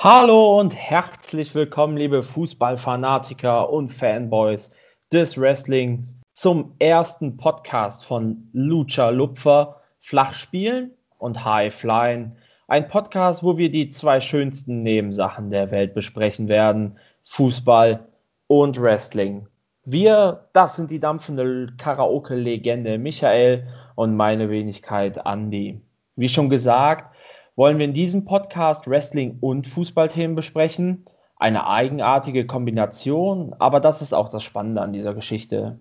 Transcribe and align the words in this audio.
Hallo 0.00 0.60
und 0.60 0.76
herzlich 0.76 1.56
willkommen, 1.56 1.96
liebe 1.96 2.22
Fußballfanatiker 2.22 3.68
und 3.68 3.92
Fanboys 3.92 4.70
des 5.12 5.36
Wrestlings, 5.36 6.14
zum 6.34 6.76
ersten 6.78 7.36
Podcast 7.36 8.04
von 8.04 8.48
Lucha 8.52 9.08
Lupfer, 9.08 9.80
Flachspielen 9.98 10.92
und 11.18 11.44
High 11.44 11.74
Flying. 11.74 12.30
Ein 12.68 12.86
Podcast, 12.86 13.42
wo 13.42 13.58
wir 13.58 13.72
die 13.72 13.88
zwei 13.88 14.20
schönsten 14.20 14.84
Nebensachen 14.84 15.50
der 15.50 15.72
Welt 15.72 15.94
besprechen 15.94 16.46
werden: 16.46 16.96
Fußball 17.24 18.06
und 18.46 18.80
Wrestling. 18.80 19.48
Wir, 19.84 20.44
das 20.52 20.76
sind 20.76 20.92
die 20.92 21.00
dampfende 21.00 21.72
Karaoke-Legende 21.76 22.98
Michael 22.98 23.66
und 23.96 24.14
meine 24.14 24.48
Wenigkeit 24.48 25.18
Andy. 25.24 25.80
Wie 26.14 26.28
schon 26.28 26.50
gesagt, 26.50 27.16
wollen 27.58 27.78
wir 27.78 27.86
in 27.86 27.92
diesem 27.92 28.24
Podcast 28.24 28.86
Wrestling 28.86 29.38
und 29.40 29.66
Fußballthemen 29.66 30.36
besprechen. 30.36 31.06
Eine 31.34 31.66
eigenartige 31.66 32.46
Kombination, 32.46 33.52
aber 33.58 33.80
das 33.80 34.00
ist 34.00 34.14
auch 34.14 34.28
das 34.28 34.44
Spannende 34.44 34.80
an 34.80 34.92
dieser 34.92 35.12
Geschichte. 35.12 35.80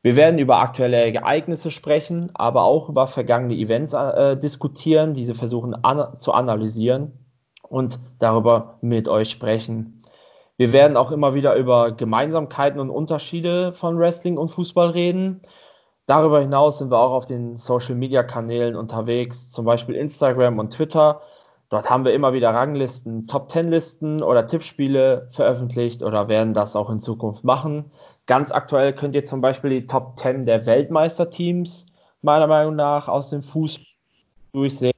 Wir 0.00 0.16
werden 0.16 0.38
über 0.38 0.58
aktuelle 0.58 1.12
Ereignisse 1.12 1.70
sprechen, 1.70 2.30
aber 2.32 2.62
auch 2.62 2.88
über 2.88 3.08
vergangene 3.08 3.56
Events 3.56 3.92
äh, 3.92 4.38
diskutieren, 4.38 5.12
diese 5.12 5.34
versuchen 5.34 5.74
an 5.84 6.18
zu 6.18 6.32
analysieren 6.32 7.12
und 7.68 7.98
darüber 8.18 8.78
mit 8.80 9.06
euch 9.06 9.28
sprechen. 9.28 10.00
Wir 10.56 10.72
werden 10.72 10.96
auch 10.96 11.12
immer 11.12 11.34
wieder 11.34 11.56
über 11.56 11.92
Gemeinsamkeiten 11.92 12.80
und 12.80 12.88
Unterschiede 12.88 13.74
von 13.74 13.98
Wrestling 13.98 14.38
und 14.38 14.48
Fußball 14.48 14.88
reden 14.88 15.42
Darüber 16.06 16.40
hinaus 16.40 16.78
sind 16.78 16.92
wir 16.92 17.00
auch 17.00 17.10
auf 17.10 17.26
den 17.26 17.56
Social-Media-Kanälen 17.56 18.76
unterwegs, 18.76 19.50
zum 19.50 19.64
Beispiel 19.64 19.96
Instagram 19.96 20.60
und 20.60 20.72
Twitter. 20.72 21.20
Dort 21.68 21.90
haben 21.90 22.04
wir 22.04 22.14
immer 22.14 22.32
wieder 22.32 22.54
Ranglisten, 22.54 23.26
Top-10-Listen 23.26 24.22
oder 24.22 24.46
Tippspiele 24.46 25.28
veröffentlicht 25.32 26.04
oder 26.04 26.28
werden 26.28 26.54
das 26.54 26.76
auch 26.76 26.90
in 26.90 27.00
Zukunft 27.00 27.42
machen. 27.42 27.90
Ganz 28.26 28.52
aktuell 28.52 28.92
könnt 28.92 29.16
ihr 29.16 29.24
zum 29.24 29.40
Beispiel 29.40 29.70
die 29.70 29.86
Top 29.88 30.16
10 30.16 30.46
der 30.46 30.64
Weltmeisterteams 30.64 31.86
meiner 32.22 32.46
Meinung 32.46 32.76
nach 32.76 33.08
aus 33.08 33.30
dem 33.30 33.42
Fußball 33.42 33.84
durchsehen, 34.52 34.92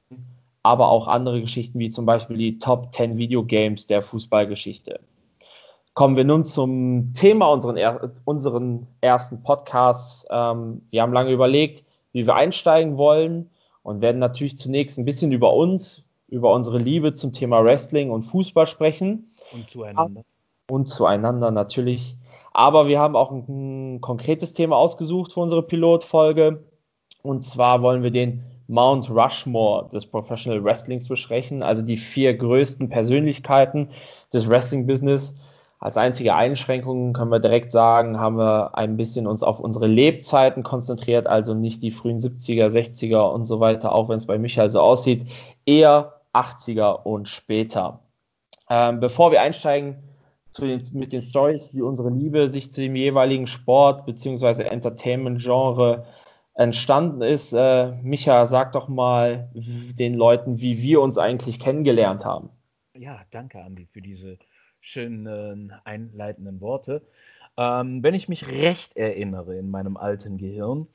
aber 0.61 0.89
auch 0.89 1.07
andere 1.07 1.41
Geschichten 1.41 1.79
wie 1.79 1.89
zum 1.89 2.05
Beispiel 2.05 2.37
die 2.37 2.59
Top 2.59 2.93
10 2.93 3.17
Videogames 3.17 3.87
der 3.87 4.03
Fußballgeschichte. 4.03 4.99
Kommen 5.93 6.15
wir 6.15 6.23
nun 6.23 6.45
zum 6.45 7.13
Thema 7.13 7.47
unseren, 7.47 7.77
unseren 8.23 8.87
ersten 9.01 9.43
Podcasts. 9.43 10.25
Ähm, 10.29 10.83
wir 10.89 11.01
haben 11.01 11.13
lange 11.13 11.31
überlegt, 11.31 11.83
wie 12.13 12.25
wir 12.25 12.35
einsteigen 12.35 12.97
wollen 12.97 13.49
und 13.83 14.01
werden 14.01 14.19
natürlich 14.19 14.57
zunächst 14.57 14.97
ein 14.97 15.05
bisschen 15.05 15.31
über 15.31 15.53
uns, 15.53 16.07
über 16.27 16.53
unsere 16.53 16.77
Liebe 16.77 17.13
zum 17.13 17.33
Thema 17.33 17.63
Wrestling 17.63 18.11
und 18.11 18.23
Fußball 18.23 18.67
sprechen. 18.67 19.29
Und 19.51 19.69
zueinander. 19.69 20.23
Und 20.69 20.87
zueinander 20.87 21.51
natürlich. 21.51 22.15
Aber 22.53 22.87
wir 22.87 22.99
haben 22.99 23.15
auch 23.15 23.31
ein, 23.31 23.95
ein 23.95 24.01
konkretes 24.01 24.53
Thema 24.53 24.77
ausgesucht 24.77 25.33
für 25.33 25.39
unsere 25.39 25.63
Pilotfolge. 25.63 26.63
Und 27.21 27.43
zwar 27.43 27.81
wollen 27.81 28.03
wir 28.03 28.11
den 28.11 28.43
Mount 28.67 29.09
Rushmore 29.09 29.89
des 29.89 30.05
Professional 30.05 30.63
Wrestlings 30.63 31.07
besprechen, 31.07 31.63
also 31.63 31.81
die 31.81 31.97
vier 31.97 32.37
größten 32.37 32.89
Persönlichkeiten 32.89 33.89
des 34.31 34.47
Wrestling-Business 34.47 35.35
als 35.79 35.95
einzige 35.95 36.35
Einschränkung 36.35 37.13
können 37.13 37.31
wir 37.31 37.39
direkt 37.39 37.71
sagen, 37.71 38.19
haben 38.19 38.37
wir 38.37 38.77
ein 38.77 38.97
bisschen 38.97 39.27
uns 39.27 39.43
auf 39.43 39.59
unsere 39.59 39.87
Lebzeiten 39.87 40.61
konzentriert, 40.61 41.25
also 41.25 41.53
nicht 41.53 41.81
die 41.81 41.91
frühen 41.91 42.19
70er, 42.19 42.67
60er 42.67 43.31
und 43.33 43.45
so 43.45 43.61
weiter, 43.61 43.93
auch 43.93 44.09
wenn 44.09 44.17
es 44.17 44.25
bei 44.25 44.37
Michael 44.37 44.71
so 44.71 44.81
aussieht, 44.81 45.25
eher 45.65 46.21
80er 46.33 47.03
und 47.03 47.29
später. 47.29 48.01
Ähm, 48.69 48.99
bevor 48.99 49.31
wir 49.31 49.41
einsteigen 49.41 50.03
den, 50.59 50.83
mit 50.93 51.13
den 51.13 51.21
Stories, 51.21 51.73
wie 51.73 51.81
unsere 51.81 52.09
Liebe 52.09 52.49
sich 52.49 52.73
zu 52.73 52.81
dem 52.81 52.97
jeweiligen 52.97 53.47
Sport 53.47 54.05
bzw. 54.05 54.63
Entertainment-Genre 54.63 56.05
entstanden 56.55 57.21
ist, 57.21 57.53
äh, 57.53 57.93
Micha, 58.01 58.45
sag 58.47 58.73
doch 58.73 58.89
mal 58.89 59.49
den 59.53 60.13
Leuten, 60.13 60.59
wie 60.59 60.81
wir 60.81 60.99
uns 60.99 61.17
eigentlich 61.17 61.57
kennengelernt 61.57 62.25
haben. 62.25 62.49
Ja, 62.93 63.21
danke, 63.31 63.61
Andi, 63.61 63.85
für 63.85 64.01
diese 64.01 64.37
schönen 64.81 65.73
einleitenden 65.83 66.61
Worte. 66.61 67.01
Ähm, 67.57 68.03
wenn 68.03 68.13
ich 68.13 68.29
mich 68.29 68.47
recht 68.47 68.95
erinnere 68.95 69.57
in 69.57 69.69
meinem 69.69 69.97
alten 69.97 70.37
Gehirn, 70.37 70.87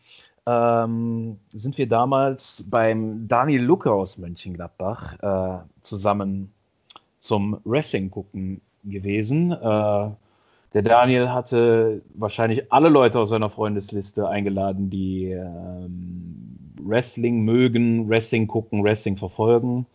ähm, 0.47 1.39
sind 1.53 1.79
wir 1.79 1.89
damals 1.89 2.67
beim 2.69 3.29
Daniel 3.29 3.63
Lucke 3.63 3.93
aus 3.93 4.19
Mönchengladbach 4.19 5.19
äh, 5.23 5.65
zusammen 5.81 6.53
zum 7.19 7.61
Wrestling 7.65 8.11
gucken 8.11 8.61
gewesen. 8.83 9.53
Äh, 9.53 10.11
der 10.75 10.83
Daniel 10.83 11.31
hatte 11.31 12.03
wahrscheinlich 12.15 12.73
alle 12.73 12.89
Leute 12.89 13.21
aus 13.21 13.29
seiner 13.29 13.49
Freundesliste 13.49 14.29
eingeladen, 14.29 14.91
die 14.91 15.31
ähm, 15.31 16.59
Wrestling 16.83 17.45
mögen, 17.45 18.09
Wrestling 18.09 18.47
gucken, 18.47 18.83
Wrestling 18.83 19.17
verfolgen. 19.17 19.87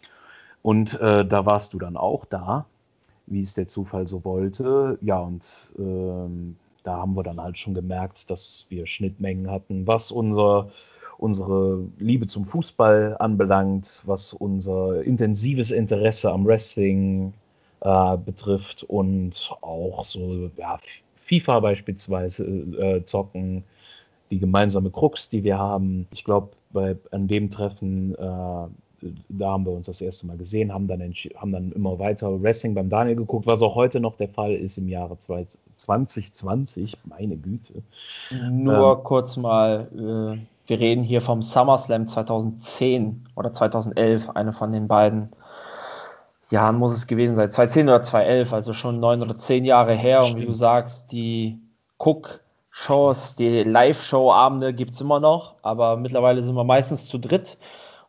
Und 0.61 0.99
äh, 0.99 1.25
da 1.25 1.45
warst 1.45 1.73
du 1.73 1.79
dann 1.79 1.97
auch 1.97 2.25
da 2.25 2.65
wie 3.29 3.41
es 3.41 3.53
der 3.53 3.67
Zufall 3.67 4.07
so 4.07 4.23
wollte. 4.25 4.97
Ja, 5.01 5.19
und 5.19 5.71
ähm, 5.77 6.55
da 6.83 6.97
haben 6.97 7.15
wir 7.15 7.23
dann 7.23 7.41
halt 7.41 7.57
schon 7.57 7.73
gemerkt, 7.73 8.29
dass 8.29 8.65
wir 8.69 8.85
Schnittmengen 8.85 9.49
hatten, 9.49 9.85
was 9.87 10.11
unser, 10.11 10.69
unsere 11.17 11.85
Liebe 11.97 12.27
zum 12.27 12.45
Fußball 12.45 13.17
anbelangt, 13.19 14.03
was 14.05 14.33
unser 14.33 15.03
intensives 15.03 15.71
Interesse 15.71 16.31
am 16.31 16.45
Wrestling 16.45 17.33
äh, 17.81 18.17
betrifft 18.17 18.83
und 18.83 19.51
auch 19.61 20.03
so 20.05 20.49
ja, 20.57 20.77
FIFA 21.15 21.59
beispielsweise 21.59 22.43
äh, 22.45 23.05
zocken, 23.05 23.63
die 24.31 24.39
gemeinsame 24.39 24.91
Krux, 24.91 25.29
die 25.29 25.43
wir 25.43 25.57
haben. 25.57 26.07
Ich 26.11 26.23
glaube, 26.23 26.51
an 27.11 27.27
dem 27.27 27.49
Treffen 27.49 28.15
äh, 28.15 28.67
da 29.29 29.51
haben 29.51 29.65
wir 29.65 29.71
uns 29.71 29.87
das 29.87 30.01
erste 30.01 30.27
Mal 30.27 30.37
gesehen, 30.37 30.73
haben 30.73 30.87
dann, 30.87 31.01
haben 31.01 31.51
dann 31.51 31.71
immer 31.71 31.99
weiter 31.99 32.41
Wrestling 32.41 32.73
beim 32.73 32.89
Daniel 32.89 33.15
geguckt, 33.15 33.47
was 33.47 33.61
auch 33.61 33.75
heute 33.75 33.99
noch 33.99 34.15
der 34.15 34.29
Fall 34.29 34.53
ist 34.53 34.77
im 34.77 34.87
Jahre 34.87 35.17
2020, 35.17 36.97
meine 37.05 37.37
Güte. 37.37 37.81
Nur 38.51 38.97
ähm, 38.97 39.03
kurz 39.03 39.37
mal, 39.37 39.87
äh, 39.93 40.67
wir 40.67 40.79
reden 40.79 41.03
hier 41.03 41.21
vom 41.21 41.41
SummerSlam 41.41 42.07
2010 42.07 43.25
oder 43.35 43.53
2011, 43.53 44.29
eine 44.29 44.53
von 44.53 44.71
den 44.71 44.87
beiden 44.87 45.29
Jahren 46.51 46.77
muss 46.77 46.93
es 46.93 47.07
gewesen 47.07 47.35
sein, 47.35 47.51
2010 47.51 47.89
oder 47.89 48.03
2011, 48.03 48.53
also 48.53 48.73
schon 48.73 48.99
neun 48.99 49.21
oder 49.21 49.37
zehn 49.37 49.65
Jahre 49.65 49.93
her. 49.93 50.23
Stimmt. 50.23 50.35
Und 50.35 50.41
wie 50.41 50.45
du 50.47 50.53
sagst, 50.53 51.11
die 51.11 51.59
Cook-Shows, 51.99 53.35
die 53.35 53.63
Live-Show-Abende 53.63 54.73
gibt 54.73 54.91
es 54.91 55.01
immer 55.01 55.19
noch, 55.19 55.55
aber 55.61 55.97
mittlerweile 55.97 56.41
sind 56.41 56.55
wir 56.55 56.63
meistens 56.63 57.07
zu 57.07 57.19
dritt. 57.19 57.57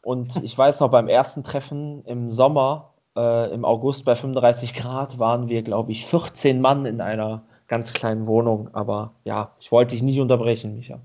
Und 0.03 0.37
ich 0.43 0.57
weiß 0.57 0.81
noch, 0.81 0.91
beim 0.91 1.09
ersten 1.09 1.45
Treffen 1.45 2.05
im 2.05 2.33
Sommer, 2.33 2.95
äh, 3.17 3.53
im 3.53 3.65
August 3.65 4.05
bei 4.05 4.17
35 4.17 4.75
Grad, 4.75 5.19
waren 5.19 5.49
wir, 5.49 5.63
glaube 5.63 5.93
ich, 5.93 6.07
14 6.07 6.61
Mann 6.61 6.87
in 6.87 7.01
einer 7.01 7.43
ganz 7.69 7.93
kleinen 7.93 8.27
Wohnung. 8.27 8.71
Aber 8.73 9.13
ja, 9.25 9.53
ich 9.61 9.71
wollte 9.71 9.95
dich 9.95 10.03
nicht 10.03 10.21
unterbrechen, 10.21 10.77
Micha. 10.77 11.01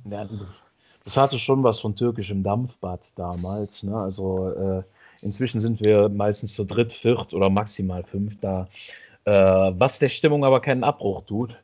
Das 1.04 1.18
hatte 1.18 1.38
schon 1.38 1.64
was 1.64 1.80
von 1.80 1.96
türkischem 1.96 2.42
Dampfbad 2.42 3.02
damals. 3.16 3.84
Ne? 3.84 3.96
Also 3.96 4.50
äh, 4.50 4.84
inzwischen 5.22 5.60
sind 5.60 5.80
wir 5.80 6.10
meistens 6.10 6.56
zu 6.56 6.66
dritt, 6.66 6.92
viert 6.92 7.34
oder 7.34 7.50
maximal 7.50 8.04
fünf 8.04 8.40
da. 8.40 8.68
Äh, 9.26 9.32
was 9.32 10.00
der 10.00 10.10
Stimmung 10.10 10.44
aber 10.44 10.62
keinen 10.62 10.84
Abbruch 10.84 11.22
tut. 11.22 11.56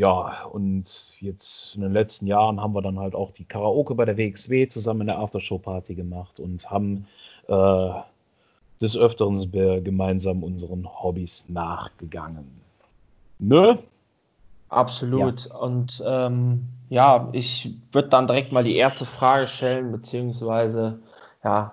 Ja, 0.00 0.44
und 0.50 1.12
jetzt 1.20 1.74
in 1.74 1.82
den 1.82 1.92
letzten 1.92 2.26
Jahren 2.26 2.58
haben 2.58 2.74
wir 2.74 2.80
dann 2.80 2.98
halt 2.98 3.14
auch 3.14 3.32
die 3.32 3.44
Karaoke 3.44 3.94
bei 3.94 4.06
der 4.06 4.16
WXW 4.16 4.66
zusammen 4.66 5.02
in 5.02 5.06
der 5.08 5.18
Aftershow-Party 5.18 5.94
gemacht 5.94 6.40
und 6.40 6.70
haben 6.70 7.06
äh, 7.48 7.90
des 8.80 8.96
Öfteren 8.96 9.52
gemeinsam 9.84 10.42
unseren 10.42 10.88
Hobbys 10.88 11.44
nachgegangen. 11.50 12.50
Ne? 13.40 13.78
Absolut. 14.70 15.44
Ja. 15.50 15.56
Und 15.56 16.02
ähm, 16.06 16.68
ja, 16.88 17.28
ich 17.32 17.74
würde 17.92 18.08
dann 18.08 18.26
direkt 18.26 18.52
mal 18.52 18.64
die 18.64 18.76
erste 18.76 19.04
Frage 19.04 19.48
stellen, 19.48 19.92
beziehungsweise 19.92 21.00
ja, 21.44 21.72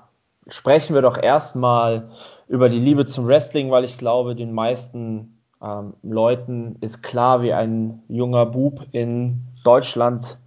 sprechen 0.50 0.96
wir 0.96 1.02
doch 1.02 1.18
erstmal 1.18 2.10
über 2.50 2.68
die 2.68 2.80
Liebe 2.80 3.06
zum 3.06 3.26
Wrestling, 3.26 3.72
weil 3.72 3.86
ich 3.86 3.98
glaube, 3.98 4.36
den 4.36 4.52
meisten 4.52 5.37
ähm, 5.62 5.94
Leuten 6.04 6.78
ist 6.82 7.04
klar, 7.04 7.42
wie 7.42 7.54
ein 7.54 8.04
junger 8.08 8.46
Bub 8.46 8.86
in 8.92 9.44
Deutschland 9.64 10.38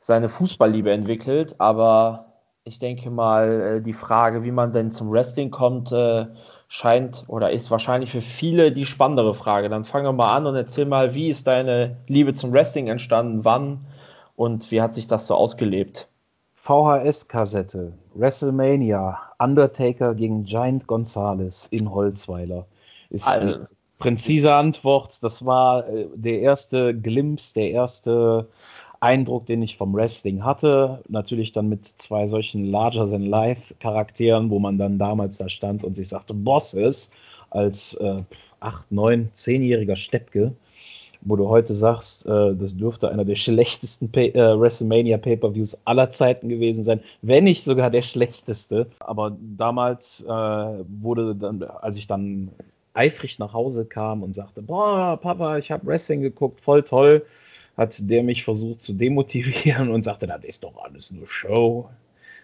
seine 0.00 0.28
Fußballliebe 0.28 0.90
entwickelt. 0.90 1.56
Aber 1.58 2.26
ich 2.64 2.78
denke 2.78 3.10
mal, 3.10 3.78
äh, 3.78 3.82
die 3.82 3.92
Frage, 3.92 4.42
wie 4.44 4.52
man 4.52 4.72
denn 4.72 4.90
zum 4.90 5.10
Wrestling 5.10 5.50
kommt, 5.50 5.92
äh, 5.92 6.26
scheint 6.68 7.24
oder 7.28 7.50
ist 7.50 7.70
wahrscheinlich 7.70 8.10
für 8.10 8.20
viele 8.20 8.72
die 8.72 8.86
spannendere 8.86 9.34
Frage. 9.34 9.68
Dann 9.68 9.84
fangen 9.84 10.06
wir 10.06 10.12
mal 10.12 10.34
an 10.34 10.46
und 10.46 10.56
erzähl 10.56 10.86
mal, 10.86 11.14
wie 11.14 11.28
ist 11.28 11.46
deine 11.46 11.98
Liebe 12.06 12.34
zum 12.34 12.52
Wrestling 12.52 12.88
entstanden, 12.88 13.44
wann 13.44 13.86
und 14.36 14.70
wie 14.70 14.80
hat 14.80 14.94
sich 14.94 15.06
das 15.06 15.26
so 15.26 15.34
ausgelebt? 15.34 16.08
VHS-Kassette, 16.54 17.92
WrestleMania, 18.14 19.18
Undertaker 19.38 20.14
gegen 20.14 20.44
Giant 20.44 20.86
Gonzalez 20.86 21.66
in 21.70 21.92
Holzweiler 21.92 22.66
Ist 23.10 23.28
eine 23.28 23.68
präzise 24.04 24.52
Antwort. 24.52 25.24
Das 25.24 25.46
war 25.46 25.88
äh, 25.88 26.06
der 26.14 26.40
erste 26.40 26.94
Glimpse, 26.94 27.54
der 27.54 27.70
erste 27.70 28.48
Eindruck, 29.00 29.46
den 29.46 29.62
ich 29.62 29.78
vom 29.78 29.94
Wrestling 29.94 30.44
hatte. 30.44 31.02
Natürlich 31.08 31.52
dann 31.52 31.70
mit 31.70 31.86
zwei 31.86 32.26
solchen 32.26 32.66
Larger-than-Life-Charakteren, 32.66 34.50
wo 34.50 34.58
man 34.58 34.76
dann 34.76 34.98
damals 34.98 35.38
da 35.38 35.48
stand 35.48 35.84
und 35.84 35.96
sich 35.96 36.10
sagte, 36.10 36.34
Bosses, 36.34 37.10
als 37.48 37.94
äh, 37.94 38.22
8, 38.60 38.92
9, 38.92 39.30
10-jähriger 39.34 39.96
Steppke 39.96 40.52
wo 41.26 41.36
du 41.36 41.48
heute 41.48 41.74
sagst, 41.74 42.26
äh, 42.26 42.54
das 42.54 42.76
dürfte 42.76 43.08
einer 43.08 43.24
der 43.24 43.36
schlechtesten 43.36 44.10
Pay 44.10 44.32
äh, 44.32 44.60
WrestleMania 44.60 45.16
Pay-per-Views 45.16 45.78
aller 45.86 46.10
Zeiten 46.10 46.50
gewesen 46.50 46.84
sein, 46.84 47.00
wenn 47.22 47.44
nicht 47.44 47.64
sogar 47.64 47.88
der 47.88 48.02
schlechteste. 48.02 48.88
Aber 49.00 49.34
damals 49.56 50.22
äh, 50.22 50.28
wurde 50.28 51.34
dann, 51.34 51.62
als 51.62 51.96
ich 51.96 52.06
dann 52.06 52.50
eifrig 52.94 53.38
nach 53.38 53.52
Hause 53.52 53.84
kam 53.84 54.22
und 54.22 54.34
sagte, 54.34 54.62
boah, 54.62 55.18
Papa, 55.20 55.58
ich 55.58 55.70
habe 55.70 55.86
Wrestling 55.86 56.22
geguckt, 56.22 56.60
voll 56.60 56.82
toll, 56.82 57.26
hat 57.76 57.96
der 58.08 58.22
mich 58.22 58.44
versucht 58.44 58.80
zu 58.80 58.92
demotivieren 58.92 59.90
und 59.90 60.04
sagte, 60.04 60.26
das 60.26 60.44
ist 60.44 60.64
doch 60.64 60.82
alles 60.82 61.10
nur 61.10 61.26
Show, 61.26 61.90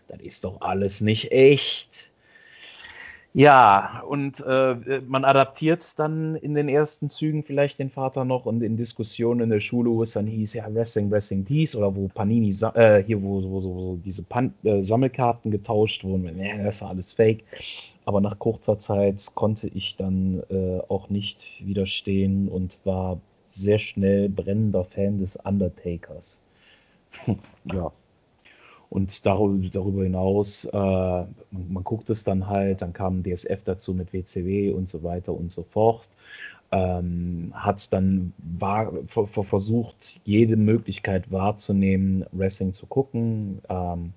das 0.09 0.21
ist 0.21 0.45
doch 0.45 0.61
alles 0.61 1.01
nicht 1.01 1.33
echt. 1.33 2.10
Ja, 3.33 4.03
und 4.09 4.41
äh, 4.41 5.01
man 5.07 5.25
adaptiert 5.25 5.97
dann 6.01 6.35
in 6.35 6.55
den 6.55 6.69
ersten 6.69 7.09
Zügen 7.09 7.45
vielleicht 7.45 7.79
den 7.79 7.89
Vater 7.89 8.25
noch 8.25 8.45
und 8.45 8.61
in 8.61 8.77
Diskussionen 8.77 9.43
in 9.43 9.51
der 9.51 9.61
Schule, 9.61 9.89
wo 9.91 10.03
es 10.03 10.13
dann 10.13 10.27
hieß, 10.27 10.55
ja, 10.55 10.67
Wrestling, 10.75 11.13
Wrestling 11.13 11.45
dies 11.45 11.77
oder 11.77 11.95
wo 11.95 12.09
Panini, 12.09 12.53
äh, 12.75 13.05
hier, 13.05 13.23
wo, 13.23 13.41
wo, 13.45 13.63
wo 13.63 13.97
diese 14.05 14.25
Pan 14.25 14.53
äh, 14.65 14.83
Sammelkarten 14.83 15.53
getauscht 15.53 16.03
wurden, 16.03 16.41
ja, 16.41 16.59
das 16.65 16.77
ist 16.77 16.83
alles 16.83 17.13
fake. 17.13 17.45
Aber 18.05 18.21
nach 18.21 18.37
kurzer 18.41 18.79
Zeit 18.81 19.25
konnte 19.37 19.69
ich 19.69 19.95
dann 19.97 20.43
äh, 20.51 20.81
auch 20.89 21.09
nicht 21.09 21.47
widerstehen 21.61 22.49
und 22.49 22.81
war 22.85 23.21
sehr 23.51 23.79
schnell 23.79 24.29
brennender 24.29 24.85
Fan 24.85 25.19
des 25.19 25.37
Undertakers. 25.37 26.41
ja. 27.73 27.93
Und 28.91 29.25
darüber 29.25 30.03
hinaus, 30.03 30.65
äh, 30.65 30.77
man, 30.77 31.33
man, 31.51 31.85
guckt 31.85 32.11
es 32.11 32.25
dann 32.25 32.49
halt, 32.49 32.83
dann 32.83 32.93
kam 32.93 33.23
DSF 33.23 33.63
dazu 33.65 33.95
mit 33.95 34.13
WCW 34.13 34.73
und 34.73 34.89
so 34.89 35.05
weiter 35.05 35.33
und 35.33 35.53
so 35.53 35.63
fort. 35.63 36.09
Ähm, 36.73 37.53
hat 37.55 37.93
dann 37.93 38.33
war, 38.39 38.93
versucht, 39.07 40.21
jede 40.25 40.57
Möglichkeit 40.57 41.31
wahrzunehmen, 41.31 42.25
Wrestling 42.33 42.73
zu 42.73 42.87
gucken. 42.87 43.61
Ähm, 43.69 44.13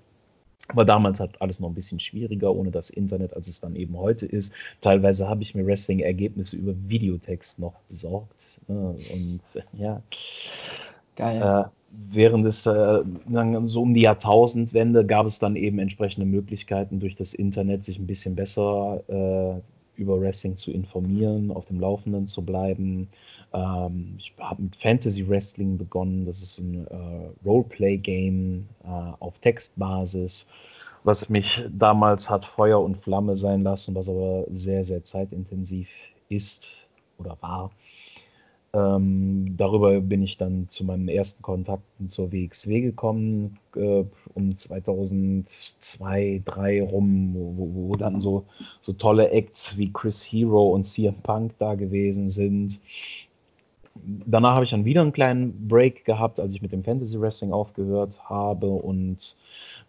aber 0.68 0.84
damals 0.84 1.20
hat 1.20 1.40
alles 1.42 1.60
noch 1.60 1.68
ein 1.68 1.74
bisschen 1.74 2.00
schwieriger 2.00 2.54
ohne 2.54 2.70
das 2.70 2.90
Internet, 2.90 3.34
als 3.34 3.48
es 3.48 3.60
dann 3.60 3.76
eben 3.76 3.96
heute 3.98 4.26
ist. 4.26 4.52
Teilweise 4.80 5.28
habe 5.28 5.42
ich 5.42 5.54
mir 5.54 5.66
Wrestling-Ergebnisse 5.66 6.56
über 6.56 6.74
Videotext 6.88 7.58
noch 7.58 7.80
besorgt. 7.88 8.60
Ne? 8.66 8.96
Und 9.12 9.40
ja. 9.72 10.02
Geil. 11.16 11.42
Äh, 11.42 11.70
während 12.10 12.44
es 12.46 12.66
äh, 12.66 13.02
so 13.64 13.82
um 13.82 13.94
die 13.94 14.02
Jahrtausendwende 14.02 15.06
gab 15.06 15.26
es 15.26 15.38
dann 15.38 15.56
eben 15.56 15.78
entsprechende 15.78 16.26
Möglichkeiten 16.26 17.00
durch 17.00 17.16
das 17.16 17.34
Internet, 17.34 17.84
sich 17.84 17.98
ein 17.98 18.06
bisschen 18.06 18.34
besser 18.34 19.02
äh, 19.08 20.00
über 20.00 20.20
Wrestling 20.20 20.56
zu 20.56 20.72
informieren, 20.72 21.50
auf 21.50 21.66
dem 21.66 21.80
Laufenden 21.80 22.26
zu 22.26 22.44
bleiben. 22.44 23.08
Ähm, 23.52 24.16
ich 24.18 24.34
habe 24.38 24.62
mit 24.62 24.76
Fantasy 24.76 25.28
Wrestling 25.28 25.78
begonnen. 25.78 26.26
Das 26.26 26.42
ist 26.42 26.58
ein 26.58 26.86
äh, 26.86 27.46
Roleplay-Game 27.46 28.68
äh, 28.84 28.88
auf 29.20 29.38
Textbasis, 29.38 30.46
was 31.04 31.28
mich 31.28 31.64
damals 31.70 32.28
hat 32.28 32.44
Feuer 32.44 32.82
und 32.82 32.96
Flamme 32.96 33.36
sein 33.36 33.62
lassen, 33.62 33.94
was 33.94 34.08
aber 34.08 34.44
sehr, 34.48 34.84
sehr 34.84 35.04
zeitintensiv 35.04 35.88
ist 36.28 36.86
oder 37.18 37.36
war. 37.40 37.70
Ähm, 38.74 39.54
darüber 39.56 40.00
bin 40.00 40.22
ich 40.22 40.36
dann 40.36 40.66
zu 40.68 40.84
meinen 40.84 41.06
ersten 41.06 41.42
Kontakten 41.42 42.08
zur 42.08 42.32
WXW 42.32 42.80
gekommen, 42.80 43.56
äh, 43.76 44.02
um 44.34 44.56
2002, 44.56 45.44
2003 45.78 46.82
rum, 46.82 47.34
wo, 47.34 47.68
wo, 47.72 47.92
dann 47.92 48.18
so, 48.20 48.46
so 48.80 48.92
tolle 48.92 49.30
Acts 49.30 49.78
wie 49.78 49.92
Chris 49.92 50.24
Hero 50.24 50.70
und 50.70 50.84
CM 50.84 51.14
Punk 51.22 51.52
da 51.60 51.76
gewesen 51.76 52.30
sind. 52.30 52.80
Danach 54.26 54.54
habe 54.54 54.64
ich 54.64 54.72
dann 54.72 54.84
wieder 54.84 55.02
einen 55.02 55.12
kleinen 55.12 55.68
Break 55.68 56.04
gehabt, 56.04 56.40
als 56.40 56.52
ich 56.52 56.60
mit 56.60 56.72
dem 56.72 56.82
Fantasy 56.82 57.20
Wrestling 57.20 57.52
aufgehört 57.52 58.28
habe 58.28 58.66
und 58.66 59.36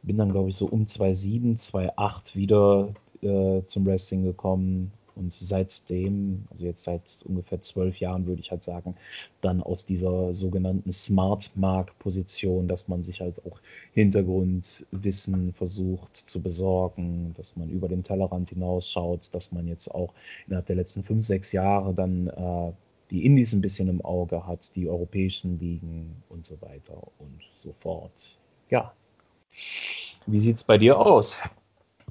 bin 0.04 0.18
dann, 0.18 0.32
glaube 0.32 0.50
ich, 0.50 0.58
so 0.58 0.68
um 0.68 0.86
2007, 0.86 1.58
2008 1.58 2.36
wieder 2.36 2.90
äh, 3.24 3.64
zum 3.66 3.88
Wrestling 3.88 4.24
gekommen 4.24 4.92
und 5.16 5.34
seitdem, 5.34 6.46
also 6.52 6.66
jetzt 6.66 6.84
seit 6.84 7.20
ungefähr 7.24 7.62
zwölf 7.62 8.00
Jahren, 8.00 8.26
würde 8.26 8.42
ich 8.42 8.52
halt 8.52 8.64
sagen, 8.64 8.96
dann 9.42 9.62
aus 9.62 9.86
dieser 9.86 10.34
sogenannten 10.34 10.92
Smart 10.92 11.52
Mark-Position, 11.56 12.68
dass 12.68 12.88
man 12.88 13.04
sich 13.04 13.22
halt 13.22 13.46
auch 13.46 13.60
Hintergrundwissen 13.94 15.54
versucht 15.54 16.16
zu 16.16 16.42
besorgen, 16.42 17.34
dass 17.38 17.56
man 17.56 17.70
über 17.70 17.88
den 17.88 18.04
Tellerrand 18.04 18.50
hinausschaut, 18.50 19.34
dass 19.34 19.52
man 19.52 19.68
jetzt 19.68 19.90
auch 19.90 20.14
innerhalb 20.48 20.66
der 20.66 20.76
letzten 20.76 21.04
fünf, 21.04 21.26
sechs 21.26 21.52
Jahre 21.52 21.94
dann 21.94 22.28
äh, 22.28 22.72
die 23.10 23.26
Indies 23.26 23.54
ein 23.54 23.62
bisschen 23.62 23.88
im 23.88 24.04
Auge 24.04 24.46
hat, 24.46 24.76
die 24.76 24.90
europäischen 24.90 25.60
Ligen 25.60 26.24
und 26.30 26.46
so 26.46 26.60
weiter 26.62 27.02
und 27.20 27.42
so 27.62 27.74
fort. 27.80 28.38
Ja. 28.70 28.94
Wie 30.26 30.42
sieht 30.42 30.58
es 30.58 30.64
bei 30.64 30.78
dir 30.78 31.00
aus? 31.00 31.40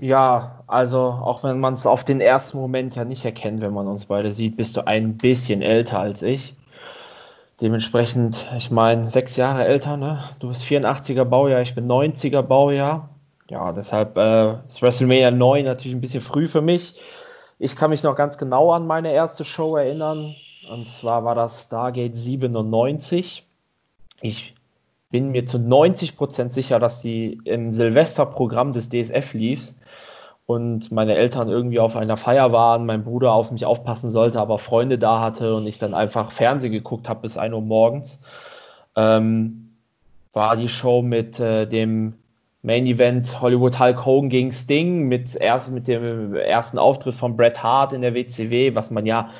Ja, 0.00 0.64
also 0.67 0.99
auch 0.99 1.44
wenn 1.44 1.61
man 1.61 1.75
es 1.75 1.87
auf 1.87 2.05
den 2.05 2.20
ersten 2.20 2.58
Moment 2.58 2.96
ja 2.96 3.05
nicht 3.05 3.25
erkennt, 3.25 3.61
wenn 3.61 3.73
man 3.73 3.87
uns 3.87 4.06
beide 4.06 4.32
sieht, 4.32 4.56
bist 4.56 4.76
du 4.76 4.87
ein 4.87 5.17
bisschen 5.17 5.62
älter 5.62 6.00
als 6.00 6.23
ich. 6.23 6.55
Dementsprechend, 7.61 8.49
ich 8.56 8.73
meine, 8.73 9.08
sechs 9.08 9.37
Jahre 9.37 9.64
älter, 9.64 9.96
ne? 9.96 10.25
Du 10.41 10.49
bist 10.49 10.64
84er 10.64 11.25
Baujahr, 11.25 11.62
ich 11.62 11.76
bin 11.76 11.87
90er 11.87 12.43
Baujahr. 12.43 13.11
Ja, 13.49 13.73
deshalb 13.73 14.17
äh, 14.17 14.55
ist 14.67 14.82
WrestleMania 14.82 15.31
9 15.31 15.64
natürlich 15.64 15.96
ein 15.96 16.00
bisschen 16.00 16.23
früh 16.23 16.49
für 16.49 16.62
mich. 16.62 17.00
Ich 17.61 17.76
kann 17.76 17.91
mich 17.91 18.02
noch 18.02 18.17
ganz 18.17 18.38
genau 18.38 18.73
an 18.73 18.87
meine 18.87 19.12
erste 19.12 19.44
Show 19.44 19.76
erinnern. 19.76 20.35
Und 20.69 20.88
zwar 20.88 21.25
war 21.25 21.37
das 21.37 21.64
Stargate 21.64 22.17
97. 22.17 23.46
Ich 24.20 24.55
bin 25.11 25.31
mir 25.31 25.44
zu 25.44 25.58
90% 25.58 26.50
sicher, 26.50 26.81
dass 26.81 27.00
die 27.00 27.41
im 27.44 27.73
Silvesterprogramm 27.73 28.73
des 28.73 28.88
DSF 28.88 29.35
lief 29.35 29.75
und 30.46 30.93
meine 30.93 31.17
Eltern 31.17 31.48
irgendwie 31.48 31.81
auf 31.81 31.96
einer 31.96 32.17
Feier 32.17 32.53
waren, 32.53 32.84
mein 32.84 33.05
Bruder 33.05 33.32
auf 33.32 33.51
mich 33.51 33.65
aufpassen 33.65 34.10
sollte, 34.10 34.41
aber 34.41 34.58
Freunde 34.58 34.98
da 34.98 35.20
hatte 35.20 35.55
und 35.55 35.67
ich 35.67 35.79
dann 35.79 35.94
einfach 35.94 36.32
Fernsehen 36.32 36.72
geguckt 36.72 37.08
habe 37.08 37.22
bis 37.22 37.39
1 37.39 37.55
Uhr 37.55 37.63
morgens, 37.63 38.20
ähm, 38.94 39.70
war 40.32 40.56
die 40.56 40.69
Show 40.69 41.01
mit 41.01 41.41
äh, 41.41 41.67
dem 41.67 42.15
Main 42.63 42.86
Event 42.86 43.41
Hollywood 43.41 43.79
Hulk 43.79 44.05
Hogan 44.05 44.31
gegen 44.31 44.53
Sting 44.53 45.08
mit, 45.08 45.34
erst, 45.34 45.70
mit 45.70 45.89
dem 45.89 46.34
ersten 46.34 46.79
Auftritt 46.79 47.15
von 47.15 47.36
Bret 47.36 47.63
Hart 47.63 47.93
in 47.93 48.03
der 48.03 48.15
WCW, 48.15 48.74
was 48.74 48.91
man 48.91 49.06
ja 49.06 49.31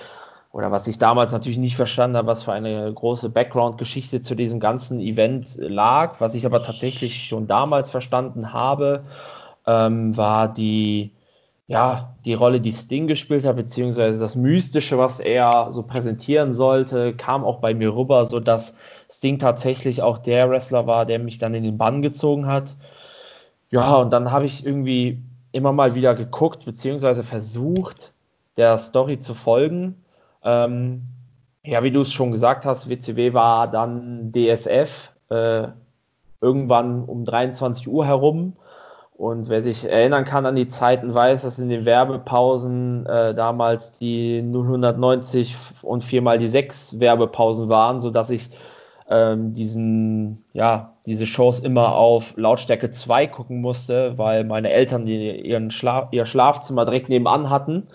oder 0.53 0.71
was 0.71 0.87
ich 0.87 0.99
damals 0.99 1.33
natürlich 1.33 1.59
nicht 1.59 1.75
verstanden 1.75 2.17
habe, 2.17 2.29
was 2.29 2.45
für 2.45 2.53
eine 2.53 2.93
große 2.93 3.29
Background-Geschichte 3.29 4.23
zu 4.23 4.37
diesem 4.37 4.61
ganzen 4.61 5.01
Event 5.01 5.57
lag, 5.57 6.21
was 6.21 6.35
ich 6.37 6.47
aber 6.47 6.63
tatsächlich 6.63 7.25
schon 7.25 7.49
damals 7.49 7.91
verstanden 7.91 8.53
habe 8.53 9.03
ähm, 9.67 10.17
war 10.17 10.53
die, 10.53 11.13
ja, 11.67 12.15
die 12.25 12.35
Rolle, 12.35 12.61
die 12.61 12.73
Sting 12.73 13.07
gespielt 13.07 13.45
hat, 13.45 13.57
beziehungsweise 13.57 14.21
das 14.21 14.37
Mystische, 14.37 14.99
was 14.99 15.21
er 15.21 15.69
so 15.71 15.83
präsentieren 15.83 16.55
sollte, 16.55 17.15
kam 17.15 17.45
auch 17.45 17.61
bei 17.61 17.75
mir 17.75 17.95
rüber, 17.95 18.25
so 18.27 18.41
dass 18.41 18.77
Sting 19.11 19.39
tatsächlich 19.39 20.03
auch 20.03 20.19
der 20.19 20.51
Wrestler 20.51 20.87
war, 20.87 21.07
der 21.07 21.19
mich 21.19 21.39
dann 21.39 21.55
in 21.55 21.65
den 21.65 21.79
Bann 21.79 22.03
gezogen 22.03 22.47
hat. 22.47 22.77
Ja, 23.71 23.97
und 23.97 24.13
dann 24.13 24.31
habe 24.31 24.47
ich 24.47 24.65
irgendwie 24.65 25.23
immer 25.53 25.73
mal 25.73 25.95
wieder 25.95 26.15
geguckt, 26.15 26.65
beziehungsweise 26.65 27.25
versucht, 27.25 28.13
der 28.57 28.79
Story 28.79 29.19
zu 29.19 29.35
folgen. 29.35 30.05
Ähm, 30.43 31.03
ja, 31.65 31.83
wie 31.83 31.91
du 31.91 32.03
es 32.03 32.13
schon 32.13 32.33
gesagt 32.33 32.67
hast, 32.67 32.89
WCW 32.89 33.33
war 33.33 33.71
dann 33.71 34.33
DSF 34.33 35.11
äh, 35.31 35.69
irgendwann 36.41 37.05
um 37.05 37.25
23 37.25 37.89
Uhr 37.89 38.07
herum. 38.07 38.55
Und 39.17 39.49
wer 39.49 39.63
sich 39.63 39.85
erinnern 39.85 40.25
kann 40.25 40.45
an 40.45 40.57
die 40.57 40.67
Zeiten, 40.67 41.15
weiß, 41.15 41.43
dass 41.43 41.61
in 41.61 41.69
den 41.69 41.85
Werbepausen 41.85 43.07
äh, 43.07 43.33
damals 43.33 43.93
die 43.93 44.43
090 44.43 45.57
und 45.83 46.03
viermal 46.03 46.39
die 46.39 46.49
sechs 46.49 46.99
Werbepausen 46.99 47.69
waren, 47.69 48.01
sodass 48.01 48.31
ich 48.31 48.51
ähm, 49.09 49.55
diesen, 49.55 50.45
ja, 50.53 50.95
diese 51.07 51.27
Shows 51.27 51.61
immer 51.61 51.95
auf 51.95 52.35
Lautstärke 52.37 52.91
2 52.91 53.29
gucken 53.29 53.61
musste, 53.61 54.19
weil 54.19 54.43
meine 54.45 54.71
Eltern 54.71 55.07
die, 55.07 55.41
ihren 55.43 55.71
Schla 55.71 56.09
ihr 56.11 56.27
Schlafzimmer 56.27 56.85
direkt 56.85 57.09
nebenan 57.09 57.51
hatten. 57.51 57.89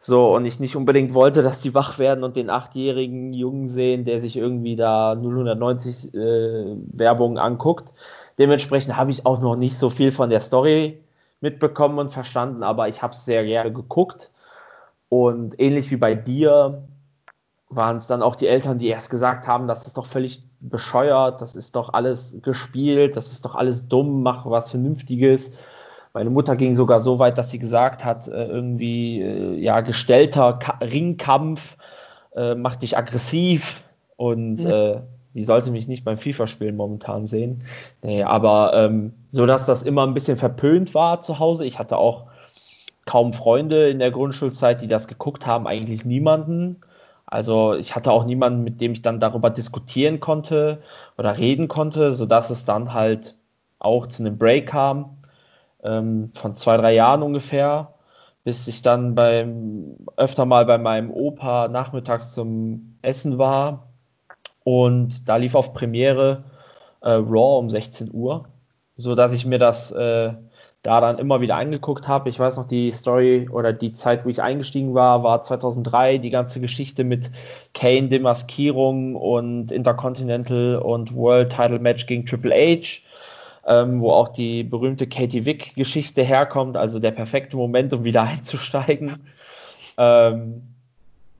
So, 0.00 0.34
und 0.34 0.46
ich 0.46 0.58
nicht 0.58 0.74
unbedingt 0.74 1.14
wollte, 1.14 1.42
dass 1.42 1.60
die 1.60 1.74
wach 1.74 1.98
werden 1.98 2.24
und 2.24 2.34
den 2.36 2.50
achtjährigen 2.50 3.32
Jungen 3.32 3.68
sehen, 3.68 4.04
der 4.04 4.20
sich 4.20 4.36
irgendwie 4.36 4.74
da 4.74 5.14
090 5.14 6.12
äh, 6.14 6.76
Werbung 6.92 7.38
anguckt. 7.38 7.92
Dementsprechend 8.38 8.96
habe 8.96 9.10
ich 9.10 9.26
auch 9.26 9.40
noch 9.40 9.56
nicht 9.56 9.78
so 9.78 9.90
viel 9.90 10.12
von 10.12 10.30
der 10.30 10.40
Story 10.40 11.02
mitbekommen 11.40 11.98
und 11.98 12.12
verstanden, 12.12 12.62
aber 12.62 12.88
ich 12.88 13.02
habe 13.02 13.12
es 13.12 13.24
sehr 13.24 13.44
gerne 13.44 13.72
geguckt. 13.72 14.30
Und 15.08 15.58
ähnlich 15.60 15.90
wie 15.90 15.96
bei 15.96 16.14
dir 16.14 16.84
waren 17.68 17.96
es 17.96 18.06
dann 18.06 18.22
auch 18.22 18.36
die 18.36 18.46
Eltern, 18.46 18.78
die 18.78 18.88
erst 18.88 19.10
gesagt 19.10 19.46
haben, 19.46 19.66
das 19.66 19.86
ist 19.86 19.96
doch 19.96 20.06
völlig 20.06 20.42
bescheuert, 20.60 21.40
das 21.40 21.56
ist 21.56 21.76
doch 21.76 21.92
alles 21.92 22.36
gespielt, 22.42 23.16
das 23.16 23.32
ist 23.32 23.44
doch 23.44 23.54
alles 23.54 23.88
dumm, 23.88 24.22
mach 24.22 24.46
was 24.46 24.70
Vernünftiges. 24.70 25.52
Meine 26.14 26.30
Mutter 26.30 26.56
ging 26.56 26.74
sogar 26.74 27.00
so 27.00 27.18
weit, 27.18 27.38
dass 27.38 27.50
sie 27.50 27.58
gesagt 27.58 28.04
hat, 28.04 28.28
äh, 28.28 28.46
irgendwie, 28.46 29.22
äh, 29.22 29.58
ja, 29.58 29.80
gestellter 29.80 30.54
Ka 30.54 30.78
Ringkampf 30.80 31.76
äh, 32.36 32.54
macht 32.54 32.82
dich 32.82 32.96
aggressiv 32.96 33.82
und 34.16 34.56
mhm. 34.56 34.70
äh, 34.70 35.00
die 35.34 35.44
sollte 35.44 35.70
mich 35.70 35.88
nicht 35.88 36.04
beim 36.04 36.18
FIFA-Spielen 36.18 36.76
momentan 36.76 37.26
sehen. 37.26 37.64
Nee, 38.02 38.22
aber 38.22 38.72
ähm, 38.74 39.14
so 39.30 39.46
dass 39.46 39.66
das 39.66 39.82
immer 39.82 40.06
ein 40.06 40.14
bisschen 40.14 40.36
verpönt 40.36 40.94
war 40.94 41.20
zu 41.20 41.38
Hause. 41.38 41.64
Ich 41.64 41.78
hatte 41.78 41.96
auch 41.96 42.26
kaum 43.06 43.32
Freunde 43.32 43.88
in 43.88 43.98
der 43.98 44.10
Grundschulzeit, 44.10 44.80
die 44.80 44.88
das 44.88 45.08
geguckt 45.08 45.46
haben, 45.46 45.66
eigentlich 45.66 46.04
niemanden. 46.04 46.80
Also 47.26 47.74
ich 47.74 47.96
hatte 47.96 48.12
auch 48.12 48.24
niemanden, 48.24 48.62
mit 48.62 48.80
dem 48.80 48.92
ich 48.92 49.02
dann 49.02 49.20
darüber 49.20 49.50
diskutieren 49.50 50.20
konnte 50.20 50.82
oder 51.16 51.38
reden 51.38 51.68
konnte, 51.68 52.12
sodass 52.12 52.50
es 52.50 52.64
dann 52.64 52.92
halt 52.92 53.36
auch 53.78 54.06
zu 54.06 54.22
einem 54.22 54.38
Break 54.38 54.68
kam 54.68 55.16
ähm, 55.82 56.30
von 56.34 56.56
zwei, 56.56 56.76
drei 56.76 56.94
Jahren 56.94 57.22
ungefähr, 57.22 57.94
bis 58.44 58.68
ich 58.68 58.82
dann 58.82 59.14
beim 59.14 59.96
öfter 60.16 60.44
mal 60.46 60.66
bei 60.66 60.78
meinem 60.78 61.10
Opa 61.10 61.68
nachmittags 61.68 62.32
zum 62.34 62.98
Essen 63.02 63.38
war 63.38 63.91
und 64.64 65.28
da 65.28 65.36
lief 65.36 65.54
auf 65.54 65.74
Premiere 65.74 66.44
äh, 67.00 67.10
Raw 67.10 67.58
um 67.58 67.70
16 67.70 68.10
Uhr, 68.12 68.48
so 68.96 69.14
dass 69.14 69.32
ich 69.32 69.46
mir 69.46 69.58
das 69.58 69.90
äh, 69.90 70.32
da 70.82 71.00
dann 71.00 71.18
immer 71.18 71.40
wieder 71.40 71.56
angeguckt 71.56 72.08
habe. 72.08 72.28
Ich 72.28 72.38
weiß 72.38 72.56
noch, 72.56 72.66
die 72.66 72.90
Story 72.90 73.48
oder 73.50 73.72
die 73.72 73.94
Zeit, 73.94 74.24
wo 74.24 74.28
ich 74.28 74.42
eingestiegen 74.42 74.94
war, 74.94 75.22
war 75.22 75.42
2003, 75.42 76.18
die 76.18 76.30
ganze 76.30 76.60
Geschichte 76.60 77.04
mit 77.04 77.30
Kane, 77.72 78.08
Demaskierung 78.08 79.14
und 79.14 79.70
Intercontinental 79.70 80.76
und 80.76 81.14
World 81.14 81.50
Title 81.52 81.78
Match 81.78 82.06
gegen 82.06 82.26
Triple 82.26 82.52
H 82.54 83.00
ähm, 83.66 84.00
wo 84.00 84.10
auch 84.10 84.28
die 84.28 84.64
berühmte 84.64 85.06
Katie 85.06 85.44
Wick-Geschichte 85.44 86.22
herkommt, 86.22 86.76
also 86.76 86.98
der 86.98 87.12
perfekte 87.12 87.56
Moment, 87.56 87.92
um 87.92 88.04
wieder 88.04 88.22
einzusteigen. 88.28 89.28
Ähm, 89.96 90.71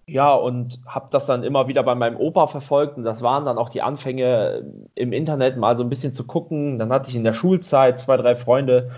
ja, 0.06 0.34
und 0.34 0.80
habe 0.86 1.08
das 1.10 1.26
dann 1.26 1.42
immer 1.44 1.68
wieder 1.68 1.82
bei 1.82 1.94
meinem 1.94 2.16
Opa 2.16 2.46
verfolgt 2.46 2.96
und 2.96 3.04
das 3.04 3.22
waren 3.22 3.44
dann 3.44 3.58
auch 3.58 3.68
die 3.68 3.82
Anfänge 3.82 4.64
im 4.94 5.12
Internet 5.12 5.56
mal 5.56 5.76
so 5.76 5.84
ein 5.84 5.88
bisschen 5.88 6.12
zu 6.12 6.26
gucken. 6.26 6.78
Dann 6.78 6.92
hatte 6.92 7.10
ich 7.10 7.16
in 7.16 7.24
der 7.24 7.34
Schulzeit 7.34 8.00
zwei, 8.00 8.16
drei 8.16 8.36
Freunde, 8.36 8.90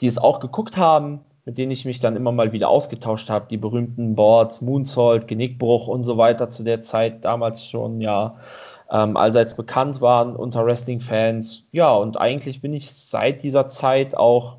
die 0.00 0.06
es 0.06 0.18
auch 0.18 0.40
geguckt 0.40 0.76
haben, 0.76 1.20
mit 1.44 1.58
denen 1.58 1.72
ich 1.72 1.84
mich 1.84 2.00
dann 2.00 2.16
immer 2.16 2.32
mal 2.32 2.52
wieder 2.52 2.68
ausgetauscht 2.68 3.30
habe. 3.30 3.46
Die 3.50 3.56
berühmten 3.56 4.14
Boards, 4.14 4.60
Moonsault, 4.60 5.26
Genickbruch 5.28 5.88
und 5.88 6.02
so 6.02 6.18
weiter 6.18 6.50
zu 6.50 6.62
der 6.62 6.82
Zeit 6.82 7.24
damals 7.24 7.64
schon, 7.64 8.00
ja 8.00 8.36
ähm, 8.90 9.16
allseits 9.16 9.54
bekannt 9.54 10.00
waren 10.00 10.34
unter 10.34 10.66
Wrestling-Fans. 10.66 11.66
Ja, 11.72 11.92
und 11.94 12.20
eigentlich 12.20 12.60
bin 12.60 12.74
ich 12.74 12.92
seit 12.92 13.42
dieser 13.42 13.68
Zeit 13.68 14.16
auch 14.16 14.56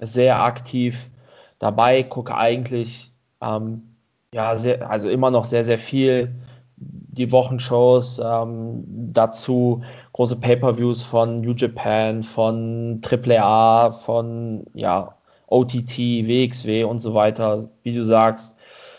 sehr 0.00 0.42
aktiv 0.42 1.10
dabei, 1.58 2.02
gucke 2.02 2.36
eigentlich 2.36 3.12
ähm, 3.40 3.93
ja, 4.34 4.56
sehr, 4.56 4.90
also 4.90 5.08
immer 5.08 5.30
noch 5.30 5.44
sehr, 5.44 5.62
sehr 5.62 5.78
viel 5.78 6.34
die 6.76 7.30
Wochenshows, 7.30 8.20
ähm, 8.22 8.82
dazu 9.12 9.84
große 10.12 10.34
Pay-per-Views 10.40 11.04
von 11.04 11.40
New 11.40 11.52
Japan, 11.52 12.24
von 12.24 13.00
AAA, 13.00 13.92
von 13.92 14.64
ja, 14.74 15.14
OTT, 15.46 15.98
WXW 16.26 16.82
und 16.82 16.98
so 16.98 17.14
weiter. 17.14 17.68
Wie 17.84 17.92
du 17.92 18.02
sagst, 18.02 18.56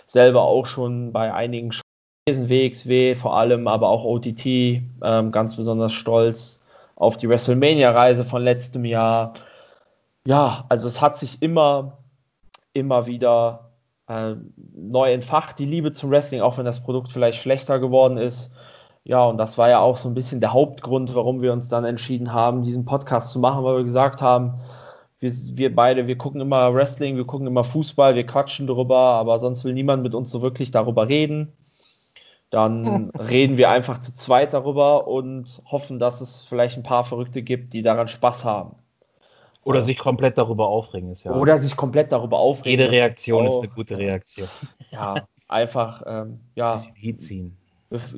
selber 0.08 0.44
auch 0.44 0.66
schon 0.66 1.12
bei 1.12 1.34
einigen 1.34 1.72
WXW 2.26 3.16
vor 3.16 3.38
allem, 3.38 3.68
aber 3.68 3.90
auch 3.90 4.06
OTT, 4.06 4.46
ähm, 4.46 5.32
ganz 5.34 5.58
besonders 5.58 5.92
stolz 5.92 6.62
auf 6.96 7.18
die 7.18 7.28
WrestleMania-Reise 7.28 8.24
von 8.24 8.42
letztem 8.42 8.86
Jahr. 8.86 9.34
Ja, 10.26 10.64
also 10.70 10.88
es 10.88 11.02
hat 11.02 11.18
sich 11.18 11.42
immer, 11.42 11.98
immer 12.72 13.06
wieder 13.06 13.65
äh, 14.08 14.36
neu 14.76 15.12
entfacht, 15.12 15.60
die 15.60 15.66
Liebe 15.66 15.92
zum 15.92 16.12
Wrestling, 16.12 16.42
auch 16.42 16.58
wenn 16.58 16.66
das 16.66 16.84
Produkt 16.84 17.12
vielleicht 17.12 17.42
schlechter 17.42 17.80
geworden 17.80 18.18
ist. 18.18 18.54
Ja, 19.04 19.24
und 19.26 19.38
das 19.38 19.58
war 19.58 19.70
ja 19.70 19.80
auch 19.80 19.98
so 19.98 20.10
ein 20.10 20.16
bisschen 20.16 20.42
der 20.42 20.54
Hauptgrund, 20.54 21.14
warum 21.14 21.42
wir 21.42 21.54
uns 21.54 21.70
dann 21.70 21.86
entschieden 21.86 22.34
haben, 22.34 22.64
diesen 22.64 22.86
Podcast 22.86 23.32
zu 23.32 23.40
machen, 23.40 23.64
weil 23.64 23.78
wir 23.78 23.84
gesagt 23.84 24.22
haben, 24.22 24.60
wir, 25.20 25.32
wir 25.32 25.76
beide, 25.76 26.08
wir 26.08 26.18
gucken 26.18 26.42
immer 26.42 26.74
Wrestling, 26.74 27.16
wir 27.16 27.26
gucken 27.26 27.48
immer 27.48 27.64
Fußball, 27.64 28.16
wir 28.16 28.26
quatschen 28.26 28.68
darüber, 28.68 28.98
aber 28.98 29.40
sonst 29.40 29.64
will 29.64 29.74
niemand 29.74 30.04
mit 30.04 30.16
uns 30.16 30.32
so 30.32 30.42
wirklich 30.42 30.72
darüber 30.72 31.08
reden. 31.08 31.54
Dann 32.50 33.10
reden 33.20 33.58
wir 33.58 33.70
einfach 33.70 34.00
zu 34.00 34.14
zweit 34.14 34.54
darüber 34.54 35.08
und 35.08 35.62
hoffen, 35.66 36.00
dass 36.00 36.22
es 36.22 36.44
vielleicht 36.44 36.78
ein 36.78 36.84
paar 36.84 37.04
Verrückte 37.04 37.42
gibt, 37.44 37.74
die 37.74 37.82
daran 37.82 38.08
Spaß 38.08 38.46
haben. 38.46 38.76
Oder 39.66 39.82
sich 39.82 39.98
komplett 39.98 40.38
darüber 40.38 40.68
aufregen 40.68 41.10
ist 41.10 41.24
ja. 41.24 41.34
Oder 41.34 41.58
sich 41.58 41.76
komplett 41.76 42.12
darüber 42.12 42.38
aufregen. 42.38 42.80
Jede 42.80 42.92
Reaktion 42.92 43.48
ist 43.48 43.58
eine 43.58 43.68
gute 43.68 43.98
Reaktion. 43.98 44.48
Ja, 44.92 45.28
einfach, 45.48 46.04
ähm, 46.06 46.40
ja. 46.54 46.80
ziehen. 47.18 47.58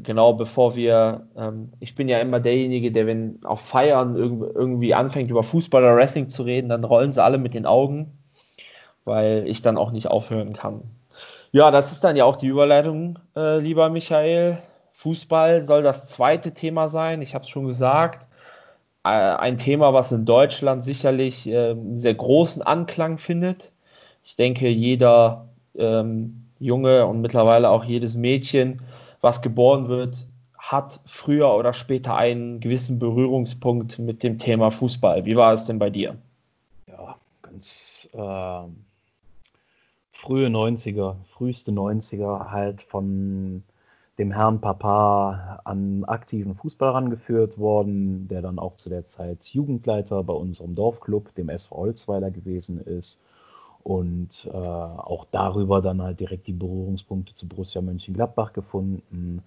Genau, 0.03 0.33
bevor 0.33 0.75
wir, 0.75 1.27
ähm, 1.37 1.71
ich 1.79 1.95
bin 1.95 2.09
ja 2.09 2.19
immer 2.19 2.41
derjenige, 2.41 2.91
der, 2.91 3.07
wenn 3.07 3.39
auf 3.45 3.61
Feiern 3.61 4.17
irgendwie 4.17 4.93
anfängt, 4.93 5.29
über 5.31 5.43
Fußball 5.43 5.83
oder 5.83 5.95
Wrestling 5.95 6.27
zu 6.27 6.43
reden, 6.43 6.69
dann 6.69 6.83
rollen 6.83 7.11
sie 7.11 7.23
alle 7.23 7.37
mit 7.37 7.53
den 7.53 7.65
Augen, 7.65 8.17
weil 9.05 9.45
ich 9.47 9.61
dann 9.61 9.77
auch 9.77 9.91
nicht 9.91 10.07
aufhören 10.07 10.53
kann. 10.53 10.83
Ja, 11.51 11.71
das 11.71 11.93
ist 11.93 12.03
dann 12.03 12.17
ja 12.17 12.25
auch 12.25 12.35
die 12.35 12.47
Überleitung, 12.47 13.19
äh, 13.37 13.59
lieber 13.59 13.89
Michael. 13.89 14.57
Fußball 14.91 15.63
soll 15.63 15.83
das 15.83 16.09
zweite 16.09 16.53
Thema 16.53 16.89
sein. 16.89 17.21
Ich 17.21 17.35
habe 17.35 17.43
es 17.43 17.49
schon 17.49 17.67
gesagt. 17.67 18.26
Äh, 19.07 19.37
ein 19.37 19.57
Thema, 19.57 19.93
was 19.93 20.11
in 20.11 20.25
Deutschland 20.25 20.83
sicherlich 20.83 21.47
äh, 21.47 21.75
sehr 21.97 22.13
großen 22.13 22.61
Anklang 22.61 23.17
findet. 23.17 23.71
Ich 24.25 24.35
denke, 24.35 24.67
jeder 24.67 25.47
ähm, 25.75 26.43
Junge 26.59 27.05
und 27.05 27.21
mittlerweile 27.21 27.69
auch 27.69 27.85
jedes 27.85 28.15
Mädchen, 28.15 28.81
was 29.21 29.41
geboren 29.41 29.87
wird, 29.87 30.27
hat 30.57 30.99
früher 31.05 31.53
oder 31.53 31.73
später 31.73 32.17
einen 32.17 32.59
gewissen 32.59 32.99
Berührungspunkt 32.99 33.99
mit 33.99 34.23
dem 34.23 34.37
Thema 34.37 34.71
Fußball. 34.71 35.23
Wie 35.25 35.37
war 35.37 35.53
es 35.53 35.63
denn 35.63 35.79
bei 35.79 35.89
dir? 35.89 36.17
Ja, 36.87 37.15
ganz 37.41 38.09
ähm, 38.13 38.83
frühe 40.11 40.47
90er, 40.47 41.15
früheste 41.29 41.71
90er 41.71 42.51
halt 42.51 42.81
von 42.81 43.63
dem 44.17 44.31
Herrn 44.31 44.61
Papa 44.61 45.61
an 45.63 46.03
aktiven 46.05 46.55
Fußball 46.55 46.91
rangeführt 46.91 47.57
worden, 47.57 48.27
der 48.27 48.41
dann 48.41 48.57
auch 48.57 48.75
zu 48.77 48.89
der 48.89 49.05
Zeit 49.05 49.45
Jugendleiter 49.45 50.23
bei 50.23 50.33
unserem 50.33 50.73
Dorfclub, 50.73 51.35
dem 51.35 51.49
SV 51.49 51.75
Holzweiler 51.75 52.31
gewesen 52.31 52.79
ist 52.81 53.21
und 53.83 54.49
äh, 54.51 54.57
auch 54.57 55.25
darüber 55.31 55.81
dann 55.81 56.01
halt 56.01 56.19
direkt 56.19 56.47
die 56.47 56.53
Berührungspunkte 56.53 57.35
zu 57.35 57.47
Borussia 57.47 57.81
Mönchengladbach 57.81 58.53
gefunden. 58.53 59.43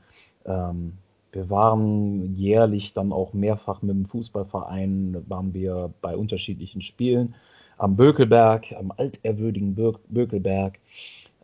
Ähm, 0.47 0.95
wir 1.33 1.51
waren 1.51 2.35
jährlich 2.35 2.95
dann 2.95 3.13
auch 3.13 3.33
mehrfach 3.33 3.83
mit 3.83 3.95
dem 3.95 4.07
Fußballverein, 4.07 5.25
waren 5.29 5.53
wir 5.53 5.93
bei 6.01 6.17
unterschiedlichen 6.17 6.81
Spielen 6.81 7.35
am 7.77 7.97
Bökelberg, 7.97 8.73
am 8.73 8.93
alterwürdigen 8.97 9.75
Bökelberg, 10.09 10.79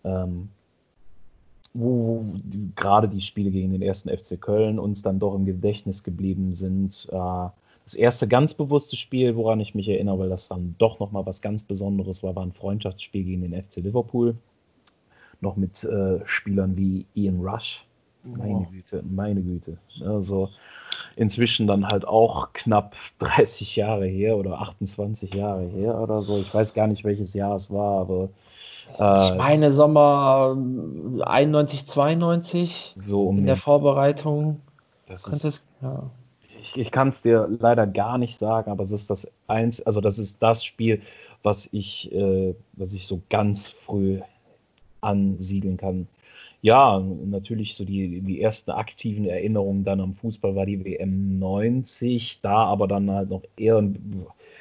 ähm, 0.05 0.49
wo, 1.77 2.21
wo 2.21 2.25
gerade 2.75 3.09
die 3.09 3.21
Spiele 3.21 3.51
gegen 3.51 3.73
den 3.73 3.83
ersten 3.83 4.09
FC 4.09 4.41
Köln 4.41 4.79
uns 4.79 5.03
dann 5.03 5.19
doch 5.19 5.35
im 5.35 5.45
Gedächtnis 5.45 6.03
geblieben 6.03 6.55
sind. 6.55 7.09
Äh, 7.13 7.49
das 7.85 7.95
erste 7.95 8.27
ganz 8.27 8.55
bewusste 8.55 8.97
Spiel, 8.97 9.37
woran 9.37 9.61
ich 9.61 9.75
mich 9.75 9.89
erinnere, 9.89 10.19
weil 10.19 10.29
das 10.29 10.49
dann 10.49 10.75
doch 10.79 10.99
nochmal 10.99 11.25
was 11.25 11.41
ganz 11.41 11.63
Besonderes 11.63 12.23
war, 12.23 12.35
war 12.35 12.45
ein 12.45 12.53
Freundschaftsspiel 12.53 13.25
gegen 13.25 13.43
den 13.43 13.63
FC 13.63 13.77
Liverpool. 13.77 14.37
Noch 15.41 15.57
mit 15.57 15.85
äh, 15.85 16.21
Spielern 16.25 16.77
wie 16.77 17.07
Ian 17.15 17.41
Rush. 17.41 17.85
Meine 18.25 18.67
Güte, 18.73 19.05
meine 19.09 19.41
Güte. 19.41 19.79
Also 20.05 20.49
inzwischen 21.15 21.67
dann 21.69 21.87
halt 21.87 22.07
auch 22.09 22.53
knapp 22.55 22.97
30 23.19 23.77
Jahre 23.77 24.07
her 24.07 24.37
oder 24.37 24.61
28 24.61 25.35
Jahre 25.35 25.67
her 25.67 26.01
oder 26.01 26.23
so. 26.23 26.39
Ich 26.39 26.53
weiß 26.53 26.75
gar 26.75 26.89
nicht, 26.89 27.05
welches 27.05 27.35
Jahr 27.35 27.55
es 27.57 27.71
war, 27.71 28.01
aber. 28.01 28.31
Äh, 28.99 29.25
ich 29.25 29.35
meine 29.37 29.73
Sommer 29.73 30.57
91, 31.23 31.87
92 31.87 32.95
so 32.97 33.29
um 33.29 33.39
in 33.39 33.47
der 33.47 33.57
Vorbereitung. 33.57 34.61
Das 35.07 35.27
ist, 35.27 35.65
ja. 35.83 36.11
Ich, 36.61 36.77
ich 36.77 36.91
kann 36.91 37.11
es 37.11 37.23
dir 37.23 37.49
leider 37.61 37.87
gar 37.87 38.19
nicht 38.19 38.39
sagen, 38.39 38.71
aber 38.71 38.83
es 38.83 38.93
ist 38.93 39.11
das 39.11 39.29
eins, 39.47 39.81
also 39.83 40.01
das 40.01 40.19
ist 40.19 40.43
das 40.43 40.65
Spiel, 40.65 41.01
was 41.43 41.69
ich, 41.71 42.13
äh, 42.13 42.55
was 42.73 42.93
ich 42.93 43.07
so 43.07 43.23
ganz 43.29 43.69
früh 43.69 44.21
ansiedeln 45.01 45.77
kann 45.77 46.09
ja, 46.67 47.01
natürlich 47.25 47.77
so 47.77 47.85
die, 47.85 48.21
die 48.23 48.41
ersten 48.41 48.73
aktiven 48.73 49.27
Erinnerungen 49.27 49.85
dann 49.85 50.01
am 50.01 50.15
Fußball 50.15 50.57
war 50.57 50.67
die 50.67 50.85
WM 50.85 51.39
90, 51.39 52.41
da 52.41 52.65
aber 52.65 52.89
dann 52.89 53.09
halt 53.09 53.31
noch 53.31 53.43
eher, 53.57 53.89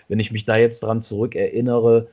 wenn 0.08 0.20
ich 0.20 0.32
mich 0.32 0.46
da 0.46 0.56
jetzt 0.56 0.84
dran 0.84 1.02
zurück 1.02 1.34
erinnere, 1.34 2.08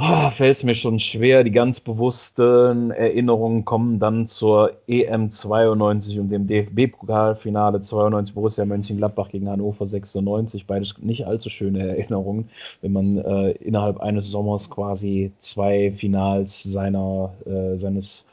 oh, 0.00 0.30
fällt 0.30 0.56
es 0.56 0.64
mir 0.64 0.74
schon 0.74 0.98
schwer. 0.98 1.44
Die 1.44 1.50
ganz 1.50 1.80
bewussten 1.80 2.90
Erinnerungen 2.90 3.64
kommen 3.64 3.98
dann 3.98 4.26
zur 4.26 4.72
EM 4.86 5.30
92 5.30 6.18
und 6.18 6.30
dem 6.30 6.46
DFB-Pokalfinale 6.46 7.82
92 7.82 8.34
Borussia 8.34 8.64
Mönchengladbach 8.64 9.28
gegen 9.28 9.48
Hannover 9.48 9.86
96. 9.86 10.66
Beides 10.66 10.94
nicht 11.00 11.26
allzu 11.26 11.50
schöne 11.50 11.86
Erinnerungen, 11.88 12.48
wenn 12.80 12.92
man 12.92 13.18
äh, 13.18 13.50
innerhalb 13.52 14.00
eines 14.00 14.30
Sommers 14.30 14.70
quasi 14.70 15.32
zwei 15.38 15.92
Finals 15.92 16.62
seiner, 16.62 17.32
äh, 17.44 17.76
seines 17.76 18.24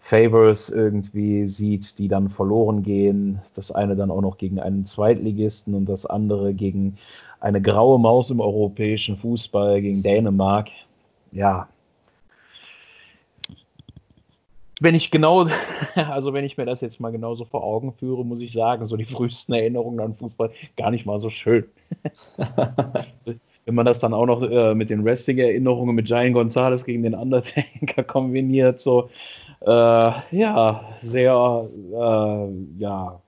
Favors 0.00 0.68
irgendwie 0.68 1.46
sieht, 1.46 1.98
die 1.98 2.08
dann 2.08 2.28
verloren 2.28 2.82
gehen. 2.82 3.40
Das 3.54 3.70
eine 3.70 3.96
dann 3.96 4.10
auch 4.10 4.20
noch 4.20 4.36
gegen 4.36 4.60
einen 4.60 4.84
Zweitligisten 4.84 5.74
und 5.74 5.86
das 5.86 6.04
andere 6.04 6.52
gegen 6.52 6.98
eine 7.40 7.62
graue 7.62 7.98
Maus 7.98 8.30
im 8.30 8.40
europäischen 8.40 9.16
Fußball, 9.16 9.80
gegen 9.80 10.02
Dänemark 10.02 10.68
ja, 11.34 11.68
wenn 14.80 14.94
ich 14.94 15.10
genau, 15.10 15.46
also 15.94 16.32
wenn 16.32 16.44
ich 16.44 16.56
mir 16.56 16.66
das 16.66 16.80
jetzt 16.80 17.00
mal 17.00 17.12
genauso 17.12 17.44
vor 17.44 17.62
Augen 17.64 17.92
führe, 17.92 18.24
muss 18.24 18.40
ich 18.40 18.52
sagen, 18.52 18.86
so 18.86 18.96
die 18.96 19.04
frühesten 19.04 19.52
Erinnerungen 19.54 20.00
an 20.00 20.14
Fußball 20.14 20.50
gar 20.76 20.90
nicht 20.90 21.06
mal 21.06 21.18
so 21.18 21.30
schön. 21.30 21.64
wenn 23.64 23.74
man 23.74 23.86
das 23.86 23.98
dann 23.98 24.12
auch 24.12 24.26
noch 24.26 24.42
äh, 24.42 24.74
mit 24.74 24.90
den 24.90 25.04
Wrestling-Erinnerungen 25.04 25.94
mit 25.94 26.06
Giant 26.06 26.34
Gonzalez 26.34 26.84
gegen 26.84 27.02
den 27.02 27.14
Undertaker 27.14 28.02
kombiniert, 28.06 28.80
so 28.80 29.08
äh, 29.60 29.70
ja, 29.70 30.84
sehr 30.98 31.68
äh, 31.92 32.78
ja, 32.78 33.20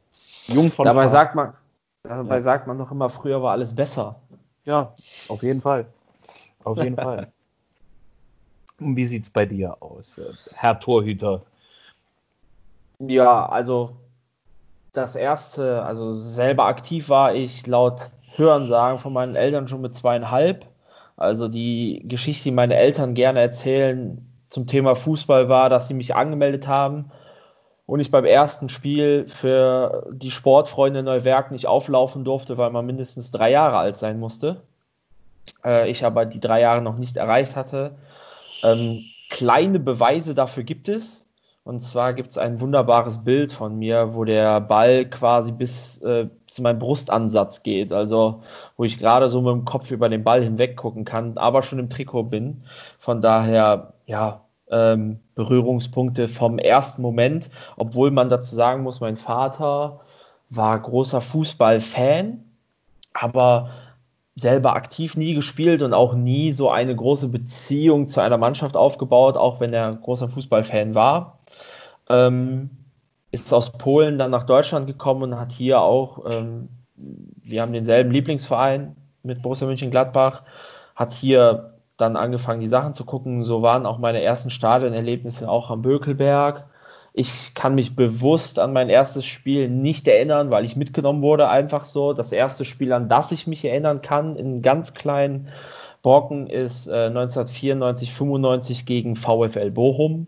jung 0.49 0.71
von 0.71 0.85
Dabei 0.85 1.09
sagt 1.09 1.35
man, 1.35 1.55
dabei 2.03 2.35
ja. 2.37 2.41
sagt 2.43 2.67
man 2.67 2.77
doch 2.77 2.91
immer, 2.91 3.09
früher 3.09 3.43
war 3.43 3.53
alles 3.53 3.75
besser. 3.75 4.17
Ja, 4.65 4.93
auf 5.29 5.43
jeden 5.43 5.63
Fall. 5.63 5.87
Auf 6.65 6.77
jeden 6.83 6.97
Fall. 6.97 7.33
Wie 8.78 9.04
sieht 9.06 9.25
es 9.25 9.30
bei 9.30 9.47
dir 9.47 9.76
aus, 9.80 10.18
äh, 10.18 10.33
Herr 10.54 10.78
Torhüter? 10.78 11.42
Ja, 12.99 13.47
also 13.47 13.97
das 14.92 15.16
erste, 15.16 15.83
also 15.83 16.12
selber 16.12 16.64
aktiv 16.64 17.09
war 17.09 17.35
ich 17.35 17.66
laut 17.66 18.11
Hörensagen 18.37 18.99
von 18.99 19.12
meinen 19.12 19.37
Eltern 19.37 19.68
schon 19.68 19.80
mit 19.80 19.95
zweieinhalb. 19.95 20.66
Also 21.16 21.49
die 21.49 22.02
Geschichte, 22.06 22.45
die 22.45 22.50
meine 22.50 22.76
Eltern 22.76 23.14
gerne 23.14 23.40
erzählen 23.40 24.26
zum 24.49 24.66
Thema 24.66 24.95
Fußball 24.95 25.49
war, 25.49 25.68
dass 25.68 25.88
sie 25.88 25.95
mich 25.95 26.14
angemeldet 26.14 26.68
haben 26.68 27.11
und 27.87 28.00
ich 28.00 28.11
beim 28.11 28.25
ersten 28.25 28.68
Spiel 28.68 29.26
für 29.28 30.06
die 30.12 30.30
Sportfreunde 30.30 31.02
Neuwerk 31.02 31.50
nicht 31.50 31.66
auflaufen 31.66 32.25
durfte, 32.25 32.59
weil 32.59 32.71
man 32.71 32.85
mindestens 32.85 33.30
drei 33.30 33.50
Jahre 33.50 33.78
alt 33.78 33.97
sein 33.97 34.18
musste. 34.18 34.62
Äh, 35.64 35.90
ich 35.90 36.04
aber 36.04 36.26
die 36.26 36.40
drei 36.40 36.61
Jahre 36.61 36.83
noch 36.83 36.97
nicht 36.97 37.16
erreicht 37.16 37.56
hatte 37.56 37.92
ähm, 38.63 39.05
kleine 39.31 39.79
Beweise 39.79 40.35
dafür 40.35 40.63
gibt 40.63 40.89
es. 40.89 41.27
Und 41.65 41.81
zwar 41.81 42.15
gibt 42.15 42.31
es 42.31 42.39
ein 42.39 42.61
wunderbares 42.61 43.25
Bild 43.25 43.53
von 43.53 43.77
mir, 43.77 44.15
wo 44.15 44.25
der 44.25 44.61
Ball 44.61 45.05
quasi 45.05 45.51
bis 45.51 46.01
äh, 46.03 46.29
zu 46.47 46.63
meinem 46.63 46.79
Brustansatz 46.79 47.65
geht. 47.65 47.93
Also 47.93 48.43
wo 48.77 48.85
ich 48.85 48.99
gerade 48.99 49.29
so 49.29 49.43
mit 49.43 49.53
dem 49.53 49.65
Kopf 49.65 49.91
über 49.91 50.09
den 50.09 50.23
Ball 50.23 50.45
hinweg 50.45 50.77
gucken 50.77 51.05
kann, 51.05 51.37
aber 51.39 51.63
schon 51.63 51.81
im 51.81 51.91
Trikot 51.91 52.25
bin. 52.25 52.63
Von 53.01 53.21
daher, 53.21 53.95
ja, 54.07 54.43
ähm, 54.71 55.19
Berührungspunkte 55.35 56.29
vom 56.29 56.59
ersten 56.59 57.03
Moment. 57.03 57.51
Obwohl 57.77 58.13
man 58.13 58.31
dazu 58.31 58.55
sagen 58.55 58.85
muss, 58.85 59.01
mein 59.01 59.17
Vater 59.17 60.01
war 60.51 60.79
großer 60.79 61.21
Fußballfan, 61.21 62.45
aber 63.13 63.71
selber 64.37 64.76
aktiv 64.76 65.16
nie 65.16 65.35
gespielt 65.35 65.83
und 65.83 65.95
auch 65.95 66.14
nie 66.14 66.52
so 66.52 66.71
eine 66.71 66.95
große 66.95 67.28
Beziehung 67.28 68.07
zu 68.07 68.21
einer 68.21 68.37
Mannschaft 68.37 68.76
aufgebaut, 68.76 69.37
auch 69.37 69.61
wenn 69.61 69.73
er 69.73 69.95
großer 69.95 70.28
Fußballfan 70.28 70.95
war. 70.95 71.41
Ähm, 72.08 72.71
ist 73.32 73.52
aus 73.52 73.73
Polen 73.73 74.19
dann 74.19 74.30
nach 74.30 74.45
Deutschland 74.45 74.87
gekommen 74.87 75.23
und 75.23 75.41
hat 75.41 75.52
hier 75.52 75.80
auch, 75.80 76.30
ähm, 76.30 76.69
wir 76.95 77.63
haben 77.63 77.73
denselben 77.73 78.11
Lieblingsverein 78.11 78.95
mit 79.23 79.43
Borussia 79.43 79.67
Mönchengladbach, 79.67 80.43
hat 80.95 81.15
hier 81.15 81.75
dann 81.97 82.17
angefangen, 82.17 82.61
die 82.61 82.69
Sachen 82.69 82.95
zu 82.95 83.04
gucken. 83.04 83.43
So 83.43 83.63
waren 83.63 83.87
auch 83.87 83.99
meine 83.99 84.23
ersten 84.23 84.50
Stadionerlebnisse 84.50 85.49
auch 85.49 85.71
am 85.71 85.82
Bökelberg. 85.82 86.67
Ich 87.19 87.55
kann 87.55 87.75
mich 87.75 87.97
bewusst 87.97 88.59
an 88.59 88.75
mein 88.75 88.91
erstes 88.91 89.25
Spiel 89.25 89.71
nicht 89.71 90.07
erinnern, 90.07 90.50
weil 90.50 90.67
ich 90.67 90.76
mitgenommen 90.76 91.23
wurde, 91.23 91.49
einfach 91.49 91.85
so. 91.85 92.13
Das 92.13 92.31
erste 92.31 92.67
Spiel, 92.67 92.93
an 92.93 93.09
das 93.09 93.33
ich 93.33 93.47
mich 93.47 93.65
erinnern 93.65 94.02
kann, 94.02 94.37
in 94.37 94.61
ganz 94.61 94.93
kleinen 94.93 95.49
Brocken, 96.02 96.47
ist 96.47 96.89
äh, 96.89 97.07
1994, 97.07 98.13
95 98.13 98.85
gegen 98.85 99.17
VfL 99.17 99.71
Bochum. 99.71 100.26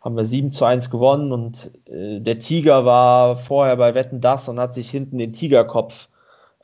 Haben 0.00 0.16
wir 0.16 0.26
7 0.26 0.50
zu 0.50 0.64
1 0.64 0.90
gewonnen 0.90 1.30
und 1.30 1.70
äh, 1.86 2.18
der 2.18 2.40
Tiger 2.40 2.84
war 2.84 3.36
vorher 3.36 3.76
bei 3.76 3.94
Wetten 3.94 4.20
das 4.20 4.48
und 4.48 4.58
hat 4.58 4.74
sich 4.74 4.90
hinten 4.90 5.18
den 5.18 5.32
Tigerkopf 5.32 6.08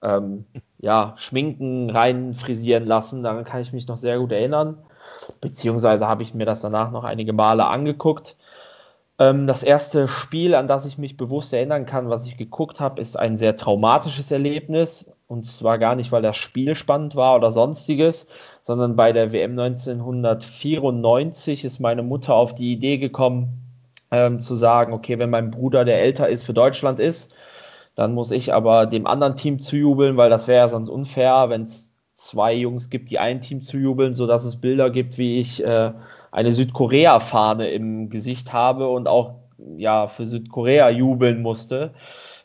ähm, 0.02 0.46
ja, 0.78 1.14
schminken, 1.16 1.90
rein 1.90 2.34
frisieren 2.34 2.86
lassen. 2.86 3.22
Daran 3.22 3.44
kann 3.44 3.62
ich 3.62 3.72
mich 3.72 3.86
noch 3.86 3.96
sehr 3.96 4.18
gut 4.18 4.32
erinnern. 4.32 4.78
Beziehungsweise 5.40 6.08
habe 6.08 6.24
ich 6.24 6.34
mir 6.34 6.44
das 6.44 6.60
danach 6.60 6.90
noch 6.90 7.04
einige 7.04 7.32
Male 7.32 7.66
angeguckt. 7.66 8.34
Ähm, 9.20 9.46
das 9.46 9.62
erste 9.62 10.08
Spiel, 10.08 10.54
an 10.54 10.66
das 10.66 10.86
ich 10.86 10.96
mich 10.98 11.16
bewusst 11.18 11.52
erinnern 11.52 11.86
kann, 11.86 12.08
was 12.08 12.26
ich 12.26 12.36
geguckt 12.38 12.80
habe, 12.80 13.00
ist 13.02 13.18
ein 13.18 13.36
sehr 13.38 13.56
traumatisches 13.56 14.30
Erlebnis. 14.30 15.04
Und 15.28 15.44
zwar 15.44 15.78
gar 15.78 15.94
nicht, 15.94 16.10
weil 16.10 16.22
das 16.22 16.36
Spiel 16.36 16.74
spannend 16.74 17.14
war 17.14 17.36
oder 17.36 17.52
sonstiges, 17.52 18.26
sondern 18.62 18.96
bei 18.96 19.12
der 19.12 19.32
WM 19.32 19.52
1994 19.52 21.64
ist 21.64 21.78
meine 21.78 22.02
Mutter 22.02 22.34
auf 22.34 22.54
die 22.54 22.72
Idee 22.72 22.98
gekommen, 22.98 23.60
ähm, 24.10 24.40
zu 24.40 24.56
sagen, 24.56 24.92
okay, 24.92 25.20
wenn 25.20 25.30
mein 25.30 25.52
Bruder, 25.52 25.84
der 25.84 26.00
älter 26.00 26.28
ist, 26.28 26.42
für 26.42 26.54
Deutschland 26.54 26.98
ist, 26.98 27.32
dann 27.94 28.14
muss 28.14 28.32
ich 28.32 28.52
aber 28.54 28.86
dem 28.86 29.06
anderen 29.06 29.36
Team 29.36 29.60
zujubeln, 29.60 30.16
weil 30.16 30.30
das 30.30 30.48
wäre 30.48 30.60
ja 30.60 30.68
sonst 30.68 30.88
unfair, 30.88 31.48
wenn 31.48 31.62
es 31.62 31.92
zwei 32.16 32.54
Jungs 32.54 32.90
gibt, 32.90 33.10
die 33.10 33.18
ein 33.18 33.40
Team 33.40 33.62
zujubeln, 33.62 34.14
sodass 34.14 34.44
es 34.44 34.60
Bilder 34.60 34.90
gibt, 34.90 35.16
wie 35.16 35.38
ich 35.38 35.64
äh, 35.64 35.92
eine 36.30 36.52
Südkorea-Fahne 36.52 37.68
im 37.68 38.10
Gesicht 38.10 38.52
habe 38.52 38.88
und 38.88 39.08
auch 39.08 39.34
ja 39.76 40.06
für 40.06 40.26
Südkorea 40.26 40.90
jubeln 40.90 41.42
musste 41.42 41.92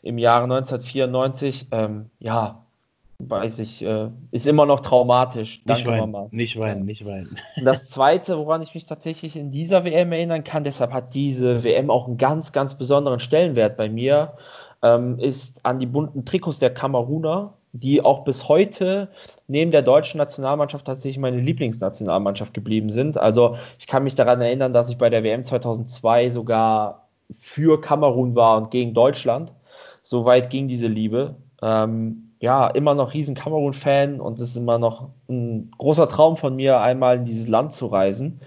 im 0.02 0.18
Jahre 0.18 0.44
1994. 0.44 1.68
Ähm, 1.72 2.10
ja, 2.18 2.66
weiß 3.18 3.60
ich, 3.60 3.84
äh, 3.84 4.08
ist 4.30 4.46
immer 4.46 4.66
noch 4.66 4.80
traumatisch. 4.80 5.64
Nicht 5.64 5.86
weinen, 5.86 6.12
Mama. 6.12 6.28
nicht 6.30 6.58
weinen, 6.58 6.84
nicht 6.84 7.04
weinen. 7.04 7.38
Das 7.64 7.88
zweite, 7.88 8.36
woran 8.38 8.62
ich 8.62 8.74
mich 8.74 8.86
tatsächlich 8.86 9.36
in 9.36 9.50
dieser 9.50 9.84
WM 9.84 10.12
erinnern 10.12 10.44
kann, 10.44 10.64
deshalb 10.64 10.92
hat 10.92 11.14
diese 11.14 11.64
WM 11.64 11.90
auch 11.90 12.06
einen 12.06 12.18
ganz, 12.18 12.52
ganz 12.52 12.76
besonderen 12.76 13.20
Stellenwert 13.20 13.76
bei 13.76 13.88
mir, 13.88 14.34
ähm, 14.82 15.18
ist 15.18 15.64
an 15.64 15.78
die 15.78 15.86
bunten 15.86 16.24
Trikots 16.24 16.58
der 16.58 16.74
Kameruner, 16.74 17.54
die 17.78 18.02
auch 18.02 18.24
bis 18.24 18.48
heute 18.48 19.08
neben 19.48 19.70
der 19.70 19.82
deutschen 19.82 20.18
Nationalmannschaft 20.18 20.86
tatsächlich 20.86 21.18
meine 21.18 21.38
Lieblingsnationalmannschaft 21.38 22.54
geblieben 22.54 22.90
sind. 22.90 23.18
Also 23.18 23.56
ich 23.78 23.86
kann 23.86 24.04
mich 24.04 24.14
daran 24.14 24.40
erinnern, 24.40 24.72
dass 24.72 24.88
ich 24.88 24.98
bei 24.98 25.10
der 25.10 25.22
WM 25.22 25.44
2002 25.44 26.30
sogar 26.30 27.08
für 27.38 27.80
Kamerun 27.80 28.34
war 28.34 28.56
und 28.56 28.70
gegen 28.70 28.94
Deutschland. 28.94 29.52
So 30.02 30.24
weit 30.24 30.50
ging 30.50 30.68
diese 30.68 30.86
Liebe. 30.86 31.36
Ähm, 31.62 32.32
ja, 32.40 32.66
immer 32.66 32.94
noch 32.94 33.14
riesen 33.14 33.34
Kamerun-Fan 33.34 34.20
und 34.20 34.38
es 34.38 34.50
ist 34.50 34.56
immer 34.56 34.78
noch 34.78 35.10
ein 35.28 35.70
großer 35.78 36.08
Traum 36.08 36.36
von 36.36 36.54
mir, 36.54 36.80
einmal 36.80 37.16
in 37.16 37.24
dieses 37.24 37.48
Land 37.48 37.72
zu 37.72 37.86
reisen. 37.86 38.40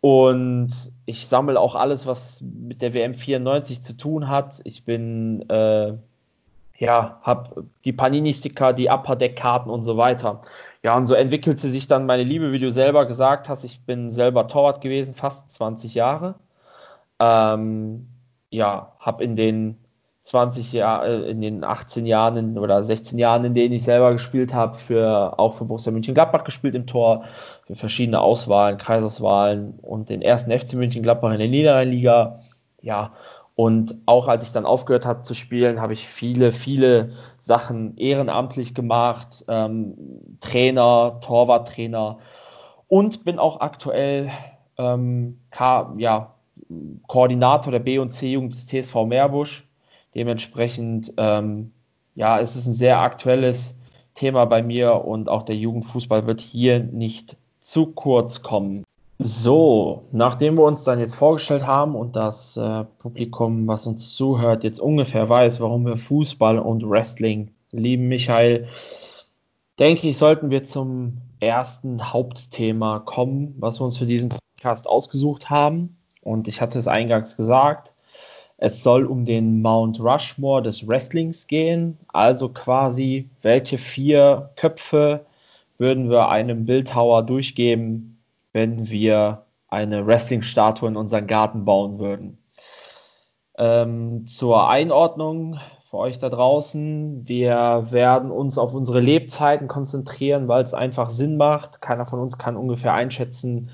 Und 0.00 0.70
ich 1.06 1.26
sammle 1.26 1.58
auch 1.58 1.74
alles, 1.74 2.06
was 2.06 2.40
mit 2.42 2.82
der 2.82 2.94
WM 2.94 3.14
94 3.14 3.82
zu 3.82 3.96
tun 3.96 4.28
hat. 4.28 4.60
Ich 4.64 4.84
bin 4.84 5.48
äh, 5.50 5.94
ja, 6.78 7.20
habe 7.22 7.64
die 7.84 7.92
Panini-Sticker, 7.92 8.72
die 8.72 8.88
Upper 8.88 9.16
Deck-Karten 9.16 9.70
und 9.70 9.84
so 9.84 9.96
weiter. 9.96 10.42
Ja, 10.82 10.96
und 10.96 11.06
so 11.06 11.14
entwickelte 11.14 11.68
sich 11.68 11.88
dann 11.88 12.06
meine 12.06 12.22
Liebe, 12.22 12.52
wie 12.52 12.58
du 12.58 12.70
selber 12.70 13.06
gesagt 13.06 13.48
hast. 13.48 13.64
Ich 13.64 13.80
bin 13.84 14.10
selber 14.10 14.46
Torwart 14.46 14.80
gewesen, 14.80 15.14
fast 15.14 15.50
20 15.50 15.94
Jahre. 15.94 16.36
Ähm, 17.18 18.08
ja, 18.50 18.92
habe 19.00 19.24
in 19.24 19.36
den 19.36 19.78
20 20.26 20.72
Jahren, 20.72 21.06
äh, 21.06 21.30
in 21.30 21.40
den 21.40 21.64
18 21.64 22.04
Jahren 22.04 22.58
oder 22.58 22.82
16 22.82 23.18
Jahren, 23.18 23.44
in 23.44 23.54
denen 23.54 23.74
ich 23.74 23.84
selber 23.84 24.12
gespielt 24.12 24.52
habe, 24.52 24.76
für, 24.76 25.38
auch 25.38 25.54
für 25.54 25.64
Borussia 25.64 25.92
München-Gladbach 25.92 26.44
gespielt 26.44 26.74
im 26.74 26.86
Tor, 26.86 27.24
für 27.64 27.76
verschiedene 27.76 28.20
Auswahlen, 28.20 28.76
Kreisauswahlen 28.76 29.78
und 29.82 30.10
den 30.10 30.22
ersten 30.22 30.50
FC 30.50 30.74
München-Gladbach 30.74 31.32
in 31.32 31.38
der 31.38 31.48
Niederrhein-Liga. 31.48 32.40
Ja, 32.82 33.12
und 33.56 33.96
auch 34.04 34.28
als 34.28 34.44
ich 34.44 34.52
dann 34.52 34.66
aufgehört 34.66 35.06
habe 35.06 35.22
zu 35.22 35.32
spielen, 35.32 35.80
habe 35.80 35.94
ich 35.94 36.06
viele, 36.06 36.52
viele 36.52 37.14
Sachen 37.38 37.96
ehrenamtlich 37.96 38.74
gemacht, 38.74 39.46
ähm, 39.48 39.96
Trainer, 40.40 41.18
Torwarttrainer 41.22 42.18
und 42.86 43.24
bin 43.24 43.38
auch 43.38 43.60
aktuell 43.60 44.30
ähm, 44.76 45.40
K 45.50 45.94
ja, 45.96 46.34
Koordinator 47.06 47.72
der 47.72 47.78
B- 47.78 47.98
und 47.98 48.10
C-Jugend 48.10 48.52
des 48.52 48.66
TSV 48.66 49.06
Meerbusch. 49.06 49.66
Dementsprechend 50.14 51.14
ähm, 51.16 51.72
ja, 52.14 52.38
es 52.38 52.56
ist 52.56 52.66
ein 52.66 52.74
sehr 52.74 53.00
aktuelles 53.00 53.78
Thema 54.14 54.44
bei 54.44 54.62
mir 54.62 55.04
und 55.04 55.30
auch 55.30 55.44
der 55.44 55.56
Jugendfußball 55.56 56.26
wird 56.26 56.40
hier 56.40 56.80
nicht 56.80 57.36
zu 57.60 57.86
kurz 57.86 58.42
kommen. 58.42 58.85
So, 59.18 60.04
nachdem 60.12 60.56
wir 60.56 60.64
uns 60.64 60.84
dann 60.84 61.00
jetzt 61.00 61.14
vorgestellt 61.14 61.66
haben 61.66 61.94
und 61.94 62.16
das 62.16 62.58
äh, 62.58 62.84
Publikum, 62.98 63.66
was 63.66 63.86
uns 63.86 64.14
zuhört, 64.14 64.62
jetzt 64.62 64.78
ungefähr 64.78 65.26
weiß, 65.26 65.60
warum 65.60 65.86
wir 65.86 65.96
Fußball 65.96 66.58
und 66.58 66.88
Wrestling 66.88 67.50
lieben, 67.72 68.08
Michael, 68.08 68.68
denke 69.78 70.08
ich, 70.08 70.18
sollten 70.18 70.50
wir 70.50 70.64
zum 70.64 71.18
ersten 71.40 72.12
Hauptthema 72.12 72.98
kommen, 72.98 73.54
was 73.58 73.80
wir 73.80 73.86
uns 73.86 73.96
für 73.96 74.04
diesen 74.04 74.28
Podcast 74.28 74.86
ausgesucht 74.86 75.48
haben. 75.48 75.96
Und 76.20 76.46
ich 76.46 76.60
hatte 76.60 76.78
es 76.78 76.88
eingangs 76.88 77.38
gesagt, 77.38 77.94
es 78.58 78.82
soll 78.82 79.06
um 79.06 79.24
den 79.24 79.62
Mount 79.62 79.98
Rushmore 79.98 80.62
des 80.62 80.86
Wrestlings 80.86 81.46
gehen, 81.46 81.96
also 82.08 82.50
quasi, 82.50 83.30
welche 83.40 83.78
vier 83.78 84.50
Köpfe 84.56 85.24
würden 85.78 86.10
wir 86.10 86.28
einem 86.28 86.66
Bildhauer 86.66 87.22
durchgeben, 87.22 88.15
wenn 88.56 88.88
wir 88.88 89.44
eine 89.68 90.06
Wrestling-Statue 90.06 90.88
in 90.88 90.96
unseren 90.96 91.26
Garten 91.26 91.66
bauen 91.66 91.98
würden. 91.98 92.38
Ähm, 93.58 94.26
zur 94.26 94.70
Einordnung 94.70 95.60
für 95.90 95.98
euch 95.98 96.18
da 96.20 96.30
draußen. 96.30 97.28
Wir 97.28 97.88
werden 97.90 98.30
uns 98.30 98.56
auf 98.56 98.72
unsere 98.72 99.00
Lebzeiten 99.00 99.68
konzentrieren, 99.68 100.48
weil 100.48 100.64
es 100.64 100.72
einfach 100.72 101.10
Sinn 101.10 101.36
macht. 101.36 101.82
Keiner 101.82 102.06
von 102.06 102.18
uns 102.18 102.38
kann 102.38 102.56
ungefähr 102.56 102.94
einschätzen, 102.94 103.68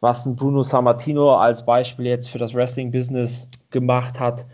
was 0.00 0.26
ein 0.26 0.34
Bruno 0.34 0.64
Sammartino 0.64 1.36
als 1.36 1.64
Beispiel 1.64 2.06
jetzt 2.06 2.28
für 2.28 2.38
das 2.38 2.52
Wrestling-Business 2.52 3.48
gemacht 3.70 4.18
hat, 4.18 4.44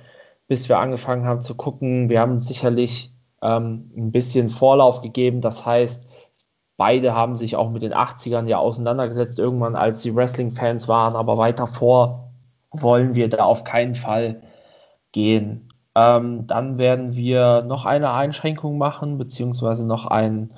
bis 0.48 0.68
wir 0.68 0.80
angefangen 0.80 1.24
haben 1.24 1.40
zu 1.40 1.54
gucken. 1.54 2.10
Wir 2.10 2.20
haben 2.20 2.42
sicherlich 2.42 3.10
ähm, 3.40 3.90
ein 3.96 4.12
bisschen 4.12 4.50
Vorlauf 4.50 5.00
gegeben. 5.00 5.40
Das 5.40 5.64
heißt, 5.64 6.04
beide 6.82 7.14
haben 7.14 7.36
sich 7.36 7.54
auch 7.54 7.70
mit 7.70 7.82
den 7.82 7.94
80ern 7.94 8.48
ja 8.48 8.58
auseinandergesetzt, 8.58 9.38
irgendwann 9.38 9.76
als 9.76 10.02
sie 10.02 10.16
Wrestling-Fans 10.16 10.88
waren, 10.88 11.14
aber 11.14 11.38
weiter 11.38 11.68
vor 11.68 12.30
wollen 12.72 13.14
wir 13.14 13.28
da 13.28 13.44
auf 13.44 13.62
keinen 13.62 13.94
Fall 13.94 14.42
gehen. 15.12 15.68
Ähm, 15.94 16.48
dann 16.48 16.78
werden 16.78 17.14
wir 17.14 17.62
noch 17.62 17.86
eine 17.86 18.10
Einschränkung 18.10 18.78
machen, 18.78 19.16
beziehungsweise 19.16 19.86
noch 19.86 20.06
ein, 20.06 20.50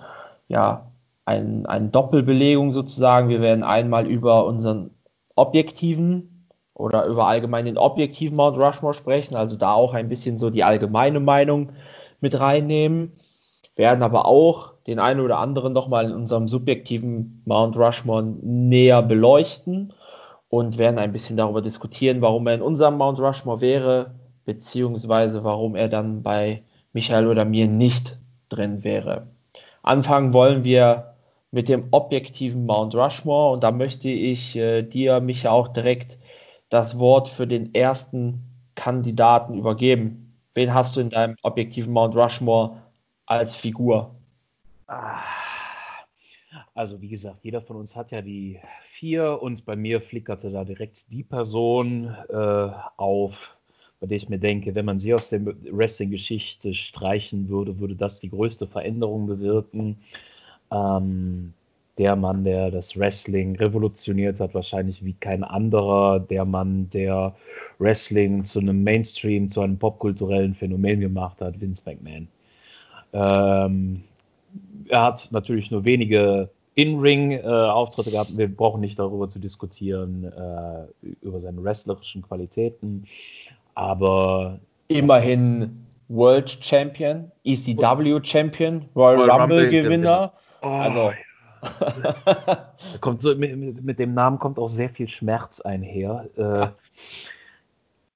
ja, 0.48 0.86
ein, 1.26 1.66
eine 1.66 1.88
Doppelbelegung 1.88 2.72
sozusagen. 2.72 3.28
Wir 3.28 3.42
werden 3.42 3.62
einmal 3.62 4.06
über 4.06 4.46
unseren 4.46 4.92
objektiven 5.34 6.48
oder 6.72 7.04
über 7.04 7.26
allgemein 7.26 7.66
den 7.66 7.76
objektiven 7.76 8.38
Mount 8.38 8.56
Rushmore 8.56 8.94
sprechen, 8.94 9.36
also 9.36 9.56
da 9.56 9.74
auch 9.74 9.92
ein 9.92 10.08
bisschen 10.08 10.38
so 10.38 10.48
die 10.48 10.64
allgemeine 10.64 11.20
Meinung 11.20 11.72
mit 12.22 12.40
reinnehmen, 12.40 13.12
werden 13.76 14.02
aber 14.02 14.26
auch 14.26 14.74
den 14.86 14.98
einen 14.98 15.20
oder 15.20 15.38
anderen 15.38 15.72
nochmal 15.72 16.06
in 16.06 16.12
unserem 16.12 16.48
subjektiven 16.48 17.42
Mount 17.44 17.76
Rushmore 17.76 18.22
näher 18.22 19.02
beleuchten 19.02 19.92
und 20.48 20.78
werden 20.78 20.98
ein 20.98 21.12
bisschen 21.12 21.36
darüber 21.36 21.62
diskutieren, 21.62 22.20
warum 22.20 22.46
er 22.46 22.54
in 22.54 22.62
unserem 22.62 22.96
Mount 22.96 23.18
Rushmore 23.18 23.60
wäre, 23.60 24.14
beziehungsweise 24.44 25.42
warum 25.42 25.74
er 25.74 25.88
dann 25.88 26.22
bei 26.22 26.62
Michael 26.92 27.26
oder 27.26 27.44
mir 27.44 27.66
nicht 27.66 28.18
drin 28.48 28.84
wäre. 28.84 29.26
Anfangen 29.82 30.32
wollen 30.32 30.62
wir 30.64 31.14
mit 31.50 31.68
dem 31.68 31.88
objektiven 31.90 32.66
Mount 32.66 32.94
Rushmore 32.94 33.54
und 33.54 33.64
da 33.64 33.70
möchte 33.70 34.08
ich 34.08 34.56
äh, 34.56 34.82
dir, 34.82 35.20
Micha, 35.20 35.50
auch 35.50 35.68
direkt 35.68 36.18
das 36.68 36.98
Wort 36.98 37.28
für 37.28 37.46
den 37.46 37.74
ersten 37.74 38.40
Kandidaten 38.74 39.54
übergeben. 39.54 40.36
Wen 40.54 40.74
hast 40.74 40.96
du 40.96 41.00
in 41.00 41.10
deinem 41.10 41.36
objektiven 41.42 41.92
Mount 41.92 42.16
Rushmore 42.16 42.76
als 43.26 43.54
Figur? 43.54 44.14
Ah, 44.86 45.22
also 46.74 47.00
wie 47.00 47.08
gesagt, 47.08 47.44
jeder 47.44 47.60
von 47.60 47.76
uns 47.76 47.96
hat 47.96 48.10
ja 48.10 48.22
die 48.22 48.60
vier 48.82 49.40
und 49.42 49.64
bei 49.64 49.76
mir 49.76 50.00
flickerte 50.00 50.50
da 50.50 50.64
direkt 50.64 51.12
die 51.12 51.22
Person 51.22 52.14
äh, 52.28 52.68
auf, 52.96 53.56
bei 54.00 54.06
der 54.06 54.16
ich 54.16 54.28
mir 54.28 54.38
denke, 54.38 54.74
wenn 54.74 54.84
man 54.84 54.98
sie 54.98 55.14
aus 55.14 55.30
der 55.30 55.44
Wrestling-Geschichte 55.44 56.74
streichen 56.74 57.48
würde, 57.48 57.78
würde 57.78 57.96
das 57.96 58.20
die 58.20 58.30
größte 58.30 58.66
Veränderung 58.66 59.26
bewirken. 59.26 59.96
Ähm, 60.70 61.54
der 61.98 62.16
Mann, 62.16 62.42
der 62.42 62.72
das 62.72 62.98
Wrestling 62.98 63.54
revolutioniert 63.56 64.40
hat, 64.40 64.52
wahrscheinlich 64.52 65.04
wie 65.04 65.12
kein 65.14 65.44
anderer. 65.44 66.18
Der 66.18 66.44
Mann, 66.44 66.90
der 66.90 67.36
Wrestling 67.78 68.44
zu 68.44 68.58
einem 68.58 68.82
Mainstream, 68.82 69.48
zu 69.48 69.60
einem 69.60 69.78
popkulturellen 69.78 70.54
Phänomen 70.54 71.00
gemacht 71.00 71.40
hat, 71.40 71.60
Vince 71.60 71.82
McMahon. 71.86 72.26
Ähm, 73.14 74.02
er 74.88 75.02
hat 75.02 75.28
natürlich 75.30 75.70
nur 75.70 75.84
wenige 75.84 76.50
In-Ring-Auftritte 76.74 78.10
äh, 78.10 78.12
gehabt. 78.12 78.36
Wir 78.36 78.48
brauchen 78.48 78.80
nicht 78.80 78.98
darüber 78.98 79.28
zu 79.28 79.38
diskutieren, 79.38 80.24
äh, 80.24 81.06
über 81.22 81.40
seine 81.40 81.62
wrestlerischen 81.62 82.22
Qualitäten. 82.22 83.04
Aber 83.74 84.58
immerhin 84.88 85.86
World 86.08 86.58
Champion, 86.60 87.30
ECW 87.44 88.20
Champion, 88.22 88.84
Royal, 88.94 89.16
Royal 89.16 89.30
Rumble, 89.30 89.60
Rumble 89.62 89.70
Gewinner. 89.70 90.32
Oh, 90.62 90.68
also 90.68 91.12
kommt 93.00 93.22
so, 93.22 93.34
mit, 93.34 93.82
mit, 93.82 93.98
dem 93.98 94.14
Namen 94.14 94.38
kommt 94.38 94.58
auch 94.58 94.68
sehr 94.68 94.90
viel 94.90 95.08
Schmerz 95.08 95.60
einher. 95.60 96.26
Äh, 96.36 96.68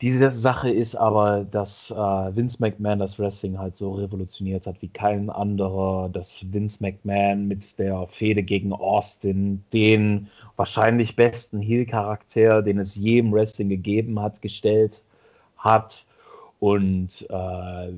diese 0.01 0.31
Sache 0.31 0.71
ist 0.71 0.95
aber, 0.95 1.45
dass 1.45 1.91
äh, 1.91 1.97
Vince 1.97 2.59
McMahon 2.61 3.01
das 3.01 3.19
Wrestling 3.19 3.59
halt 3.59 3.77
so 3.77 3.95
revolutioniert 3.95 4.67
hat 4.69 4.81
wie 4.81 4.89
kein 4.89 5.29
anderer, 5.29 6.09
dass 6.09 6.45
Vince 6.53 6.81
McMahon 6.81 7.49
mit 7.49 7.79
der 7.81 8.07
Fehde 8.07 8.45
gegen 8.45 8.73
Austin 8.73 9.65
den 9.73 10.29
wahrscheinlich 10.55 11.17
besten 11.17 11.61
Heel-Charakter, 11.61 12.63
den 12.63 12.79
es 12.79 12.95
je 12.95 13.19
im 13.19 13.33
Wrestling 13.33 13.71
gegeben 13.71 14.21
hat, 14.21 14.41
gestellt 14.41 15.03
hat. 15.57 16.05
Und 16.61 17.27
äh, 17.29 17.93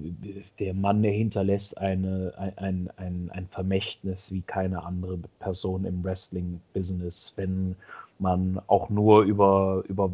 der 0.58 0.74
Mann, 0.74 1.02
der 1.02 1.12
hinterlässt 1.12 1.76
eine, 1.76 2.32
ein, 2.56 2.90
ein, 2.96 3.30
ein 3.32 3.46
Vermächtnis 3.50 4.32
wie 4.32 4.42
keine 4.42 4.84
andere 4.84 5.18
Person 5.38 5.84
im 5.84 6.02
Wrestling-Business, 6.02 7.34
wenn 7.36 7.76
man 8.18 8.60
auch 8.66 8.88
nur 8.90 9.22
über, 9.22 9.82
über 9.88 10.10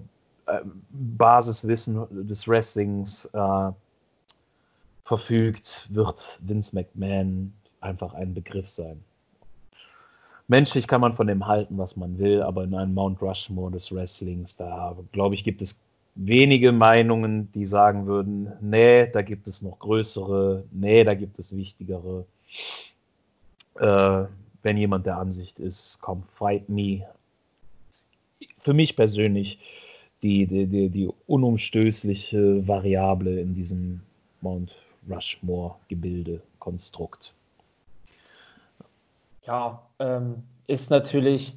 Basiswissen 0.91 2.07
des 2.29 2.47
Wrestlings 2.47 3.25
äh, 3.33 3.73
verfügt, 5.05 5.89
wird 5.93 6.41
Vince 6.43 6.75
McMahon 6.75 7.53
einfach 7.81 8.15
ein 8.15 8.35
Begriff 8.35 8.69
sein. 8.69 9.03
Menschlich 10.49 10.87
kann 10.87 11.01
man 11.01 11.13
von 11.13 11.27
dem 11.27 11.47
halten, 11.47 11.77
was 11.79 11.97
man 11.97 12.19
will, 12.19 12.43
aber 12.43 12.65
in 12.65 12.75
einem 12.75 12.95
Mount 12.95 13.21
Rushmore 13.21 13.73
des 13.73 13.93
Wrestlings, 13.93 14.57
da 14.57 14.97
glaube 15.11 15.35
ich, 15.35 15.43
gibt 15.43 15.61
es 15.61 15.81
wenige 16.15 16.73
Meinungen, 16.73 17.51
die 17.53 17.67
sagen 17.67 18.07
würden, 18.07 18.53
nee, 18.61 19.09
da 19.09 19.23
gibt 19.23 19.49
es 19.49 19.63
noch 19.63 19.79
größere, 19.79 20.65
nee, 20.71 21.03
da 21.05 21.15
gibt 21.15 21.39
es 21.39 21.55
wichtigere. 21.55 22.25
Äh, 23.75 24.25
wenn 24.63 24.77
jemand 24.77 25.07
der 25.07 25.19
Ansicht 25.19 25.61
ist, 25.61 26.01
komm, 26.01 26.23
fight 26.29 26.69
me. 26.69 27.03
Für 28.59 28.73
mich 28.73 28.97
persönlich 28.97 29.59
die, 30.27 30.47
die, 30.47 30.67
die, 30.67 30.89
die 30.89 31.09
unumstößliche 31.27 32.67
Variable 32.67 33.41
in 33.41 33.55
diesem 33.55 34.01
Mount 34.41 34.73
Rushmore-Gebilde, 35.09 36.43
Konstrukt. 36.59 37.33
Ja, 39.47 39.83
ähm, 40.01 40.43
ist 40.67 40.91
natürlich, 40.91 41.55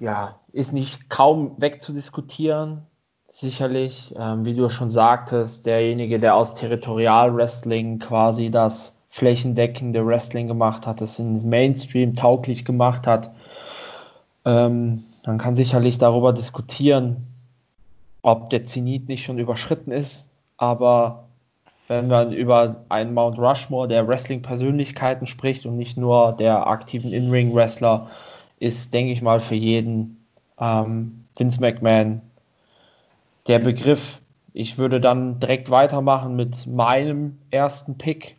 ja, 0.00 0.40
ist 0.52 0.72
nicht 0.72 1.10
kaum 1.10 1.60
wegzudiskutieren 1.60 2.82
sicherlich. 3.28 4.14
Ähm, 4.18 4.46
wie 4.46 4.54
du 4.54 4.70
schon 4.70 4.90
sagtest, 4.90 5.66
derjenige, 5.66 6.18
der 6.18 6.36
aus 6.36 6.54
Territorial-Wrestling 6.54 7.98
quasi 7.98 8.50
das 8.50 8.98
flächendeckende 9.10 10.06
Wrestling 10.06 10.48
gemacht 10.48 10.86
hat, 10.86 11.02
das 11.02 11.18
in 11.18 11.46
Mainstream 11.46 12.16
tauglich 12.16 12.64
gemacht 12.64 13.06
hat. 13.06 13.30
Ähm, 14.46 15.04
man 15.26 15.38
kann 15.38 15.56
sicherlich 15.56 15.98
darüber 15.98 16.32
diskutieren, 16.32 17.26
ob 18.22 18.50
der 18.50 18.64
Zenit 18.64 19.08
nicht 19.08 19.24
schon 19.24 19.38
überschritten 19.38 19.92
ist, 19.92 20.28
aber 20.56 21.24
wenn 21.88 22.08
man 22.08 22.32
über 22.32 22.84
einen 22.88 23.14
Mount 23.14 23.38
Rushmore 23.38 23.88
der 23.88 24.08
Wrestling-Persönlichkeiten 24.08 25.26
spricht 25.26 25.66
und 25.66 25.76
nicht 25.76 25.96
nur 25.96 26.32
der 26.32 26.66
aktiven 26.66 27.12
In-Ring-Wrestler, 27.12 28.08
ist, 28.58 28.94
denke 28.94 29.12
ich 29.12 29.22
mal, 29.22 29.40
für 29.40 29.54
jeden 29.54 30.24
ähm, 30.58 31.24
Vince 31.36 31.60
McMahon 31.60 32.22
der 33.46 33.58
Begriff. 33.58 34.20
Ich 34.52 34.78
würde 34.78 35.00
dann 35.00 35.38
direkt 35.38 35.70
weitermachen 35.70 36.34
mit 36.34 36.66
meinem 36.66 37.38
ersten 37.50 37.98
Pick, 37.98 38.36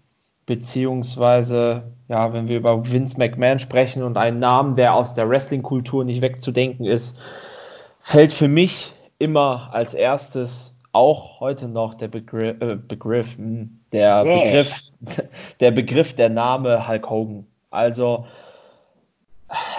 beziehungsweise, 0.47 1.83
ja, 2.07 2.33
wenn 2.33 2.47
wir 2.47 2.57
über 2.57 2.89
Vince 2.89 3.19
McMahon 3.19 3.59
sprechen 3.59 4.01
und 4.01 4.17
einen 4.17 4.39
Namen, 4.39 4.75
der 4.75 4.95
aus 4.95 5.13
der 5.13 5.29
Wrestling-Kultur 5.29 6.03
nicht 6.03 6.21
wegzudenken 6.21 6.85
ist, 6.85 7.19
fällt 7.99 8.31
für 8.33 8.47
mich 8.47 8.93
immer 9.19 9.69
als 9.73 9.93
erstes 9.93 10.73
auch 10.93 11.41
heute 11.41 11.67
noch 11.67 11.93
der 11.93 12.07
Begriff, 12.07 12.59
äh, 12.61 12.75
Begriff 12.75 13.37
hm, 13.37 13.81
der 13.91 14.23
yeah. 14.23 14.43
Begriff, 14.45 14.79
der 15.59 15.71
Begriff, 15.71 16.13
der 16.15 16.29
Name 16.29 16.87
Hulk 16.87 17.09
Hogan. 17.09 17.45
Also 17.69 18.25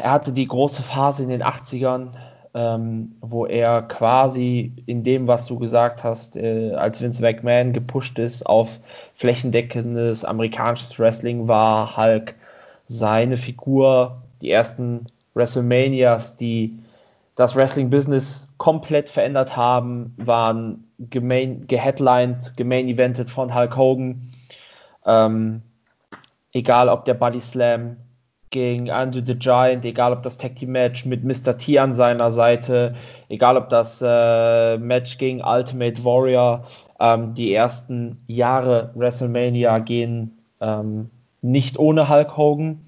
er 0.03 0.13
hatte 0.13 0.33
die 0.33 0.47
große 0.47 0.83
Phase 0.83 1.23
in 1.23 1.31
den 1.31 1.43
80ern, 1.43 2.11
ähm, 2.55 3.17
wo 3.21 3.47
er 3.47 3.83
quasi 3.83 4.73
in 4.87 5.03
dem, 5.05 5.27
was 5.27 5.47
du 5.47 5.59
gesagt 5.59 6.05
hast, 6.05 6.37
äh, 6.37 6.73
als 6.73 7.01
Vince 7.01 7.23
McMahon 7.23 7.73
gepusht 7.73 8.19
ist 8.19 8.47
auf 8.47 8.81
flächendeckendes 9.15 10.25
amerikanisches 10.25 10.99
Wrestling, 10.99 11.49
war 11.49 11.97
Hulk 11.97 12.35
seine 12.87 13.37
Figur, 13.37 14.23
die 14.41 14.51
ersten 14.51 15.07
WrestleManias, 15.35 16.37
die 16.37 16.79
das 17.35 17.55
Wrestling-Business 17.55 18.53
komplett 18.57 19.09
verändert 19.09 19.57
haben, 19.57 20.15
waren 20.17 20.85
geheadlined, 20.99 22.57
gemain 22.57 22.89
evented 22.89 23.31
von 23.31 23.55
Hulk 23.55 23.77
Hogan. 23.77 24.33
Ähm, 25.07 25.63
egal 26.53 26.89
ob 26.89 27.05
der 27.05 27.15
Body 27.15 27.41
Slam 27.41 27.97
gegen 28.51 28.91
Andrew 28.91 29.23
the 29.25 29.35
Giant, 29.39 29.85
egal 29.85 30.13
ob 30.13 30.23
das 30.23 30.39
Tag 30.39 30.57
Team 30.57 30.73
Match 30.73 31.05
mit 31.05 31.25
Mr. 31.25 31.57
T 31.57 31.79
an 31.79 31.95
seiner 31.95 32.31
Seite, 32.31 32.95
egal 33.29 33.57
ob 33.57 33.69
das 33.69 34.03
äh, 34.05 34.79
Match 34.79 35.19
gegen 35.19 35.43
Ultimate 35.43 36.05
Warrior, 36.05 36.65
ähm, 37.01 37.35
die 37.35 37.53
ersten 37.53 38.19
Jahre 38.27 38.91
WrestleMania 38.95 39.79
gehen 39.79 40.39
ähm, 40.61 41.11
nicht 41.43 41.79
ohne 41.79 42.09
Hulk 42.09 42.37
Hogan. 42.37 42.81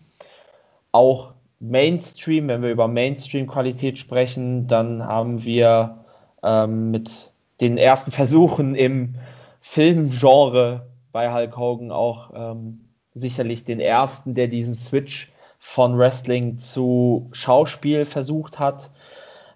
Auch 0.92 1.35
Mainstream, 1.61 2.49
wenn 2.49 2.62
wir 2.62 2.70
über 2.70 2.88
Mainstream-Qualität 2.88 3.99
sprechen, 3.99 4.66
dann 4.66 5.05
haben 5.05 5.44
wir 5.44 6.05
ähm, 6.42 6.90
mit 6.90 7.33
den 7.61 7.77
ersten 7.77 8.11
Versuchen 8.11 8.75
im 8.75 9.14
Filmgenre 9.61 10.87
bei 11.12 11.33
Hulk 11.33 11.57
Hogan 11.57 11.92
auch 11.92 12.31
ähm, 12.35 12.81
sicherlich 13.14 13.64
den 13.64 13.81
ersten, 13.81 14.35
der 14.35 14.49
diesen 14.49 14.75
Switch 14.75 15.31
von 15.61 15.96
Wrestling 15.96 16.59
zu 16.59 17.29
Schauspiel 17.33 18.07
versucht 18.07 18.59
hat. 18.59 18.90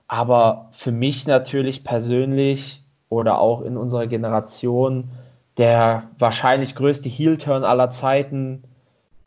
Aber 0.06 0.68
für 0.72 0.92
mich 0.92 1.26
natürlich 1.26 1.82
persönlich 1.82 2.84
oder 3.08 3.40
auch 3.40 3.62
in 3.62 3.76
unserer 3.76 4.06
Generation 4.06 5.10
der 5.56 6.10
wahrscheinlich 6.18 6.74
größte 6.74 7.08
Heel-Turn 7.08 7.64
aller 7.64 7.90
Zeiten 7.90 8.64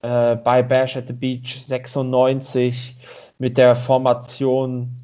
äh, 0.02 0.36
bei 0.36 0.62
Bash 0.62 0.98
at 0.98 1.08
the 1.08 1.14
Beach 1.14 1.64
96 1.64 2.96
mit 3.38 3.58
der 3.58 3.76
Formation 3.76 4.98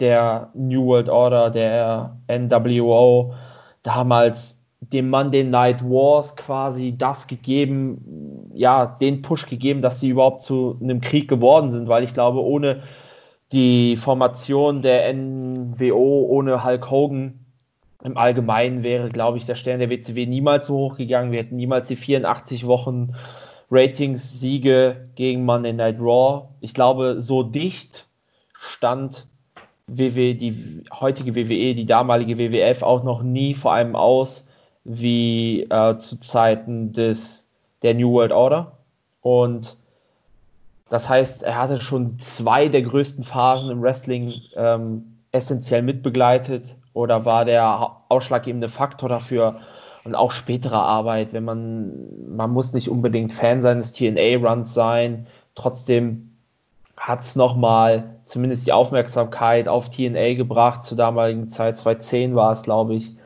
der 0.00 0.48
New 0.54 0.86
World 0.86 1.08
Order, 1.10 1.50
der 1.50 2.16
NWO, 2.28 3.34
damals 3.82 4.59
dem 4.80 5.10
Monday 5.10 5.44
Night 5.44 5.82
Wars 5.82 6.36
quasi 6.36 6.94
das 6.96 7.26
gegeben, 7.26 8.50
ja, 8.54 8.86
den 8.86 9.22
Push 9.22 9.46
gegeben, 9.48 9.82
dass 9.82 10.00
sie 10.00 10.08
überhaupt 10.08 10.40
zu 10.40 10.78
einem 10.82 11.00
Krieg 11.00 11.28
geworden 11.28 11.70
sind, 11.70 11.88
weil 11.88 12.02
ich 12.02 12.14
glaube, 12.14 12.42
ohne 12.42 12.82
die 13.52 13.96
Formation 13.96 14.80
der 14.80 15.12
NWO, 15.12 16.26
ohne 16.28 16.64
Hulk 16.64 16.90
Hogan 16.90 17.40
im 18.02 18.16
Allgemeinen 18.16 18.82
wäre, 18.82 19.10
glaube 19.10 19.36
ich, 19.36 19.44
der 19.44 19.56
Stern 19.56 19.80
der 19.80 19.90
WCW 19.90 20.24
niemals 20.26 20.68
so 20.68 20.76
hoch 20.76 20.96
gegangen. 20.96 21.32
Wir 21.32 21.40
hätten 21.40 21.56
niemals 21.56 21.88
die 21.88 21.96
84 21.96 22.66
Wochen 22.66 23.12
Ratings-Siege 23.70 25.10
gegen 25.14 25.44
Monday 25.44 25.74
Night 25.74 25.98
Raw. 26.00 26.48
Ich 26.60 26.72
glaube, 26.72 27.20
so 27.20 27.42
dicht 27.42 28.06
stand 28.54 29.26
WWE, 29.86 30.34
die 30.34 30.84
heutige 30.98 31.34
WWE, 31.34 31.74
die 31.74 31.86
damalige 31.86 32.38
WWF 32.38 32.82
auch 32.82 33.02
noch 33.02 33.22
nie 33.22 33.52
vor 33.52 33.72
allem 33.72 33.96
aus 33.96 34.46
wie 34.84 35.62
äh, 35.64 35.98
zu 35.98 36.20
Zeiten 36.20 36.92
des, 36.92 37.48
der 37.82 37.94
New 37.94 38.12
World 38.12 38.32
Order. 38.32 38.78
Und 39.20 39.76
das 40.88 41.08
heißt, 41.08 41.42
er 41.42 41.56
hatte 41.56 41.80
schon 41.80 42.18
zwei 42.18 42.68
der 42.68 42.82
größten 42.82 43.24
Phasen 43.24 43.70
im 43.70 43.82
Wrestling 43.82 44.32
ähm, 44.56 45.18
essentiell 45.32 45.82
mitbegleitet 45.82 46.76
oder 46.92 47.24
war 47.24 47.44
der 47.44 47.96
ausschlaggebende 48.08 48.68
Faktor 48.68 49.08
dafür 49.08 49.60
und 50.04 50.14
auch 50.14 50.32
spätere 50.32 50.78
Arbeit, 50.78 51.32
wenn 51.32 51.44
man, 51.44 52.34
man 52.34 52.50
muss 52.50 52.72
nicht 52.72 52.88
unbedingt 52.88 53.32
Fan 53.32 53.62
seines 53.62 53.92
TNA-Runs 53.92 54.74
sein, 54.74 55.26
trotzdem 55.54 56.30
hat 56.96 57.20
es 57.20 57.36
nochmal 57.36 58.16
zumindest 58.24 58.66
die 58.66 58.72
Aufmerksamkeit 58.72 59.68
auf 59.68 59.90
TNA 59.90 60.34
gebracht, 60.34 60.82
zur 60.84 60.96
damaligen 60.96 61.48
Zeit, 61.48 61.76
2010 61.76 62.34
war 62.34 62.52
es, 62.52 62.62
glaube 62.62 62.94
ich, 62.94 63.16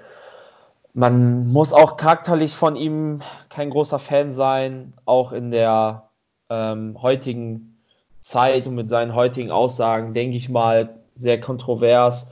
man 0.94 1.48
muss 1.48 1.72
auch 1.72 1.96
charakterlich 1.96 2.54
von 2.54 2.76
ihm 2.76 3.20
kein 3.48 3.70
großer 3.70 3.98
Fan 3.98 4.32
sein, 4.32 4.94
auch 5.04 5.32
in 5.32 5.50
der 5.50 6.08
ähm, 6.48 7.02
heutigen 7.02 7.76
Zeit 8.20 8.66
und 8.66 8.76
mit 8.76 8.88
seinen 8.88 9.14
heutigen 9.14 9.50
Aussagen, 9.50 10.14
denke 10.14 10.36
ich 10.36 10.48
mal, 10.48 10.94
sehr 11.16 11.40
kontrovers. 11.40 12.28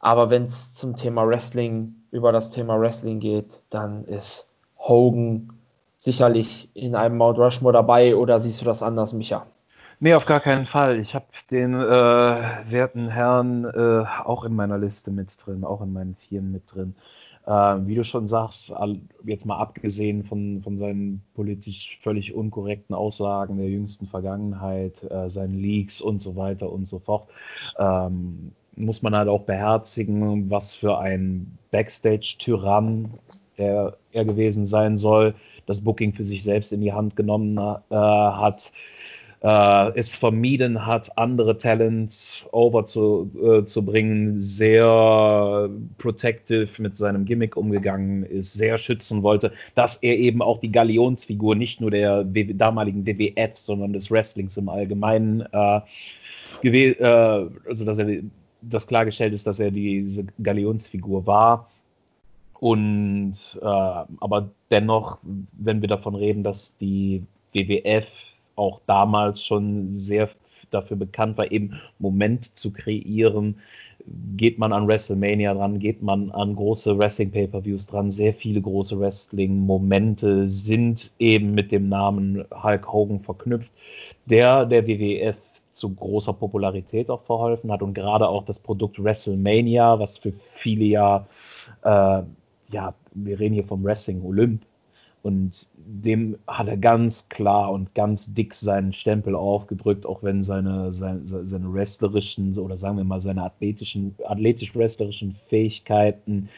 Aber 0.00 0.30
wenn 0.30 0.44
es 0.44 0.74
zum 0.74 0.96
Thema 0.96 1.26
Wrestling, 1.26 1.94
über 2.10 2.32
das 2.32 2.50
Thema 2.50 2.78
Wrestling 2.78 3.20
geht, 3.20 3.62
dann 3.70 4.04
ist 4.04 4.52
Hogan 4.78 5.52
sicherlich 5.96 6.68
in 6.74 6.96
einem 6.96 7.16
Mount 7.16 7.38
Rushmore 7.38 7.72
dabei 7.72 8.16
oder 8.16 8.40
siehst 8.40 8.60
du 8.60 8.64
das 8.64 8.82
anders, 8.82 9.12
Micha? 9.12 9.46
Nee, 10.00 10.14
auf 10.14 10.26
gar 10.26 10.40
keinen 10.40 10.66
Fall. 10.66 10.98
Ich 10.98 11.14
habe 11.14 11.26
den 11.52 11.74
äh, 11.74 11.78
werten 11.78 13.08
Herrn 13.08 13.64
äh, 13.64 14.04
auch 14.24 14.42
in 14.42 14.56
meiner 14.56 14.76
Liste 14.76 15.12
mit 15.12 15.34
drin, 15.46 15.62
auch 15.62 15.80
in 15.80 15.92
meinen 15.92 16.16
Firmen 16.16 16.50
mit 16.50 16.74
drin. 16.74 16.96
Äh, 17.46 17.50
wie 17.86 17.94
du 17.96 18.04
schon 18.04 18.28
sagst, 18.28 18.72
jetzt 19.24 19.46
mal 19.46 19.58
abgesehen 19.58 20.22
von, 20.22 20.62
von 20.62 20.78
seinen 20.78 21.22
politisch 21.34 21.98
völlig 22.02 22.34
unkorrekten 22.34 22.94
Aussagen 22.94 23.56
der 23.56 23.68
jüngsten 23.68 24.06
Vergangenheit, 24.06 25.02
äh, 25.10 25.28
seinen 25.28 25.58
Leaks 25.58 26.00
und 26.00 26.22
so 26.22 26.36
weiter 26.36 26.70
und 26.70 26.86
so 26.86 27.00
fort, 27.00 27.26
ähm, 27.78 28.52
muss 28.76 29.02
man 29.02 29.14
halt 29.14 29.28
auch 29.28 29.42
beherzigen, 29.42 30.50
was 30.50 30.74
für 30.74 30.98
ein 30.98 31.58
Backstage-Tyrann 31.72 33.14
er, 33.56 33.96
er 34.12 34.24
gewesen 34.24 34.64
sein 34.64 34.96
soll, 34.96 35.34
das 35.66 35.82
Booking 35.82 36.12
für 36.12 36.24
sich 36.24 36.42
selbst 36.42 36.72
in 36.72 36.80
die 36.80 36.92
Hand 36.92 37.16
genommen 37.16 37.58
äh, 37.58 37.94
hat 37.94 38.72
äh, 39.42 39.98
es 39.98 40.14
vermieden 40.14 40.86
hat, 40.86 41.18
andere 41.18 41.56
Talents 41.56 42.46
over 42.52 42.84
zu, 42.84 43.30
äh, 43.42 43.64
zu 43.64 43.84
bringen, 43.84 44.40
sehr 44.40 45.68
protective 45.98 46.80
mit 46.80 46.96
seinem 46.96 47.24
Gimmick 47.24 47.56
umgegangen 47.56 48.22
ist, 48.22 48.54
sehr 48.54 48.78
schützen 48.78 49.22
wollte, 49.22 49.52
dass 49.74 49.96
er 49.96 50.16
eben 50.16 50.42
auch 50.42 50.60
die 50.60 50.70
Galionsfigur 50.70 51.56
nicht 51.56 51.80
nur 51.80 51.90
der 51.90 52.22
damaligen 52.24 53.04
WWF, 53.04 53.56
sondern 53.56 53.92
des 53.92 54.10
Wrestlings 54.10 54.56
im 54.56 54.68
Allgemeinen 54.68 55.42
äh, 55.52 55.80
äh, 56.62 57.48
also 57.68 57.84
dass 57.84 57.98
er 57.98 58.22
das 58.60 58.86
klargestellt 58.86 59.34
ist, 59.34 59.46
dass 59.48 59.58
er 59.58 59.72
diese 59.72 60.24
Galionsfigur 60.40 61.26
war. 61.26 61.68
Und 62.60 63.34
äh, 63.60 63.66
aber 63.66 64.50
dennoch, 64.70 65.18
wenn 65.58 65.80
wir 65.80 65.88
davon 65.88 66.14
reden, 66.14 66.44
dass 66.44 66.76
die 66.78 67.24
WWF 67.52 68.31
auch 68.56 68.80
damals 68.86 69.42
schon 69.42 69.98
sehr 69.98 70.28
dafür 70.70 70.96
bekannt 70.96 71.38
war, 71.38 71.50
eben 71.50 71.80
Moment 71.98 72.56
zu 72.56 72.72
kreieren. 72.72 73.56
Geht 74.36 74.58
man 74.58 74.72
an 74.72 74.88
WrestleMania 74.88 75.54
dran, 75.54 75.78
geht 75.78 76.02
man 76.02 76.30
an 76.32 76.56
große 76.56 76.98
Wrestling-Pay-Per-Views 76.98 77.86
dran. 77.86 78.10
Sehr 78.10 78.32
viele 78.32 78.60
große 78.60 78.98
Wrestling-Momente 78.98 80.48
sind 80.48 81.12
eben 81.18 81.54
mit 81.54 81.70
dem 81.70 81.88
Namen 81.88 82.44
Hulk 82.50 82.92
Hogan 82.92 83.20
verknüpft, 83.20 83.72
der 84.26 84.66
der 84.66 84.86
WWF 84.86 85.36
zu 85.72 85.94
großer 85.94 86.32
Popularität 86.32 87.10
auch 87.10 87.22
verholfen 87.22 87.70
hat 87.72 87.82
und 87.82 87.94
gerade 87.94 88.28
auch 88.28 88.44
das 88.44 88.58
Produkt 88.58 89.02
WrestleMania, 89.02 89.98
was 89.98 90.18
für 90.18 90.32
viele 90.32 90.84
ja, 90.84 91.26
äh, 91.82 92.22
ja, 92.70 92.94
wir 93.14 93.40
reden 93.40 93.54
hier 93.54 93.64
vom 93.64 93.84
Wrestling 93.84 94.22
Olymp, 94.22 94.62
und 95.22 95.68
dem 95.76 96.36
hat 96.48 96.66
er 96.66 96.76
ganz 96.76 97.28
klar 97.28 97.70
und 97.70 97.94
ganz 97.94 98.34
dick 98.34 98.54
seinen 98.54 98.92
Stempel 98.92 99.36
aufgedrückt, 99.36 100.04
auch 100.04 100.22
wenn 100.22 100.42
seine, 100.42 100.92
seine, 100.92 101.20
seine 101.24 101.72
wrestlerischen 101.72 102.58
oder 102.58 102.76
sagen 102.76 102.96
wir 102.96 103.04
mal 103.04 103.20
seine 103.20 103.44
athletischen, 103.44 104.16
athletisch-wrestlerischen 104.24 105.36
Fähigkeiten 105.48 106.48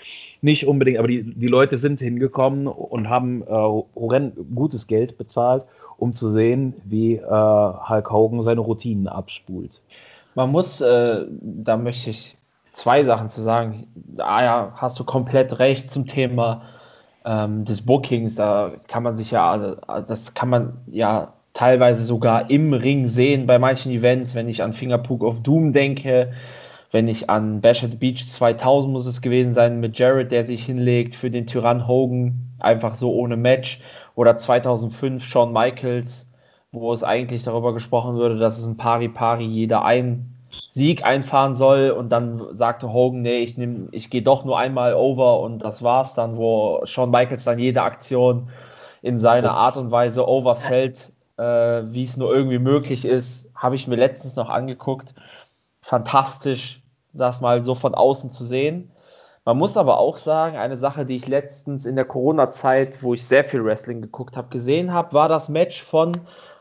nicht 0.41 0.67
unbedingt, 0.67 0.99
aber 0.99 1.09
die, 1.09 1.23
die 1.23 1.47
Leute 1.47 1.77
sind 1.77 2.01
hingekommen 2.01 2.67
und 2.67 3.09
haben 3.11 3.43
äh, 3.43 3.47
horrend 3.47 4.35
gutes 4.55 4.87
Geld 4.87 5.19
bezahlt, 5.19 5.67
um 5.99 6.15
zu 6.15 6.31
sehen, 6.31 6.75
wie 6.85 7.17
äh, 7.17 7.21
Hulk 7.23 8.11
Hogan 8.11 8.43
seine 8.43 8.61
Routinen 8.61 9.09
abspult. 9.09 9.83
Man 10.35 10.51
muss, 10.51 10.81
äh, 10.81 11.27
da 11.41 11.77
möchte 11.77 12.11
ich 12.11 12.37
zwei 12.73 13.05
Sachen 13.05 13.29
zu 13.29 13.43
sagen. 13.43 13.87
Ah 14.19 14.43
ja, 14.43 14.73
hast 14.77 14.99
du 14.99 15.05
komplett 15.05 15.59
recht 15.59 15.91
zum 15.91 16.07
Thema 16.07 16.63
ähm, 17.25 17.65
des 17.65 17.85
Bookings, 17.85 18.35
da 18.35 18.73
kann 18.89 19.03
man 19.03 19.17
sich 19.17 19.31
ja, 19.31 19.77
das 20.07 20.35
kann 20.35 20.49
man 20.49 20.79
ja 20.87 21.35
teilweise 21.53 22.05
sogar 22.05 22.51
im 22.51 22.73
Ring 22.73 23.07
sehen 23.07 23.47
bei 23.47 23.59
manchen 23.59 23.93
Events, 23.93 24.35
wenn 24.35 24.49
ich 24.49 24.63
an 24.63 24.73
Fingerpook 24.73 25.23
of 25.23 25.43
Doom 25.43 25.73
denke, 25.73 26.33
wenn 26.91 27.09
ich 27.09 27.31
an 27.31 27.61
Bash 27.61 27.83
at 27.83 27.93
the 27.93 27.97
Beach 27.97 28.29
2000 28.29 28.93
muss 28.93 29.07
es 29.07 29.23
gewesen 29.23 29.55
sein 29.55 29.81
mit 29.81 29.99
Jared, 29.99 30.33
der 30.33 30.45
sich 30.45 30.65
hinlegt 30.65 31.15
für 31.15 31.31
den 31.31 31.47
Tyrann 31.47 31.89
Hogan, 31.89 32.55
einfach 32.61 32.95
so 32.95 33.13
ohne 33.13 33.37
Match, 33.37 33.81
oder 34.15 34.37
2005 34.37 35.25
Shawn 35.25 35.53
Michaels, 35.53 36.31
wo 36.71 36.93
es 36.93 37.03
eigentlich 37.03 37.43
darüber 37.45 37.73
gesprochen 37.73 38.17
würde, 38.17 38.39
dass 38.39 38.59
es 38.59 38.67
ein 38.67 38.77
Pari-Pari 38.77 39.45
jeder 39.45 39.85
ein 39.85 40.34
Sieg 40.55 41.05
einfahren 41.05 41.55
soll 41.55 41.91
und 41.91 42.11
dann 42.11 42.57
sagte 42.57 42.93
Hogan, 42.93 43.23
nee, 43.23 43.39
ich 43.39 43.57
nehme, 43.57 43.89
ich 43.93 44.11
gehe 44.11 44.23
doch 44.23 44.45
nur 44.45 44.59
einmal 44.59 44.95
over 44.95 45.41
und 45.41 45.61
das 45.61 45.83
war's 45.83 46.15
dann, 46.15 46.37
wo 46.37 46.81
Shawn 46.85 47.11
Michaels 47.11 47.45
dann 47.45 47.59
jede 47.59 47.83
Aktion 47.83 48.49
in 49.03 49.19
seiner 49.19 49.53
Art 49.53 49.77
und 49.77 49.91
Weise 49.91 50.27
oversellt, 50.27 51.13
äh, 51.37 51.43
wie 51.43 52.05
es 52.05 52.17
nur 52.17 52.35
irgendwie 52.35 52.59
möglich 52.59 53.05
ist, 53.05 53.51
habe 53.55 53.77
ich 53.77 53.87
mir 53.87 53.97
letztens 53.97 54.37
noch 54.37 54.49
angeguckt. 54.49 55.15
Fantastisch, 55.83 56.83
das 57.13 57.41
mal 57.41 57.63
so 57.63 57.75
von 57.75 57.95
außen 57.95 58.33
zu 58.33 58.47
sehen. 58.47 58.91
Man 59.45 59.59
muss 59.59 59.77
aber 59.77 59.99
auch 59.99 60.17
sagen, 60.17 60.57
eine 60.57 60.79
Sache, 60.79 61.05
die 61.05 61.17
ich 61.17 61.29
letztens 61.29 61.85
in 61.85 61.97
der 61.97 62.07
Corona-Zeit, 62.07 63.03
wo 63.03 63.13
ich 63.13 63.27
sehr 63.27 63.45
viel 63.45 63.63
Wrestling 63.63 64.01
geguckt 64.01 64.39
habe, 64.39 64.49
gesehen 64.49 64.93
habe, 64.93 65.13
war 65.13 65.29
das 65.29 65.51
Match 65.51 65.83
von 65.83 66.13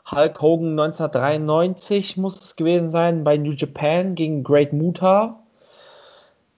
Hulk 0.10 0.42
Hogan 0.42 0.80
1993, 0.80 2.18
muss 2.18 2.40
es 2.40 2.56
gewesen 2.56 2.90
sein, 2.90 3.24
bei 3.24 3.38
New 3.38 3.52
Japan 3.52 4.16
gegen 4.16 4.44
Great 4.44 4.74
Muta. 4.74 5.40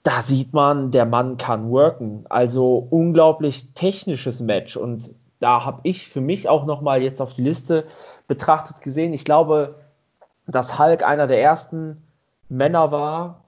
Da 0.03 0.21
sieht 0.21 0.53
man, 0.53 0.91
der 0.91 1.05
Mann 1.05 1.37
kann 1.37 1.69
worken. 1.69 2.25
Also 2.29 2.87
unglaublich 2.89 3.73
technisches 3.73 4.39
Match. 4.39 4.77
Und 4.77 5.11
da 5.39 5.63
habe 5.65 5.81
ich 5.83 6.07
für 6.07 6.21
mich 6.21 6.49
auch 6.49 6.65
nochmal 6.65 7.01
jetzt 7.01 7.21
auf 7.21 7.35
die 7.35 7.43
Liste 7.43 7.85
betrachtet 8.27 8.81
gesehen. 8.81 9.13
Ich 9.13 9.25
glaube, 9.25 9.75
dass 10.47 10.79
Hulk 10.79 11.03
einer 11.03 11.27
der 11.27 11.41
ersten 11.41 12.01
Männer 12.49 12.91
war, 12.91 13.41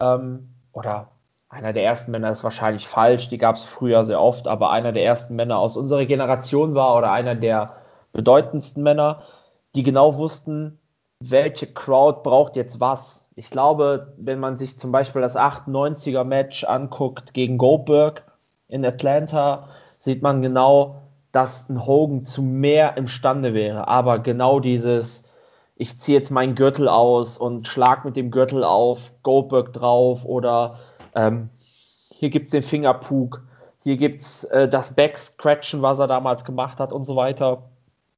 ähm, 0.00 0.48
oder 0.72 1.08
einer 1.48 1.72
der 1.72 1.84
ersten 1.84 2.10
Männer 2.10 2.30
ist 2.30 2.44
wahrscheinlich 2.44 2.88
falsch, 2.88 3.28
die 3.28 3.38
gab 3.38 3.56
es 3.56 3.64
früher 3.64 4.04
sehr 4.04 4.20
oft, 4.20 4.48
aber 4.48 4.70
einer 4.70 4.92
der 4.92 5.04
ersten 5.04 5.36
Männer 5.36 5.58
aus 5.58 5.76
unserer 5.76 6.06
Generation 6.06 6.74
war 6.74 6.96
oder 6.96 7.12
einer 7.12 7.34
der 7.34 7.76
bedeutendsten 8.12 8.82
Männer, 8.82 9.22
die 9.74 9.82
genau 9.82 10.16
wussten, 10.18 10.78
welche 11.20 11.66
Crowd 11.66 12.20
braucht 12.22 12.56
jetzt 12.56 12.80
was. 12.80 13.28
Ich 13.36 13.50
glaube, 13.50 14.14
wenn 14.16 14.40
man 14.40 14.58
sich 14.58 14.78
zum 14.78 14.92
Beispiel 14.92 15.22
das 15.22 15.36
98er 15.36 16.24
Match 16.24 16.64
anguckt 16.64 17.32
gegen 17.32 17.58
Goldberg 17.58 18.24
in 18.68 18.84
Atlanta, 18.84 19.68
sieht 19.98 20.22
man 20.22 20.42
genau, 20.42 21.02
dass 21.30 21.68
ein 21.68 21.86
Hogan 21.86 22.24
zu 22.24 22.42
mehr 22.42 22.96
imstande 22.96 23.54
wäre. 23.54 23.88
Aber 23.88 24.18
genau 24.18 24.60
dieses, 24.60 25.28
ich 25.76 25.98
ziehe 25.98 26.18
jetzt 26.18 26.30
meinen 26.30 26.54
Gürtel 26.54 26.88
aus 26.88 27.38
und 27.38 27.68
schlag 27.68 28.04
mit 28.04 28.16
dem 28.16 28.30
Gürtel 28.30 28.64
auf 28.64 29.12
Goldberg 29.22 29.72
drauf 29.72 30.24
oder 30.24 30.78
ähm, 31.14 31.48
hier 32.10 32.30
gibt 32.30 32.46
es 32.46 32.50
den 32.50 32.62
Fingerpug, 32.62 33.42
hier 33.82 33.96
gibt 33.96 34.20
es 34.20 34.44
äh, 34.44 34.68
das 34.68 34.94
Backscratchen, 34.94 35.82
was 35.82 35.98
er 35.98 36.06
damals 36.06 36.44
gemacht 36.44 36.78
hat 36.78 36.92
und 36.92 37.04
so 37.04 37.16
weiter. 37.16 37.70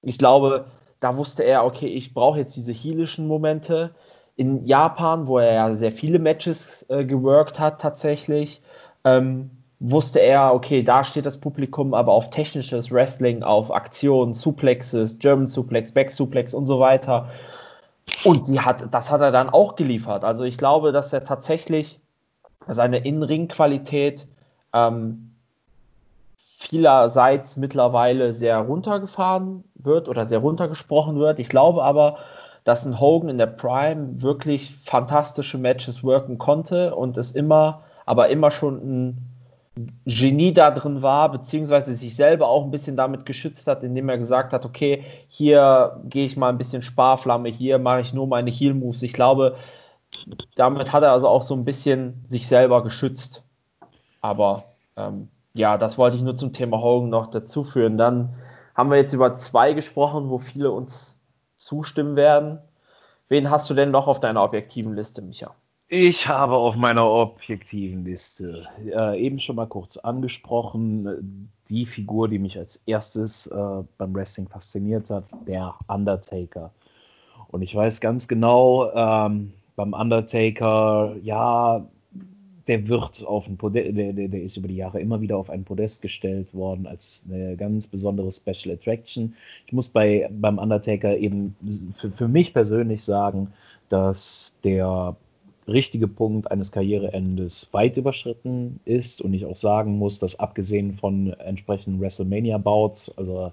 Ich 0.03 0.19
glaube, 0.19 0.67
da 1.01 1.17
wusste 1.17 1.43
er, 1.45 1.65
okay, 1.65 1.87
ich 1.87 2.15
brauche 2.15 2.39
jetzt 2.39 2.57
diese 2.57 2.73
heelischen 2.73 3.27
Momente. 3.27 3.95
In 4.37 4.65
Japan, 4.65 5.27
wo 5.27 5.39
er 5.39 5.53
ja 5.53 5.75
sehr 5.75 5.93
viele 5.93 6.19
Matches 6.19 6.85
äh, 6.89 7.05
geworkt 7.05 7.61
hat 7.61 7.81
tatsächlich, 7.81 8.63
ähm, 9.05 9.51
wusste 9.81 10.21
er, 10.21 10.55
okay, 10.55 10.83
da 10.83 11.05
steht 11.05 11.27
das 11.27 11.39
Publikum 11.39 11.95
aber 11.95 12.13
auf 12.13 12.31
technisches 12.31 12.91
Wrestling, 12.91 13.43
auf 13.43 13.73
Aktionen, 13.73 14.33
Suplexes, 14.33 15.19
German 15.19 15.47
Suplex, 15.47 15.93
Back 15.93 16.11
Suplex 16.11 16.55
und 16.55 16.67
so 16.67 16.81
weiter. 16.81 17.29
Und 18.25 18.49
die 18.49 18.61
hat, 18.61 18.93
das 18.93 19.11
hat 19.11 19.21
er 19.21 19.31
dann 19.31 19.51
auch 19.51 19.77
geliefert. 19.77 20.25
Also 20.25 20.45
ich 20.45 20.59
glaube, 20.59 20.93
dass 20.93 21.13
er 21.13 21.25
tatsächlich 21.25 22.01
seine 22.67 22.99
In-Ring-Qualität 22.99 24.27
ähm, 24.73 25.34
vielerseits 26.69 27.57
mittlerweile 27.57 28.33
sehr 28.33 28.59
runtergefahren 28.59 29.65
wird 29.75 30.09
oder 30.09 30.27
sehr 30.27 30.39
runtergesprochen 30.39 31.19
wird. 31.19 31.39
Ich 31.39 31.49
glaube 31.49 31.83
aber, 31.85 32.19
dass 32.65 32.87
ein 32.87 32.99
Hogan 32.99 33.29
in 33.29 33.39
der 33.39 33.47
Prime 33.47 34.23
wirklich 34.23 34.75
fantastische 34.85 35.59
Matches 35.59 36.03
worken 36.03 36.39
konnte 36.39 36.95
und 36.95 37.17
es 37.19 37.33
immer, 37.33 37.83
aber 38.07 38.31
immer 38.31 38.51
schon 38.51 38.77
ein 38.77 39.31
Genie 40.07 40.53
da 40.53 40.71
drin 40.71 41.03
war, 41.03 41.31
beziehungsweise 41.31 41.95
sich 41.95 42.15
selber 42.15 42.47
auch 42.49 42.65
ein 42.65 42.71
bisschen 42.71 42.97
damit 42.97 43.27
geschützt 43.27 43.67
hat, 43.67 43.83
indem 43.83 44.09
er 44.09 44.19
gesagt 44.19 44.53
hat, 44.53 44.65
okay, 44.65 45.03
hier 45.29 46.01
gehe 46.05 46.25
ich 46.25 46.37
mal 46.37 46.49
ein 46.49 46.59
bisschen 46.59 46.83
Sparflamme, 46.83 47.49
hier 47.49 47.79
mache 47.79 48.01
ich 48.01 48.15
nur 48.15 48.29
meine 48.29 48.51
Heal 48.51 48.73
Moves. 48.73 49.03
Ich 49.03 49.13
glaube, 49.13 49.57
damit 50.55 50.93
hat 50.93 51.03
er 51.03 51.11
also 51.11 51.29
auch 51.29 51.43
so 51.43 51.55
ein 51.55 51.65
bisschen 51.65 52.25
sich 52.29 52.47
selber 52.47 52.85
geschützt. 52.85 53.43
Aber 54.21 54.63
ähm, 54.97 55.29
ja, 55.55 55.79
das 55.79 55.97
wollte 55.97 56.17
ich 56.17 56.23
nur 56.23 56.37
zum 56.37 56.53
Thema 56.53 56.81
Hogan 56.81 57.09
noch 57.09 57.29
dazu 57.29 57.65
führen. 57.65 57.97
Dann 57.97 58.35
haben 58.75 58.91
wir 58.91 58.97
jetzt 58.97 59.13
über 59.13 59.35
zwei 59.37 59.73
gesprochen, 59.73 60.29
wo 60.29 60.39
viele 60.39 60.71
uns 60.71 61.21
zustimmen 61.57 62.17
werden. 62.17 62.59
Wen 63.29 63.51
hast 63.51 63.71
du 63.71 63.75
denn 63.75 63.91
noch 63.91 64.09
auf 64.09 64.21
deiner 64.21 64.43
objektiven 64.43 64.95
Liste, 64.95 65.23
Micha? 65.23 65.55
Ich 65.89 66.29
habe 66.29 66.55
auf 66.57 66.77
meiner 66.77 67.09
objektiven 67.09 68.05
Liste 68.05 68.67
äh, 68.85 69.21
eben 69.21 69.39
schon 69.39 69.57
mal 69.57 69.67
kurz 69.67 69.97
angesprochen, 69.97 71.51
die 71.69 71.87
Figur, 71.87 72.29
die 72.29 72.39
mich 72.39 72.59
als 72.59 72.83
erstes 72.87 73.47
äh, 73.47 73.83
beim 73.97 74.15
Wrestling 74.15 74.49
fasziniert 74.49 75.11
hat, 75.11 75.25
der 75.47 75.75
Undertaker. 75.87 76.73
Und 77.49 77.63
ich 77.63 77.75
weiß 77.75 78.01
ganz 78.01 78.27
genau, 78.27 78.91
ähm, 78.93 79.53
beim 79.77 79.93
Undertaker, 79.93 81.15
ja, 81.23 81.87
der 82.67 82.89
wird 82.89 83.25
auf 83.27 83.47
ein 83.47 83.57
Podest, 83.57 83.97
der, 83.97 84.13
der, 84.13 84.29
der, 84.29 84.43
ist 84.43 84.57
über 84.57 84.69
die 84.69 84.77
Jahre 84.77 85.01
immer 85.01 85.21
wieder 85.21 85.37
auf 85.37 85.51
ein 85.51 85.65
Podest 85.65 86.03
gestellt 86.03 86.55
worden 86.55 86.87
als 86.87 87.25
eine 87.29 87.57
ganz 87.57 87.87
besondere 87.87 88.31
Special 88.33 88.75
Attraction. 88.75 89.35
Ich 89.67 89.73
muss 89.73 89.89
bei, 89.89 90.29
beim 90.33 90.59
Undertaker 90.59 91.17
eben 91.17 91.57
für, 91.95 92.11
für 92.11 92.29
mich 92.29 92.55
persönlich 92.55 93.05
sagen, 93.05 93.53
dass 93.89 94.57
der 94.65 95.17
richtige 95.67 96.09
Punkt 96.09 96.51
eines 96.51 96.73
Karriereendes 96.73 97.69
weit 97.73 97.97
überschritten 97.97 98.81
ist 98.85 99.21
und 99.23 99.33
ich 99.33 99.47
auch 99.47 99.57
sagen 99.57 99.99
muss, 99.99 100.19
dass 100.19 100.39
abgesehen 100.39 100.97
von 100.97 101.33
entsprechenden 101.35 102.01
WrestleMania-Bouts, 102.01 103.17
also 103.17 103.53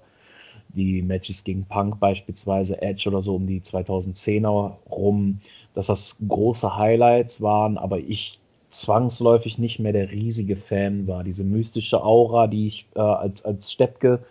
die 0.74 1.02
Matches 1.02 1.44
gegen 1.44 1.64
Punk 1.64 2.00
beispielsweise, 2.00 2.80
Edge 2.80 3.08
oder 3.08 3.20
so 3.20 3.36
um 3.36 3.46
die 3.46 3.60
2010er 3.60 4.76
rum, 4.90 5.40
dass 5.74 5.86
das 5.86 6.16
große 6.26 6.76
Highlights 6.76 7.40
waren, 7.40 7.78
aber 7.78 7.98
ich 7.98 8.38
zwangsläufig 8.74 9.58
nicht 9.58 9.78
mehr 9.78 9.92
der 9.92 10.10
riesige 10.10 10.56
Fan 10.56 11.06
war. 11.06 11.24
Diese 11.24 11.44
mystische 11.44 12.02
Aura, 12.02 12.46
die 12.46 12.66
ich 12.66 12.86
äh, 12.94 13.00
als, 13.00 13.44
als 13.44 13.70
Steppke 13.72 14.24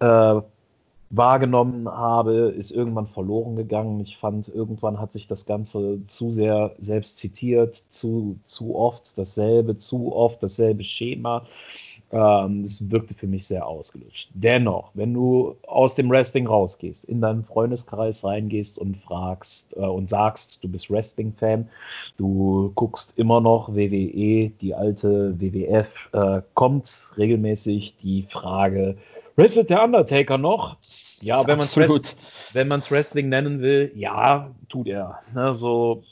äh, 0.00 0.40
wahrgenommen 1.10 1.88
habe, 1.88 2.52
ist 2.56 2.70
irgendwann 2.70 3.06
verloren 3.06 3.56
gegangen. 3.56 4.00
Ich 4.00 4.18
fand, 4.18 4.48
irgendwann 4.48 5.00
hat 5.00 5.12
sich 5.12 5.26
das 5.26 5.46
Ganze 5.46 6.00
zu 6.06 6.30
sehr 6.30 6.74
selbst 6.78 7.18
zitiert, 7.18 7.82
zu, 7.88 8.38
zu 8.44 8.76
oft 8.76 9.16
dasselbe, 9.16 9.76
zu 9.78 10.14
oft 10.14 10.42
dasselbe 10.42 10.84
Schema. 10.84 11.46
Ähm, 12.10 12.62
das 12.62 12.90
wirkte 12.90 13.14
für 13.14 13.26
mich 13.26 13.46
sehr 13.46 13.66
ausgelutscht. 13.66 14.30
Dennoch, 14.32 14.90
wenn 14.94 15.12
du 15.12 15.56
aus 15.66 15.94
dem 15.94 16.08
Wrestling 16.08 16.46
rausgehst, 16.46 17.04
in 17.04 17.20
deinen 17.20 17.44
Freundeskreis 17.44 18.24
reingehst 18.24 18.78
und 18.78 18.96
fragst 18.96 19.76
äh, 19.76 19.80
und 19.80 20.08
sagst, 20.08 20.64
du 20.64 20.68
bist 20.68 20.90
Wrestling-Fan, 20.90 21.68
du 22.16 22.72
guckst 22.74 23.12
immer 23.18 23.42
noch 23.42 23.74
WWE, 23.74 24.50
die 24.60 24.74
alte 24.74 25.38
WWF, 25.38 26.08
äh, 26.12 26.40
kommt 26.54 27.12
regelmäßig 27.18 27.96
die 27.96 28.22
Frage, 28.22 28.96
wrestelt 29.36 29.68
der 29.68 29.84
Undertaker 29.84 30.38
noch? 30.38 30.76
Ja, 31.20 31.46
wenn 32.52 32.68
man 32.68 32.80
es 32.80 32.90
Wrestling 32.90 33.28
nennen 33.28 33.60
will, 33.60 33.92
ja, 33.94 34.50
tut 34.68 34.86
er. 34.86 35.20
Ne, 35.34 35.52
so 35.52 36.04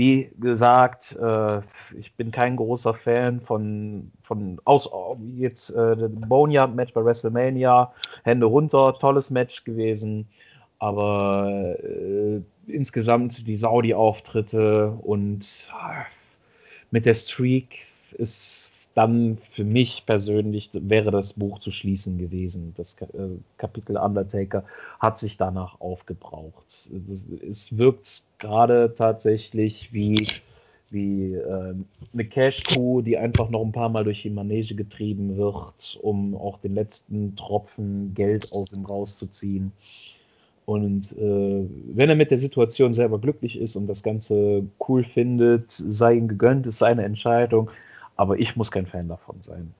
wie 0.00 0.30
gesagt, 0.40 1.14
äh, 1.20 1.58
ich 1.98 2.14
bin 2.16 2.30
kein 2.30 2.56
großer 2.56 2.94
Fan 2.94 3.42
von, 3.42 4.10
von 4.22 4.58
aus, 4.64 4.88
jetzt 5.36 5.68
äh, 5.76 5.94
das 5.94 6.10
Boneyard-Match 6.10 6.94
bei 6.94 7.04
WrestleMania, 7.04 7.92
Hände 8.24 8.46
runter, 8.46 8.94
tolles 8.98 9.28
Match 9.28 9.62
gewesen, 9.62 10.26
aber 10.78 11.76
äh, 11.84 12.40
insgesamt 12.66 13.46
die 13.46 13.56
Saudi-Auftritte 13.56 14.96
und 15.02 15.70
äh, 15.70 16.04
mit 16.90 17.04
der 17.04 17.12
Streak 17.12 17.80
ist 18.16 18.88
dann 18.94 19.36
für 19.36 19.64
mich 19.64 20.06
persönlich 20.06 20.70
wäre 20.72 21.10
das 21.10 21.34
Buch 21.34 21.58
zu 21.58 21.70
schließen 21.70 22.16
gewesen. 22.16 22.72
Das 22.74 22.96
äh, 23.02 23.36
Kapitel 23.58 23.98
Undertaker 23.98 24.64
hat 24.98 25.18
sich 25.18 25.36
danach 25.36 25.78
aufgebraucht. 25.78 26.90
Es 27.46 27.76
wirkt 27.76 28.24
gerade 28.40 28.94
tatsächlich 28.96 29.92
wie, 29.92 30.26
wie 30.90 31.34
äh, 31.34 31.74
eine 32.12 32.24
Cash-Kuh, 32.24 33.02
die 33.02 33.16
einfach 33.16 33.48
noch 33.50 33.62
ein 33.62 33.72
paar 33.72 33.88
Mal 33.88 34.04
durch 34.04 34.22
die 34.22 34.30
Manege 34.30 34.74
getrieben 34.74 35.36
wird, 35.36 35.98
um 36.02 36.34
auch 36.34 36.58
den 36.58 36.74
letzten 36.74 37.36
Tropfen 37.36 38.12
Geld 38.14 38.52
aus 38.52 38.72
ihm 38.72 38.84
rauszuziehen. 38.84 39.72
Und 40.66 41.12
äh, 41.12 41.66
wenn 41.94 42.08
er 42.08 42.16
mit 42.16 42.30
der 42.30 42.38
Situation 42.38 42.92
selber 42.92 43.18
glücklich 43.18 43.58
ist 43.58 43.76
und 43.76 43.86
das 43.86 44.02
Ganze 44.02 44.64
cool 44.88 45.04
findet, 45.04 45.70
sei 45.70 46.14
ihm 46.14 46.28
gegönnt, 46.28 46.66
ist 46.66 46.78
seine 46.78 47.04
Entscheidung 47.04 47.70
aber 48.20 48.38
ich 48.38 48.54
muss 48.54 48.70
kein 48.70 48.84
Fan 48.84 49.08
davon 49.08 49.40
sein. 49.40 49.72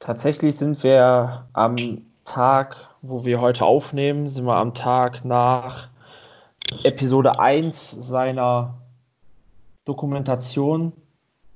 Tatsächlich 0.00 0.56
sind 0.56 0.82
wir 0.82 1.46
am 1.52 2.02
Tag 2.24 2.88
wo 3.00 3.24
wir 3.24 3.40
heute 3.40 3.64
aufnehmen, 3.64 4.28
sind 4.28 4.44
wir 4.44 4.56
am 4.56 4.74
Tag 4.74 5.24
nach 5.24 5.88
Episode 6.84 7.38
1 7.38 7.90
seiner 7.90 8.74
Dokumentation 9.84 10.92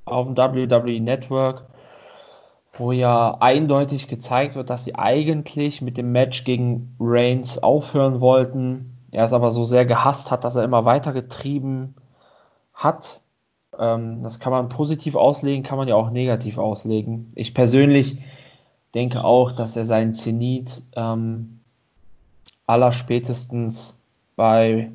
auf 0.04 0.26
dem 0.26 0.36
WWE 0.36 1.00
Network, 1.00 1.66
wo 2.72 2.92
ja 2.92 3.36
eindeutig 3.40 4.08
gezeigt 4.08 4.54
wird, 4.54 4.70
dass 4.70 4.84
sie 4.84 4.94
eigentlich 4.94 5.82
mit 5.82 5.96
dem 5.96 6.12
Match 6.12 6.44
gegen 6.44 6.96
Reigns 6.98 7.62
aufhören 7.62 8.20
wollten. 8.20 8.96
Er 9.10 9.24
es 9.24 9.34
aber 9.34 9.50
so 9.50 9.64
sehr 9.64 9.84
gehasst 9.84 10.30
hat, 10.30 10.44
dass 10.44 10.56
er 10.56 10.64
immer 10.64 10.86
weitergetrieben 10.86 11.94
hat. 12.72 13.20
Ähm, 13.78 14.22
das 14.22 14.40
kann 14.40 14.52
man 14.52 14.70
positiv 14.70 15.14
auslegen, 15.14 15.62
kann 15.62 15.78
man 15.78 15.88
ja 15.88 15.94
auch 15.94 16.10
negativ 16.10 16.56
auslegen. 16.56 17.30
Ich 17.34 17.52
persönlich 17.52 18.18
denke 18.94 19.22
auch, 19.24 19.52
dass 19.52 19.76
er 19.76 19.84
seinen 19.84 20.14
Zenit 20.14 20.82
ähm, 20.96 21.60
allerspätestens 22.66 23.98
bei 24.36 24.90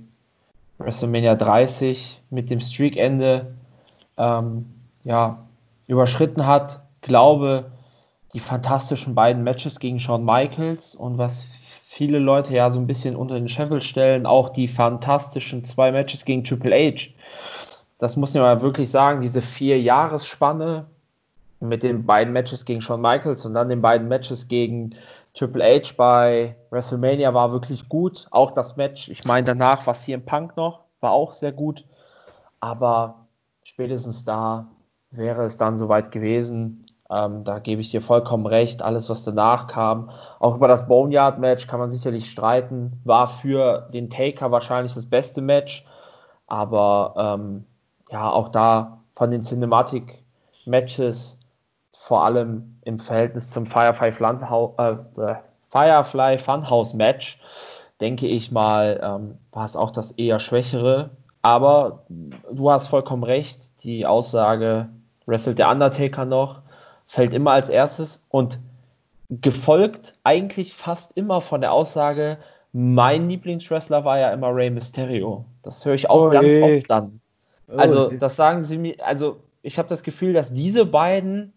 WrestleMania 0.78 1.36
30 1.36 2.21
mit 2.30 2.49
dem 2.49 2.59
Streakende 2.59 3.55
ähm, 4.17 4.65
ja, 5.03 5.47
überschritten 5.88 6.45
hat. 6.45 6.82
Glaube, 7.01 7.71
die 8.34 8.39
fantastischen 8.39 9.15
beiden 9.15 9.43
Matches 9.43 9.80
gegen 9.80 9.99
Shawn 9.99 10.25
Michaels 10.25 10.95
und 10.95 11.17
was 11.17 11.47
viele 11.82 12.19
Leute 12.19 12.53
ja 12.53 12.69
so 12.69 12.80
ein 12.80 12.88
bisschen 12.88 13.15
unter 13.15 13.36
den 13.36 13.49
Scheffel 13.49 13.82
stellen, 13.82 14.25
auch 14.25 14.49
die 14.49 14.67
fantastischen 14.67 15.63
zwei 15.63 15.91
Matches 15.91 16.25
gegen 16.25 16.43
Triple 16.43 16.75
H. 16.75 17.09
Das 17.97 18.15
muss 18.15 18.34
man 18.34 18.43
mal 18.43 18.61
wirklich 18.61 18.91
sagen, 18.91 19.21
diese 19.21 19.41
vier 19.41 19.82
Jahresspanne 19.82 20.86
mit 21.59 21.82
den 21.84 22.05
beiden 22.05 22.34
Matches 22.34 22.65
gegen 22.65 22.82
Shawn 22.82 23.01
Michaels 23.01 23.45
und 23.45 23.53
dann 23.53 23.69
den 23.69 23.82
beiden 23.82 24.07
Matches 24.07 24.47
gegen 24.47 24.95
Triple 25.38 25.63
H 25.63 25.93
bei 25.95 26.55
WrestleMania 26.71 27.33
war 27.33 27.51
wirklich 27.51 27.88
gut. 27.88 28.27
Auch 28.31 28.51
das 28.51 28.75
Match, 28.75 29.07
ich 29.09 29.23
meine 29.23 29.45
danach 29.45 29.85
was 29.85 30.03
hier 30.03 30.15
im 30.15 30.25
Punk 30.25 30.57
noch, 30.57 30.85
war 30.99 31.11
auch 31.11 31.31
sehr 31.33 31.51
gut. 31.51 31.85
Aber 32.59 33.27
spätestens 33.63 34.25
da 34.25 34.67
wäre 35.11 35.45
es 35.45 35.57
dann 35.57 35.77
soweit 35.77 36.11
gewesen. 36.11 36.88
Ähm, 37.09 37.43
da 37.43 37.59
gebe 37.59 37.81
ich 37.81 37.91
dir 37.91 38.01
vollkommen 38.01 38.47
recht. 38.47 38.81
Alles, 38.81 39.09
was 39.09 39.23
danach 39.23 39.67
kam, 39.67 40.09
auch 40.39 40.55
über 40.55 40.67
das 40.67 40.88
Boneyard-Match 40.88 41.67
kann 41.67 41.79
man 41.79 41.91
sicherlich 41.91 42.29
streiten. 42.29 42.99
War 43.03 43.27
für 43.27 43.89
den 43.93 44.09
Taker 44.09 44.51
wahrscheinlich 44.51 44.95
das 44.95 45.05
beste 45.05 45.41
Match. 45.41 45.85
Aber 46.47 47.13
ähm, 47.15 47.65
ja, 48.09 48.29
auch 48.31 48.49
da 48.49 49.03
von 49.15 49.29
den 49.29 49.41
Cinematic-Matches 49.41 51.39
vor 52.00 52.24
allem 52.24 52.78
im 52.86 53.00
Verhältnis 53.00 53.50
zum 53.50 53.66
Firefly, 53.66 54.12
Funhouse, 54.12 54.74
äh, 54.78 55.36
Firefly 55.72 56.38
Funhouse 56.38 56.93
Match, 56.93 57.39
denke 58.00 58.28
ich 58.28 58.52
mal, 58.52 59.00
ähm, 59.04 59.38
war 59.52 59.66
es 59.66 59.76
auch 59.76 59.91
das 59.91 60.12
eher 60.12 60.39
schwächere. 60.39 61.10
Aber 61.41 62.04
du 62.52 62.70
hast 62.70 62.88
vollkommen 62.88 63.24
recht, 63.24 63.60
die 63.84 64.06
Aussage, 64.06 64.89
wrestelt 65.26 65.60
der 65.60 65.70
Undertaker 65.70 66.26
noch, 66.26 66.62
fällt 67.08 67.34
immer 67.34 67.52
als 67.52 67.68
erstes 67.68 68.26
und 68.30 68.60
gefolgt 69.30 70.14
eigentlich 70.24 70.76
fast 70.76 71.18
immer 71.18 71.41
von 71.41 71.62
der 71.62 71.74
Aussage, 71.74 72.38
mein 72.74 73.28
Lieblingswrestler 73.28 74.06
war 74.06 74.20
ja 74.20 74.32
immer 74.32 74.56
Rey 74.56 74.70
Mysterio. 74.70 75.45
Das 75.64 75.84
höre 75.84 75.95
ich 75.95 76.10
auch 76.10 76.28
oh, 76.28 76.30
ganz 76.30 76.56
ey. 76.56 76.78
oft 76.78 76.89
dann. 76.89 77.20
Also, 77.76 78.10
oh, 78.10 78.14
das 78.18 78.36
sagen 78.36 78.64
sie 78.64 78.78
mir, 78.78 78.95
also 79.04 79.38
ich 79.62 79.78
habe 79.78 79.89
das 79.89 80.04
Gefühl, 80.04 80.32
dass 80.32 80.54
diese 80.54 80.86
beiden 80.86 81.54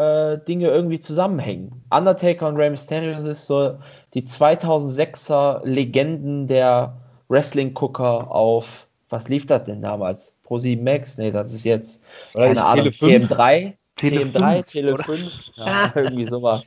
äh, 0.00 0.38
Dinge 0.38 0.68
irgendwie 0.68 0.98
zusammenhängen. 0.98 1.82
Undertaker 1.90 2.48
und 2.48 2.56
Rey 2.56 2.70
Mysterio 2.70 3.18
ist 3.18 3.46
so 3.46 3.78
die 4.14 4.22
2006er 4.22 5.64
Legenden 5.66 6.46
der 6.46 6.96
Wrestling-Gucker 7.28 8.30
auf, 8.30 8.86
was 9.10 9.28
lief 9.28 9.46
das 9.46 9.64
denn 9.64 9.82
damals? 9.82 10.36
Pro 10.42 10.56
7 10.58 10.82
Max? 10.82 11.18
Nee, 11.18 11.30
das 11.30 11.52
ist 11.52 11.64
jetzt, 11.64 12.02
Oder 12.34 12.46
keine 12.46 12.64
Ahnung, 12.64 12.86
TM3? 12.86 13.74
Tele 13.96 14.22
TM3, 14.22 14.64
Tele 14.64 14.96
5? 14.96 15.50
Ja, 15.56 15.92
irgendwie 15.94 16.26
sowas. 16.26 16.62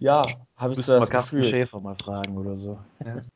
Ja, 0.00 0.24
habe 0.56 0.72
ich 0.72 0.78
Müsste 0.78 0.92
das 0.92 1.00
mal 1.00 1.06
Carsten 1.06 1.44
Schäfer 1.44 1.80
mal 1.80 1.94
fragen 1.94 2.36
oder 2.36 2.56
so. 2.56 2.78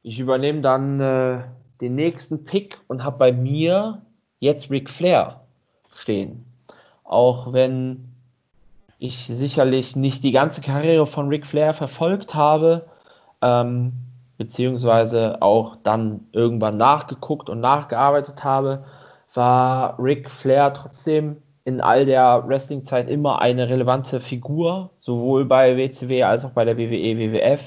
Ich 0.02 0.18
übernehme 0.18 0.60
dann 0.60 1.00
äh, 1.00 1.40
den 1.80 1.94
nächsten 1.94 2.44
Pick 2.44 2.80
und 2.88 3.04
habe 3.04 3.18
bei 3.18 3.32
mir 3.32 4.02
jetzt 4.38 4.70
Ric 4.70 4.90
Flair 4.90 5.40
stehen. 5.94 6.44
Auch 7.04 7.52
wenn 7.52 8.13
ich 9.06 9.26
sicherlich 9.26 9.96
nicht 9.96 10.24
die 10.24 10.32
ganze 10.32 10.62
Karriere 10.62 11.06
von 11.06 11.28
Ric 11.28 11.46
Flair 11.46 11.74
verfolgt 11.74 12.34
habe, 12.34 12.86
ähm, 13.42 13.92
beziehungsweise 14.38 15.42
auch 15.42 15.76
dann 15.82 16.26
irgendwann 16.32 16.78
nachgeguckt 16.78 17.50
und 17.50 17.60
nachgearbeitet 17.60 18.42
habe, 18.44 18.84
war 19.34 19.98
Ric 19.98 20.30
Flair 20.30 20.72
trotzdem 20.72 21.36
in 21.64 21.80
all 21.80 22.06
der 22.06 22.44
Wrestling-Zeit 22.46 23.08
immer 23.08 23.40
eine 23.40 23.68
relevante 23.68 24.20
Figur, 24.20 24.90
sowohl 25.00 25.44
bei 25.44 25.76
WCW 25.76 26.22
als 26.22 26.44
auch 26.44 26.50
bei 26.50 26.64
der 26.64 26.78
WWE, 26.78 27.18
WWF. 27.18 27.62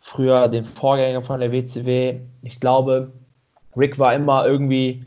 Früher 0.00 0.48
den 0.48 0.64
Vorgänger 0.64 1.22
von 1.22 1.40
der 1.40 1.52
WCW. 1.52 2.20
Ich 2.42 2.60
glaube, 2.60 3.12
Rick 3.76 3.98
war 3.98 4.14
immer 4.14 4.46
irgendwie 4.46 5.04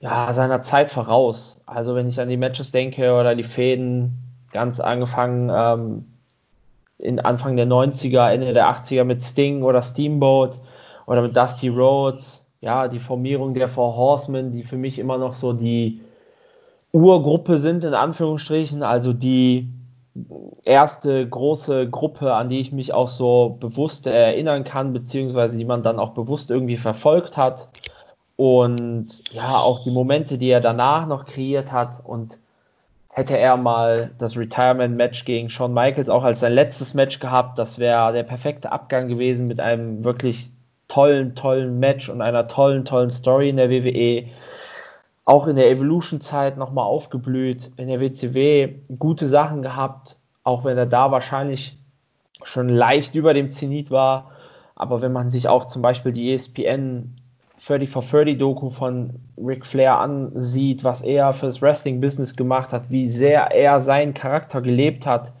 ja, 0.00 0.32
seiner 0.32 0.62
Zeit 0.62 0.90
voraus. 0.90 1.62
Also 1.66 1.94
wenn 1.94 2.08
ich 2.08 2.20
an 2.20 2.28
die 2.28 2.36
Matches 2.36 2.70
denke 2.70 3.14
oder 3.14 3.34
die 3.34 3.44
Fäden, 3.44 4.25
ganz 4.52 4.80
angefangen 4.80 5.50
ähm, 5.52 6.04
in 6.98 7.20
Anfang 7.20 7.56
der 7.56 7.66
90er, 7.66 8.30
Ende 8.30 8.52
der 8.52 8.68
80er 8.68 9.04
mit 9.04 9.22
Sting 9.22 9.62
oder 9.62 9.82
Steamboat 9.82 10.58
oder 11.06 11.22
mit 11.22 11.36
Dusty 11.36 11.68
Rhodes. 11.68 12.46
Ja, 12.60 12.88
die 12.88 12.98
Formierung 12.98 13.54
der 13.54 13.68
Four 13.68 13.96
Horsemen, 13.96 14.50
die 14.50 14.64
für 14.64 14.76
mich 14.76 14.98
immer 14.98 15.18
noch 15.18 15.34
so 15.34 15.52
die 15.52 16.00
Urgruppe 16.92 17.58
sind, 17.58 17.84
in 17.84 17.94
Anführungsstrichen, 17.94 18.82
also 18.82 19.12
die 19.12 19.68
erste 20.64 21.28
große 21.28 21.88
Gruppe, 21.90 22.34
an 22.34 22.48
die 22.48 22.60
ich 22.60 22.72
mich 22.72 22.94
auch 22.94 23.08
so 23.08 23.58
bewusst 23.60 24.06
erinnern 24.06 24.64
kann, 24.64 24.92
beziehungsweise 24.92 25.58
die 25.58 25.64
man 25.64 25.82
dann 25.82 25.98
auch 25.98 26.10
bewusst 26.10 26.50
irgendwie 26.50 26.78
verfolgt 26.78 27.36
hat. 27.36 27.68
Und 28.36 29.32
ja, 29.32 29.58
auch 29.58 29.82
die 29.84 29.90
Momente, 29.90 30.38
die 30.38 30.48
er 30.48 30.60
danach 30.60 31.06
noch 31.06 31.26
kreiert 31.26 31.72
hat 31.72 32.04
und 32.04 32.38
hätte 33.16 33.38
er 33.38 33.56
mal 33.56 34.10
das 34.18 34.36
Retirement-Match 34.36 35.24
gegen 35.24 35.48
Shawn 35.48 35.72
Michaels 35.72 36.10
auch 36.10 36.22
als 36.22 36.40
sein 36.40 36.52
letztes 36.52 36.92
Match 36.92 37.18
gehabt, 37.18 37.58
das 37.58 37.78
wäre 37.78 38.12
der 38.12 38.24
perfekte 38.24 38.70
Abgang 38.70 39.08
gewesen 39.08 39.48
mit 39.48 39.58
einem 39.58 40.04
wirklich 40.04 40.50
tollen, 40.86 41.34
tollen 41.34 41.78
Match 41.78 42.10
und 42.10 42.20
einer 42.20 42.46
tollen, 42.46 42.84
tollen 42.84 43.08
Story 43.08 43.48
in 43.48 43.56
der 43.56 43.70
WWE. 43.70 44.28
Auch 45.24 45.46
in 45.46 45.56
der 45.56 45.70
Evolution-Zeit 45.70 46.58
nochmal 46.58 46.84
aufgeblüht, 46.84 47.70
in 47.78 47.88
der 47.88 48.00
WCW 48.00 48.74
gute 48.98 49.26
Sachen 49.26 49.62
gehabt, 49.62 50.18
auch 50.44 50.64
wenn 50.64 50.76
er 50.76 50.86
da 50.86 51.10
wahrscheinlich 51.10 51.78
schon 52.42 52.68
leicht 52.68 53.14
über 53.14 53.32
dem 53.32 53.48
Zenit 53.48 53.90
war. 53.90 54.32
Aber 54.74 55.00
wenn 55.00 55.12
man 55.12 55.30
sich 55.30 55.48
auch 55.48 55.64
zum 55.64 55.80
Beispiel 55.80 56.12
die 56.12 56.34
ESPN 56.34 57.16
30 57.66 57.90
for 57.90 58.02
30 58.02 58.38
Doku 58.38 58.70
von 58.70 59.14
Ric 59.36 59.66
Flair 59.66 59.98
ansieht, 59.98 60.84
was 60.84 61.02
er 61.02 61.32
fürs 61.32 61.60
Wrestling-Business 61.60 62.36
gemacht 62.36 62.72
hat, 62.72 62.90
wie 62.90 63.08
sehr 63.08 63.50
er 63.50 63.82
seinen 63.82 64.14
Charakter 64.14 64.60
gelebt 64.60 65.04
hat, 65.04 65.32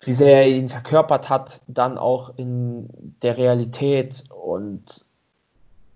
wie 0.00 0.12
sehr 0.12 0.42
er 0.42 0.48
ihn 0.48 0.68
verkörpert 0.68 1.28
hat, 1.28 1.60
dann 1.68 1.98
auch 1.98 2.32
in 2.36 2.88
der 3.22 3.38
Realität. 3.38 4.24
Und 4.30 5.04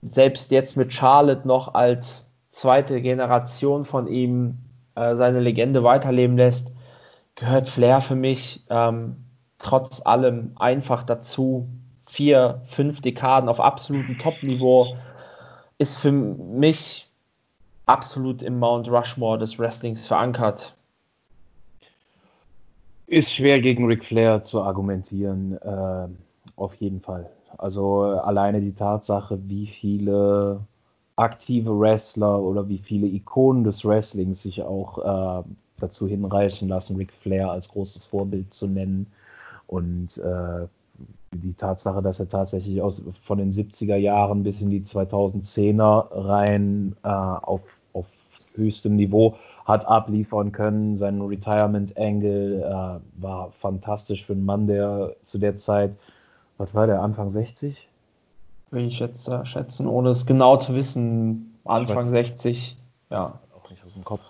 selbst 0.02 0.50
jetzt 0.52 0.76
mit 0.76 0.92
Charlotte 0.92 1.48
noch 1.48 1.74
als 1.74 2.30
zweite 2.52 3.00
Generation 3.00 3.84
von 3.84 4.06
ihm 4.06 4.58
äh, 4.94 5.16
seine 5.16 5.40
Legende 5.40 5.82
weiterleben 5.82 6.36
lässt, 6.36 6.70
gehört 7.34 7.68
Flair 7.68 8.00
für 8.00 8.14
mich 8.14 8.64
ähm, 8.70 9.16
trotz 9.58 10.04
allem 10.04 10.52
einfach 10.56 11.02
dazu 11.02 11.68
vier, 12.12 12.60
fünf 12.66 13.00
Dekaden 13.00 13.48
auf 13.48 13.58
absolutem 13.58 14.18
Top-Niveau, 14.18 14.86
ist 15.78 15.98
für 15.98 16.12
mich 16.12 17.08
absolut 17.86 18.42
im 18.42 18.58
Mount 18.58 18.90
Rushmore 18.90 19.38
des 19.38 19.58
Wrestlings 19.58 20.06
verankert. 20.06 20.74
Ist 23.06 23.32
schwer 23.32 23.62
gegen 23.62 23.86
Ric 23.86 24.04
Flair 24.04 24.44
zu 24.44 24.60
argumentieren, 24.62 25.56
äh, 25.62 26.08
auf 26.56 26.74
jeden 26.74 27.00
Fall. 27.00 27.30
Also 27.56 28.02
alleine 28.02 28.60
die 28.60 28.74
Tatsache, 28.74 29.38
wie 29.48 29.66
viele 29.66 30.60
aktive 31.16 31.78
Wrestler 31.78 32.40
oder 32.40 32.68
wie 32.68 32.78
viele 32.78 33.06
Ikonen 33.06 33.64
des 33.64 33.86
Wrestlings 33.86 34.42
sich 34.42 34.62
auch 34.62 34.98
äh, 34.98 35.48
dazu 35.78 36.06
hinreißen 36.06 36.68
lassen, 36.68 36.96
Ric 36.96 37.12
Flair 37.22 37.50
als 37.50 37.70
großes 37.70 38.04
Vorbild 38.04 38.52
zu 38.52 38.66
nennen. 38.66 39.06
Und 39.66 40.18
äh, 40.18 40.66
die 41.32 41.54
Tatsache, 41.54 42.02
dass 42.02 42.20
er 42.20 42.28
tatsächlich 42.28 42.82
aus, 42.82 43.02
von 43.22 43.38
den 43.38 43.52
70er 43.52 43.96
Jahren 43.96 44.42
bis 44.42 44.60
in 44.60 44.70
die 44.70 44.82
2010er 44.82 46.08
rein 46.10 46.96
äh, 47.02 47.08
auf, 47.08 47.62
auf 47.92 48.06
höchstem 48.54 48.96
Niveau 48.96 49.36
hat 49.64 49.86
abliefern 49.86 50.52
können. 50.52 50.96
Sein 50.96 51.20
Retirement 51.20 51.96
Angle 51.96 52.62
äh, 52.62 53.22
war 53.22 53.50
fantastisch 53.52 54.24
für 54.24 54.34
einen 54.34 54.44
Mann, 54.44 54.66
der 54.66 55.14
zu 55.24 55.38
der 55.38 55.56
Zeit 55.56 55.94
Was 56.58 56.74
war 56.74 56.86
der, 56.86 57.02
Anfang 57.02 57.30
60? 57.30 57.88
Will 58.70 58.86
ich 58.86 58.98
jetzt 58.98 59.28
äh, 59.28 59.44
schätzen, 59.46 59.86
ohne 59.86 60.10
es 60.10 60.26
genau 60.26 60.56
zu 60.56 60.74
wissen. 60.74 61.58
Anfang 61.64 62.06
60, 62.06 62.76
ja. 63.10 63.38
Auch 63.56 63.70
nicht 63.70 63.84
aus 63.84 63.94
dem 63.94 64.04
Kopf. 64.04 64.22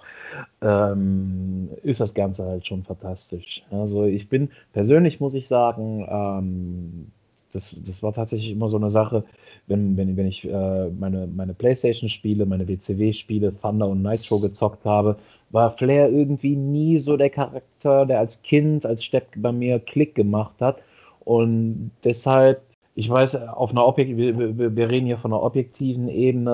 Ähm, 0.61 1.70
ist 1.83 2.01
das 2.01 2.14
Ganze 2.14 2.45
halt 2.45 2.66
schon 2.66 2.85
fantastisch. 2.85 3.62
Also 3.70 4.05
ich 4.05 4.28
bin, 4.28 4.51
persönlich 4.72 5.20
muss 5.20 5.35
ich 5.35 5.49
sagen, 5.49 6.07
ähm, 6.09 7.12
das, 7.53 7.76
das 7.85 8.03
war 8.03 8.12
tatsächlich 8.12 8.51
immer 8.53 8.68
so 8.68 8.76
eine 8.76 8.91
Sache, 8.91 9.24
wenn, 9.66 9.97
wenn, 9.97 10.16
wenn 10.16 10.26
ich 10.26 10.49
äh, 10.49 10.89
meine, 10.91 11.26
meine 11.26 11.55
Playstation-Spiele, 11.55 12.47
meine 12.47 12.66
WCW-Spiele, 12.66 13.55
Thunder 13.61 13.89
und 13.89 14.03
Nitro 14.03 14.39
gezockt 14.41 14.85
habe, 14.85 15.16
war 15.51 15.70
Flair 15.72 16.11
irgendwie 16.11 16.57
nie 16.57 16.99
so 16.99 17.16
der 17.16 17.30
Charakter, 17.30 18.07
der 18.07 18.20
als 18.20 18.43
Kind, 18.43 18.87
als 18.87 19.05
Stepp 19.05 19.28
bei 19.37 19.53
mir 19.53 19.78
Klick 19.78 20.14
gemacht 20.14 20.61
hat. 20.61 20.78
Und 21.24 21.91
deshalb 22.05 22.62
ich 22.95 23.09
weiß, 23.09 23.36
auf 23.36 23.70
einer 23.70 23.86
Objekt 23.86 24.18
wir, 24.18 24.76
wir, 24.76 24.90
reden 24.90 25.07
hier 25.07 25.16
von 25.16 25.32
einer 25.32 25.43
objektiven 25.43 26.09
Ebene, 26.09 26.53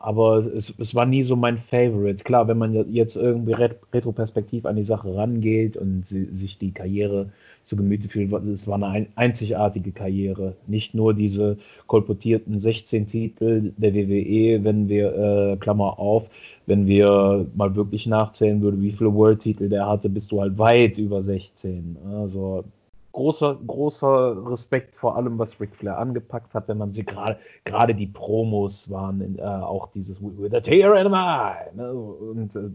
aber 0.00 0.38
es, 0.38 0.74
es, 0.78 0.94
war 0.94 1.06
nie 1.06 1.22
so 1.22 1.36
mein 1.36 1.56
Favorite. 1.56 2.22
Klar, 2.22 2.48
wenn 2.48 2.58
man 2.58 2.92
jetzt 2.92 3.16
irgendwie 3.16 3.54
retroperspektiv 3.54 4.66
an 4.66 4.76
die 4.76 4.84
Sache 4.84 5.14
rangeht 5.14 5.78
und 5.78 6.06
sie, 6.06 6.26
sich 6.32 6.58
die 6.58 6.72
Karriere 6.72 7.30
zu 7.62 7.76
Gemüte 7.76 8.08
fühlt, 8.08 8.30
es 8.32 8.66
war 8.66 8.82
eine 8.82 9.06
einzigartige 9.16 9.92
Karriere. 9.92 10.54
Nicht 10.66 10.94
nur 10.94 11.14
diese 11.14 11.56
kolportierten 11.86 12.58
16 12.58 13.06
Titel 13.06 13.72
der 13.78 13.94
WWE, 13.94 14.62
wenn 14.62 14.88
wir, 14.88 15.14
äh, 15.14 15.56
Klammer 15.56 15.98
auf, 15.98 16.28
wenn 16.66 16.86
wir 16.86 17.46
mal 17.54 17.74
wirklich 17.74 18.06
nachzählen 18.06 18.60
würden, 18.60 18.82
wie 18.82 18.92
viele 18.92 19.14
World-Titel 19.14 19.70
der 19.70 19.86
hatte, 19.86 20.10
bist 20.10 20.30
du 20.30 20.42
halt 20.42 20.58
weit 20.58 20.98
über 20.98 21.22
16. 21.22 21.96
Also 22.12 22.64
großer, 23.12 23.58
großer 23.66 24.50
Respekt 24.50 24.94
vor 24.94 25.16
allem, 25.16 25.38
was 25.38 25.60
Ric 25.60 25.74
Flair 25.74 25.98
angepackt 25.98 26.54
hat, 26.54 26.68
wenn 26.68 26.78
man 26.78 26.92
sie 26.92 27.04
gerade, 27.04 27.38
gerade 27.64 27.94
die 27.94 28.06
Promos 28.06 28.90
waren, 28.90 29.20
in, 29.20 29.38
äh, 29.38 29.42
auch 29.42 29.88
dieses 29.92 30.20
With 30.20 30.54
a 30.54 30.60
tear 30.60 30.94
in 31.00 31.10
my 31.10 31.74
ne, 31.74 31.92
und 31.92 32.56
äh, 32.56 32.70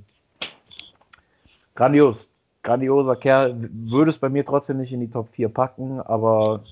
grandios, 1.76 2.18
grandioser 2.64 3.16
Kerl, 3.16 3.56
würde 3.72 4.10
es 4.10 4.18
bei 4.18 4.30
mir 4.30 4.46
trotzdem 4.46 4.78
nicht 4.78 4.92
in 4.92 5.00
die 5.00 5.10
Top 5.10 5.30
4 5.30 5.50
packen, 5.50 6.02
aber 6.02 6.64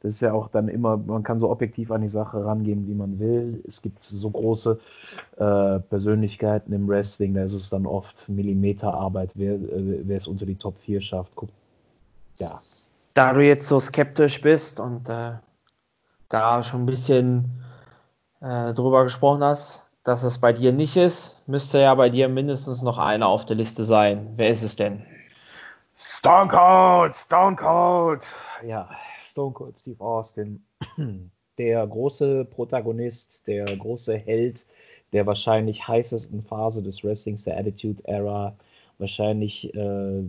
das 0.00 0.14
ist 0.14 0.20
ja 0.20 0.32
auch 0.32 0.48
dann 0.48 0.68
immer, 0.68 0.96
man 0.96 1.24
kann 1.24 1.40
so 1.40 1.50
objektiv 1.50 1.90
an 1.90 2.02
die 2.02 2.08
Sache 2.08 2.44
rangehen, 2.44 2.86
wie 2.86 2.94
man 2.94 3.18
will. 3.18 3.64
Es 3.66 3.82
gibt 3.82 4.04
so 4.04 4.30
große 4.30 4.78
äh, 5.38 5.80
Persönlichkeiten 5.80 6.72
im 6.72 6.86
Wrestling, 6.86 7.34
da 7.34 7.42
ist 7.42 7.54
es 7.54 7.68
dann 7.68 7.84
oft 7.84 8.28
Millimeterarbeit, 8.28 9.32
wer, 9.34 9.54
äh, 9.54 10.00
wer 10.04 10.16
es 10.16 10.28
unter 10.28 10.46
die 10.46 10.54
Top 10.54 10.78
4 10.78 11.00
schafft. 11.00 11.32
Guck, 11.34 11.48
ja, 12.36 12.60
da 13.18 13.32
du 13.32 13.44
jetzt 13.44 13.66
so 13.66 13.80
skeptisch 13.80 14.40
bist 14.42 14.78
und 14.78 15.08
äh, 15.08 15.32
da 16.28 16.62
schon 16.62 16.84
ein 16.84 16.86
bisschen 16.86 17.64
äh, 18.40 18.72
drüber 18.72 19.02
gesprochen 19.02 19.42
hast, 19.42 19.82
dass 20.04 20.22
es 20.22 20.38
bei 20.38 20.52
dir 20.52 20.72
nicht 20.72 20.96
ist, 20.96 21.42
müsste 21.48 21.80
ja 21.80 21.96
bei 21.96 22.10
dir 22.10 22.28
mindestens 22.28 22.80
noch 22.80 22.96
einer 22.96 23.26
auf 23.26 23.44
der 23.44 23.56
Liste 23.56 23.82
sein. 23.82 24.34
Wer 24.36 24.50
ist 24.50 24.62
es 24.62 24.76
denn? 24.76 25.04
Stone 25.96 26.46
Cold, 26.46 27.12
Stone 27.12 27.56
Cold. 27.56 28.24
Ja, 28.64 28.88
Stone 29.26 29.52
Cold 29.52 29.76
Steve 29.76 30.00
Austin. 30.00 30.64
Der 31.58 31.84
große 31.88 32.44
Protagonist, 32.44 33.48
der 33.48 33.64
große 33.64 34.16
Held 34.16 34.64
der 35.12 35.26
wahrscheinlich 35.26 35.88
heißesten 35.88 36.44
Phase 36.44 36.84
des 36.84 37.02
Wrestlings, 37.02 37.42
der 37.42 37.58
Attitude 37.58 38.00
Era. 38.06 38.54
Wahrscheinlich, 38.98 39.74
äh, 39.74 40.22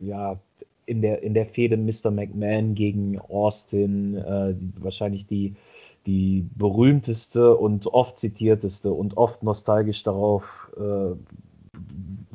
ja, 0.00 0.40
in 0.86 1.02
der, 1.02 1.22
in 1.22 1.34
der 1.34 1.46
Fehde 1.46 1.76
Mr. 1.76 2.10
McMahon 2.10 2.74
gegen 2.74 3.18
Austin 3.20 4.16
äh, 4.16 4.54
wahrscheinlich 4.78 5.26
die, 5.26 5.54
die 6.06 6.46
berühmteste 6.56 7.56
und 7.56 7.86
oft 7.86 8.18
zitierteste 8.18 8.90
und 8.90 9.16
oft 9.16 9.42
nostalgisch 9.42 10.02
darauf, 10.02 10.70
äh, 10.76 11.14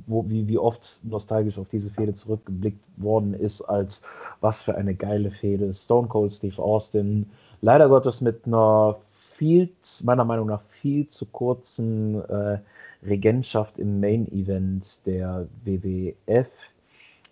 wo, 0.07 0.29
wie, 0.29 0.47
wie 0.47 0.57
oft 0.57 1.01
nostalgisch 1.03 1.57
auf 1.57 1.67
diese 1.67 1.89
Fehde 1.89 2.13
zurückgeblickt 2.13 2.79
worden 2.97 3.33
ist, 3.33 3.61
als 3.61 4.03
was 4.39 4.61
für 4.61 4.75
eine 4.75 4.95
geile 4.95 5.31
Fehde. 5.31 5.73
Stone 5.73 6.07
Cold 6.07 6.33
Steve 6.33 6.61
Austin, 6.61 7.25
leider 7.61 7.89
Gottes 7.89 8.21
mit 8.21 8.45
einer 8.45 8.97
viel, 9.09 9.69
meiner 10.03 10.23
Meinung 10.23 10.47
nach 10.47 10.61
viel 10.69 11.09
zu 11.09 11.25
kurzen 11.25 12.21
äh, 12.29 12.59
Regentschaft 13.05 13.77
im 13.79 13.99
Main 13.99 14.31
Event 14.31 15.05
der 15.05 15.47
WWF 15.63 16.69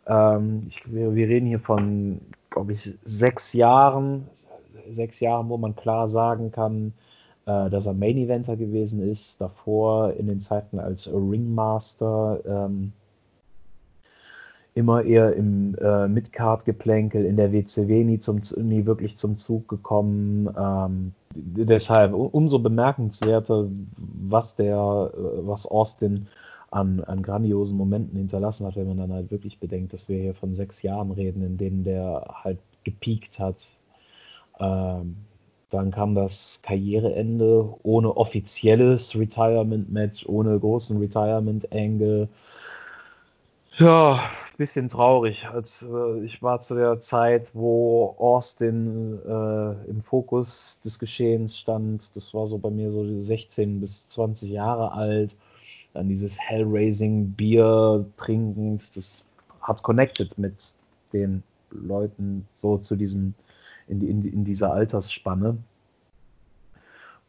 ähm, 0.07 0.61
ich, 0.69 0.81
wir, 0.91 1.15
wir, 1.15 1.27
reden 1.27 1.47
hier 1.47 1.59
von, 1.59 2.19
glaube 2.49 2.73
ich, 2.73 2.95
sechs 3.03 3.53
Jahren, 3.53 4.27
sechs 4.89 5.19
Jahren, 5.19 5.49
wo 5.49 5.57
man 5.57 5.75
klar 5.75 6.07
sagen 6.07 6.51
kann, 6.51 6.93
äh, 7.45 7.69
dass 7.69 7.85
er 7.85 7.93
Main 7.93 8.17
Eventer 8.17 8.55
gewesen 8.55 9.01
ist. 9.01 9.39
Davor 9.41 10.13
in 10.13 10.27
den 10.27 10.39
Zeiten 10.39 10.79
als 10.79 11.11
Ringmaster 11.11 12.39
ähm, 12.45 12.93
immer 14.75 15.03
eher 15.03 15.33
im 15.35 15.75
äh, 15.75 16.07
Midcard-Geplänkel 16.07 17.25
in 17.25 17.37
der 17.37 17.51
WCW 17.53 18.03
nie, 18.03 18.19
zum, 18.19 18.41
nie 18.57 18.85
wirklich 18.85 19.17
zum 19.17 19.37
Zug 19.37 19.67
gekommen. 19.67 20.49
Ähm, 20.57 21.13
deshalb 21.35 22.13
umso 22.13 22.59
bemerkenswerter, 22.59 23.67
was 23.97 24.55
der, 24.55 25.11
äh, 25.13 25.47
was 25.47 25.67
Austin 25.67 26.27
an, 26.73 27.01
an 27.01 27.21
grandiosen 27.21 27.77
Momenten 27.77 28.17
hinterlassen 28.17 28.65
hat, 28.65 28.75
wenn 28.75 28.87
man 28.87 28.97
dann 28.97 29.13
halt 29.13 29.31
wirklich 29.31 29.59
bedenkt, 29.59 29.93
dass 29.93 30.09
wir 30.09 30.19
hier 30.19 30.33
von 30.33 30.55
sechs 30.55 30.81
Jahren 30.81 31.11
reden, 31.11 31.43
in 31.43 31.57
denen 31.57 31.83
der 31.83 32.35
halt 32.43 32.59
gepiekt 32.83 33.39
hat. 33.39 33.69
Ähm, 34.59 35.17
dann 35.69 35.91
kam 35.91 36.15
das 36.15 36.59
Karriereende 36.63 37.75
ohne 37.83 38.15
offizielles 38.17 39.17
Retirement-Match, 39.17 40.27
ohne 40.27 40.59
großen 40.59 40.99
Retirement-Angle. 40.99 42.27
Ja, 43.77 44.19
bisschen 44.57 44.89
traurig. 44.89 45.47
Als, 45.47 45.83
äh, 45.83 46.23
ich 46.23 46.41
war 46.43 46.61
zu 46.61 46.75
der 46.75 46.99
Zeit, 46.99 47.51
wo 47.53 48.15
Austin 48.19 49.19
äh, 49.25 49.89
im 49.89 50.01
Fokus 50.01 50.79
des 50.83 50.99
Geschehens 50.99 51.57
stand. 51.57 52.15
Das 52.15 52.33
war 52.33 52.45
so 52.47 52.57
bei 52.59 52.69
mir 52.69 52.91
so 52.91 53.21
16 53.21 53.79
bis 53.79 54.09
20 54.09 54.51
Jahre 54.51 54.91
alt 54.91 55.35
dann 55.93 56.09
dieses 56.09 56.39
Hellraising, 56.39 57.31
Bier 57.31 58.05
trinkend, 58.17 58.95
das 58.97 59.25
hat 59.61 59.83
connected 59.83 60.37
mit 60.37 60.75
den 61.13 61.43
Leuten 61.71 62.45
so 62.53 62.77
zu 62.77 62.95
diesem, 62.95 63.33
in, 63.87 64.01
in, 64.01 64.23
in 64.25 64.43
dieser 64.43 64.73
Altersspanne. 64.73 65.57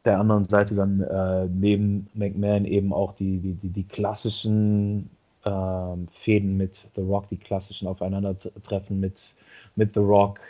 Der 0.04 0.18
anderen 0.18 0.44
Seite 0.44 0.74
dann 0.74 1.00
äh, 1.00 1.46
neben 1.46 2.08
McMahon 2.14 2.64
eben 2.64 2.92
auch 2.92 3.14
die, 3.14 3.38
die, 3.38 3.54
die, 3.54 3.70
die 3.70 3.84
klassischen 3.84 5.08
äh, 5.44 5.96
Fäden 6.12 6.56
mit 6.56 6.88
The 6.94 7.02
Rock, 7.02 7.28
die 7.30 7.38
klassischen 7.38 7.88
Aufeinandertreffen 7.88 9.00
mit, 9.00 9.34
mit 9.76 9.94
The 9.94 10.00
Rock, 10.00 10.40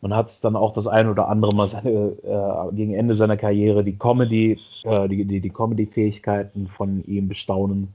man 0.00 0.14
hat 0.14 0.30
es 0.30 0.40
dann 0.40 0.56
auch 0.56 0.72
das 0.72 0.86
ein 0.86 1.08
oder 1.08 1.28
andere 1.28 1.54
Mal 1.54 1.68
seine, 1.68 1.90
äh, 1.90 2.74
gegen 2.74 2.94
Ende 2.94 3.14
seiner 3.14 3.36
Karriere 3.36 3.84
die 3.84 3.98
Comedy, 3.98 4.58
äh, 4.84 5.08
die, 5.08 5.24
die, 5.24 5.40
die 5.40 5.50
Comedy-Fähigkeiten 5.50 6.68
von 6.68 7.04
ihm 7.04 7.28
bestaunen 7.28 7.94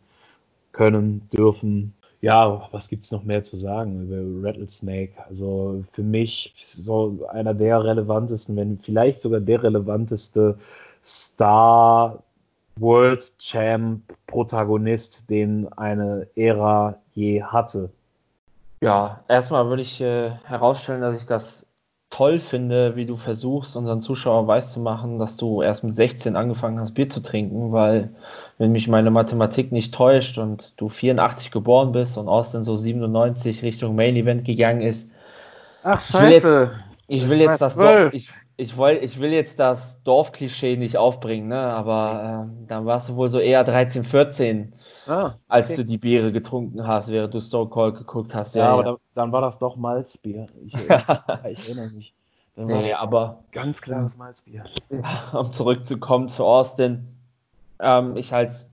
können, 0.71 1.27
dürfen. 1.31 1.93
Ja, 2.21 2.67
was 2.71 2.87
gibt 2.87 3.03
es 3.03 3.11
noch 3.11 3.23
mehr 3.23 3.43
zu 3.43 3.57
sagen 3.57 4.03
über 4.03 4.47
Rattlesnake? 4.47 5.13
Also 5.27 5.83
für 5.91 6.03
mich 6.03 6.53
so 6.55 7.25
einer 7.31 7.53
der 7.53 7.83
relevantesten, 7.83 8.55
wenn 8.55 8.77
vielleicht 8.77 9.21
sogar 9.21 9.39
der 9.39 9.63
relevanteste 9.63 10.57
Star 11.03 12.21
World 12.77 13.37
Champ 13.37 14.01
Protagonist, 14.27 15.29
den 15.29 15.67
eine 15.73 16.27
Ära 16.35 16.95
je 17.13 17.43
hatte. 17.43 17.89
Ja, 18.81 19.23
erstmal 19.27 19.67
würde 19.67 19.81
ich 19.83 20.01
äh, 20.01 20.31
herausstellen, 20.45 21.01
dass 21.01 21.19
ich 21.19 21.27
das 21.27 21.67
toll 22.11 22.39
finde, 22.39 22.95
wie 22.95 23.05
du 23.05 23.17
versuchst, 23.17 23.75
unseren 23.75 24.01
Zuschauern 24.01 24.45
weiß 24.45 24.73
zu 24.73 24.81
machen, 24.81 25.17
dass 25.17 25.37
du 25.37 25.61
erst 25.61 25.83
mit 25.83 25.95
16 25.95 26.35
angefangen 26.35 26.79
hast, 26.79 26.93
Bier 26.93 27.07
zu 27.07 27.21
trinken, 27.21 27.71
weil 27.71 28.09
wenn 28.57 28.73
mich 28.73 28.87
meine 28.87 29.09
Mathematik 29.09 29.71
nicht 29.71 29.93
täuscht 29.93 30.37
und 30.37 30.73
du 30.79 30.89
84 30.89 31.49
geboren 31.51 31.93
bist 31.93 32.17
und 32.17 32.27
Austin 32.27 32.63
so 32.63 32.75
97 32.75 33.63
Richtung 33.63 33.95
Main 33.95 34.15
Event 34.15 34.45
gegangen 34.45 34.81
ist. 34.81 35.09
Ach 35.83 36.01
scheiße. 36.01 36.71
Ich 37.07 37.23
will 37.23 37.23
jetzt, 37.23 37.23
ich 37.23 37.29
will 37.29 37.39
jetzt 37.39 37.61
das 37.61 37.75
Dorf, 37.75 38.13
ich, 38.13 38.29
ich, 38.57 38.77
will, 38.77 38.99
ich 39.01 39.19
will 39.19 39.31
jetzt 39.31 39.59
das 39.59 40.01
Dorfklischee 40.03 40.77
nicht 40.77 40.97
aufbringen, 40.97 41.47
ne? 41.47 41.59
aber 41.59 42.47
äh, 42.47 42.67
dann 42.67 42.85
warst 42.85 43.09
du 43.09 43.15
wohl 43.15 43.29
so 43.29 43.39
eher 43.39 43.63
13, 43.63 44.03
14 44.03 44.73
Ah, 45.07 45.25
okay. 45.25 45.35
als 45.47 45.75
du 45.75 45.83
die 45.83 45.97
Biere 45.97 46.31
getrunken 46.31 46.85
hast, 46.85 47.09
während 47.09 47.33
du 47.33 47.39
Stone 47.39 47.69
Cold 47.69 47.97
geguckt 47.97 48.35
hast. 48.35 48.55
Ja, 48.55 48.65
ja 48.65 48.71
aber 48.71 48.81
ja. 48.81 48.91
Dann, 48.91 48.97
dann, 49.15 49.31
war 49.31 49.41
das 49.41 49.57
doch 49.57 49.75
Malzbier. 49.75 50.45
Ich, 50.63 50.73
ich 50.75 51.67
erinnere 51.67 51.89
mich. 51.95 52.13
Dann 52.55 52.67
nee, 52.67 52.93
aber 52.93 53.43
ganz 53.51 53.81
klares 53.81 54.17
Malzbier. 54.17 54.63
um 55.33 55.51
zurückzukommen 55.51 56.29
zu 56.29 56.45
Austin, 56.45 57.07
ähm, 57.79 58.15
ich 58.15 58.33
als 58.33 58.67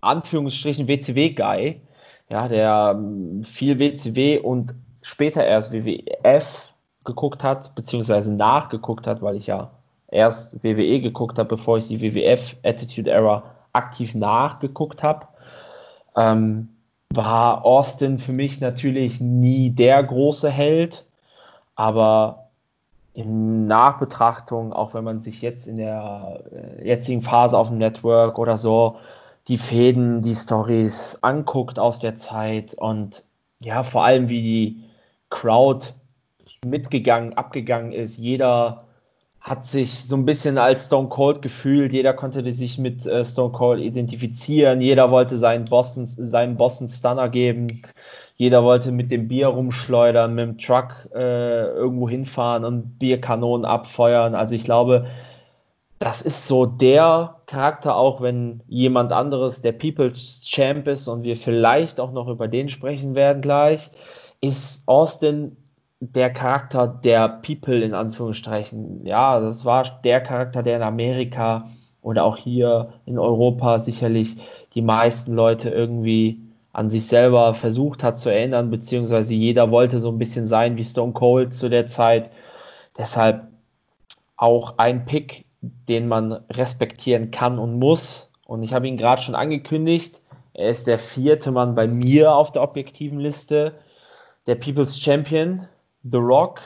Anführungsstrichen 0.00 0.86
WCW-Guy, 0.86 1.80
ja, 2.28 2.48
der 2.48 2.94
ähm, 2.94 3.42
viel 3.42 3.78
WCW 3.78 4.38
und 4.38 4.74
später 5.00 5.44
erst 5.44 5.72
WWF 5.72 6.67
geguckt 7.04 7.44
hat, 7.44 7.74
beziehungsweise 7.74 8.32
nachgeguckt 8.32 9.06
hat, 9.06 9.22
weil 9.22 9.36
ich 9.36 9.46
ja 9.46 9.70
erst 10.08 10.62
WWE 10.62 11.00
geguckt 11.00 11.38
habe, 11.38 11.48
bevor 11.48 11.78
ich 11.78 11.88
die 11.88 12.00
WWF 12.00 12.56
Attitude 12.62 13.10
Era 13.10 13.42
aktiv 13.72 14.14
nachgeguckt 14.14 15.02
habe, 15.02 15.26
ähm, 16.16 16.70
war 17.10 17.64
Austin 17.64 18.18
für 18.18 18.32
mich 18.32 18.60
natürlich 18.60 19.20
nie 19.20 19.70
der 19.70 20.02
große 20.02 20.50
Held, 20.50 21.04
aber 21.74 22.48
in 23.14 23.66
Nachbetrachtung, 23.66 24.72
auch 24.72 24.94
wenn 24.94 25.04
man 25.04 25.22
sich 25.22 25.42
jetzt 25.42 25.66
in 25.66 25.78
der 25.78 26.40
äh, 26.52 26.86
jetzigen 26.86 27.22
Phase 27.22 27.58
auf 27.58 27.68
dem 27.68 27.78
Network 27.78 28.38
oder 28.38 28.58
so 28.58 28.96
die 29.48 29.58
Fäden, 29.58 30.22
die 30.22 30.34
Stories 30.34 31.18
anguckt 31.22 31.78
aus 31.78 31.98
der 31.98 32.16
Zeit 32.16 32.74
und 32.74 33.24
ja, 33.60 33.82
vor 33.82 34.04
allem 34.04 34.28
wie 34.28 34.42
die 34.42 34.84
Crowd 35.30 35.88
mitgegangen, 36.64 37.34
abgegangen 37.34 37.92
ist. 37.92 38.18
Jeder 38.18 38.84
hat 39.40 39.66
sich 39.66 40.04
so 40.04 40.16
ein 40.16 40.26
bisschen 40.26 40.58
als 40.58 40.86
Stone 40.86 41.08
Cold 41.08 41.42
gefühlt. 41.42 41.92
Jeder 41.92 42.12
konnte 42.12 42.50
sich 42.52 42.78
mit 42.78 43.06
äh, 43.06 43.24
Stone 43.24 43.52
Cold 43.52 43.80
identifizieren. 43.80 44.80
Jeder 44.80 45.10
wollte 45.10 45.38
seinen 45.38 45.64
Boston, 45.64 46.06
seinen 46.06 46.56
Boston 46.56 46.88
Stunner 46.88 47.28
geben. 47.28 47.82
Jeder 48.36 48.62
wollte 48.62 48.92
mit 48.92 49.10
dem 49.10 49.28
Bier 49.28 49.48
rumschleudern, 49.48 50.34
mit 50.34 50.44
dem 50.44 50.58
Truck 50.58 51.08
äh, 51.14 51.66
irgendwo 51.68 52.08
hinfahren 52.08 52.64
und 52.64 52.98
Bierkanonen 52.98 53.64
abfeuern. 53.64 54.34
Also 54.34 54.54
ich 54.54 54.64
glaube, 54.64 55.06
das 55.98 56.22
ist 56.22 56.46
so 56.46 56.66
der 56.66 57.36
Charakter, 57.46 57.96
auch 57.96 58.20
wenn 58.20 58.62
jemand 58.68 59.12
anderes 59.12 59.62
der 59.62 59.72
People's 59.72 60.42
Champ 60.44 60.86
ist 60.86 61.08
und 61.08 61.24
wir 61.24 61.36
vielleicht 61.36 61.98
auch 61.98 62.12
noch 62.12 62.28
über 62.28 62.46
den 62.46 62.68
sprechen 62.68 63.14
werden 63.14 63.42
gleich, 63.42 63.90
ist 64.40 64.82
Austin 64.86 65.56
der 66.00 66.30
Charakter 66.30 66.86
der 66.86 67.28
People 67.28 67.80
in 67.80 67.94
Anführungsstrichen. 67.94 69.04
Ja, 69.04 69.40
das 69.40 69.64
war 69.64 69.84
der 70.04 70.20
Charakter, 70.20 70.62
der 70.62 70.76
in 70.76 70.82
Amerika 70.82 71.66
oder 72.02 72.24
auch 72.24 72.36
hier 72.36 72.94
in 73.04 73.18
Europa 73.18 73.80
sicherlich 73.80 74.36
die 74.74 74.82
meisten 74.82 75.34
Leute 75.34 75.70
irgendwie 75.70 76.40
an 76.72 76.90
sich 76.90 77.06
selber 77.06 77.54
versucht 77.54 78.04
hat 78.04 78.20
zu 78.20 78.32
erinnern, 78.32 78.70
beziehungsweise 78.70 79.34
jeder 79.34 79.70
wollte 79.70 79.98
so 79.98 80.10
ein 80.10 80.18
bisschen 80.18 80.46
sein 80.46 80.76
wie 80.76 80.84
Stone 80.84 81.12
Cold 81.12 81.52
zu 81.52 81.68
der 81.68 81.86
Zeit. 81.88 82.30
Deshalb 82.96 83.48
auch 84.36 84.74
ein 84.78 85.04
Pick, 85.04 85.44
den 85.60 86.06
man 86.06 86.32
respektieren 86.50 87.32
kann 87.32 87.58
und 87.58 87.78
muss. 87.78 88.30
Und 88.46 88.62
ich 88.62 88.72
habe 88.72 88.86
ihn 88.86 88.96
gerade 88.96 89.20
schon 89.20 89.34
angekündigt. 89.34 90.20
Er 90.54 90.70
ist 90.70 90.86
der 90.86 90.98
vierte 90.98 91.50
Mann 91.50 91.74
bei 91.74 91.88
mir 91.88 92.32
auf 92.34 92.52
der 92.52 92.62
objektiven 92.62 93.18
Liste. 93.18 93.74
Der 94.46 94.54
People's 94.54 94.98
Champion, 95.00 95.66
The 96.02 96.18
Rock. 96.18 96.60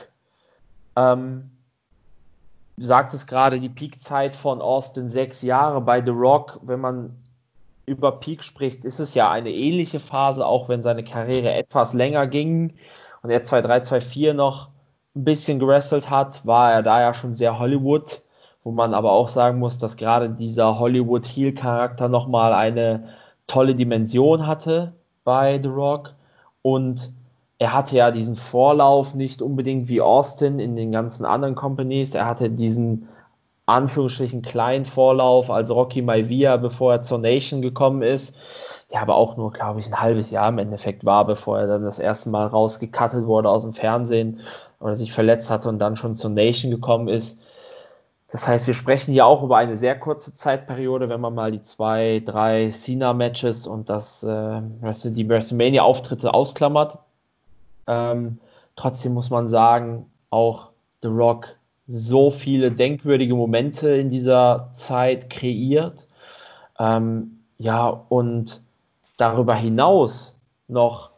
Ähm, 0.95 1.51
du 2.77 2.85
sagtest 2.85 3.27
gerade, 3.27 3.59
die 3.59 3.69
Peakzeit 3.69 4.35
von 4.35 4.61
Austin 4.61 5.09
sechs 5.09 5.41
Jahre 5.41 5.81
bei 5.81 6.03
The 6.03 6.11
Rock. 6.11 6.59
Wenn 6.63 6.79
man 6.79 7.23
über 7.85 8.19
Peak 8.19 8.43
spricht, 8.43 8.85
ist 8.85 8.99
es 8.99 9.13
ja 9.13 9.29
eine 9.29 9.51
ähnliche 9.51 9.99
Phase, 9.99 10.45
auch 10.45 10.69
wenn 10.69 10.83
seine 10.83 11.03
Karriere 11.03 11.53
etwas 11.53 11.93
länger 11.93 12.27
ging 12.27 12.73
und 13.21 13.29
er 13.29 13.43
2-3, 13.43 13.85
2-4 13.87 14.33
noch 14.33 14.69
ein 15.15 15.25
bisschen 15.25 15.59
gewrestelt 15.59 16.09
hat, 16.09 16.45
war 16.45 16.71
er 16.71 16.83
da 16.83 17.01
ja 17.01 17.13
schon 17.13 17.35
sehr 17.35 17.59
Hollywood, 17.59 18.21
wo 18.63 18.71
man 18.71 18.93
aber 18.93 19.11
auch 19.11 19.29
sagen 19.29 19.59
muss, 19.59 19.77
dass 19.77 19.97
gerade 19.97 20.29
dieser 20.29 20.79
Hollywood-Heel-Charakter 20.79 22.07
nochmal 22.07 22.53
eine 22.53 23.09
tolle 23.47 23.75
Dimension 23.75 24.47
hatte 24.47 24.93
bei 25.23 25.59
The 25.61 25.69
Rock 25.69 26.13
und 26.61 27.11
er 27.63 27.71
hatte 27.71 27.95
ja 27.95 28.11
diesen 28.11 28.35
Vorlauf 28.35 29.13
nicht 29.13 29.41
unbedingt 29.41 29.87
wie 29.87 30.01
Austin 30.01 30.59
in 30.59 30.75
den 30.75 30.91
ganzen 30.91 31.23
anderen 31.23 31.55
Companies. 31.55 32.13
Er 32.13 32.25
hatte 32.25 32.49
diesen 32.49 33.07
Anführungsstrichen 33.65 34.41
kleinen 34.41 34.83
Vorlauf 34.83 35.49
als 35.49 35.71
Rocky 35.71 36.01
Maivia, 36.01 36.57
bevor 36.57 36.91
er 36.91 37.01
zur 37.03 37.19
Nation 37.19 37.61
gekommen 37.61 38.01
ist. 38.01 38.35
Der 38.91 39.01
aber 39.01 39.15
auch 39.15 39.37
nur, 39.37 39.53
glaube 39.53 39.79
ich, 39.79 39.87
ein 39.87 40.01
halbes 40.01 40.29
Jahr 40.29 40.49
im 40.49 40.57
Endeffekt 40.57 41.05
war, 41.05 41.25
bevor 41.25 41.57
er 41.57 41.67
dann 41.67 41.85
das 41.85 41.99
erste 41.99 42.29
Mal 42.29 42.47
rausgekattet 42.47 43.27
wurde 43.27 43.47
aus 43.47 43.63
dem 43.63 43.73
Fernsehen 43.73 44.41
oder 44.81 44.97
sich 44.97 45.13
verletzt 45.13 45.49
hatte 45.49 45.69
und 45.69 45.79
dann 45.79 45.95
schon 45.95 46.17
zur 46.17 46.31
Nation 46.31 46.69
gekommen 46.69 47.07
ist. 47.07 47.39
Das 48.29 48.45
heißt, 48.45 48.67
wir 48.67 48.73
sprechen 48.73 49.13
hier 49.13 49.25
auch 49.25 49.41
über 49.41 49.55
eine 49.55 49.77
sehr 49.77 49.97
kurze 49.97 50.35
Zeitperiode, 50.35 51.07
wenn 51.07 51.21
man 51.21 51.33
mal 51.33 51.53
die 51.53 51.61
zwei, 51.61 52.21
drei 52.25 52.71
Cena-Matches 52.71 53.67
und 53.67 53.89
das, 53.89 54.21
äh, 54.23 54.61
die 55.05 55.29
WrestleMania-Auftritte 55.29 56.33
ausklammert. 56.33 56.97
Ähm, 57.87 58.39
trotzdem 58.75 59.13
muss 59.13 59.29
man 59.29 59.49
sagen, 59.49 60.05
auch 60.29 60.69
The 61.01 61.09
Rock 61.09 61.55
so 61.85 62.31
viele 62.31 62.71
denkwürdige 62.71 63.35
Momente 63.35 63.89
in 63.91 64.09
dieser 64.09 64.69
Zeit 64.73 65.29
kreiert. 65.29 66.07
Ähm, 66.79 67.39
ja, 67.57 67.87
und 67.87 68.61
darüber 69.17 69.55
hinaus 69.55 70.39
noch 70.67 71.11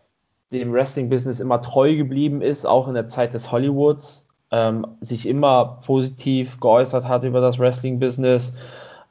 dem 0.52 0.74
Wrestling-Business 0.74 1.40
immer 1.40 1.62
treu 1.62 1.96
geblieben 1.96 2.42
ist, 2.42 2.66
auch 2.66 2.88
in 2.88 2.94
der 2.94 3.08
Zeit 3.08 3.34
des 3.34 3.52
Hollywoods, 3.52 4.28
ähm, 4.52 4.86
sich 5.02 5.28
immer 5.28 5.82
positiv 5.86 6.60
geäußert 6.60 7.08
hat 7.08 7.24
über 7.24 7.42
das 7.42 7.60
Wrestling-Business. 7.60 8.56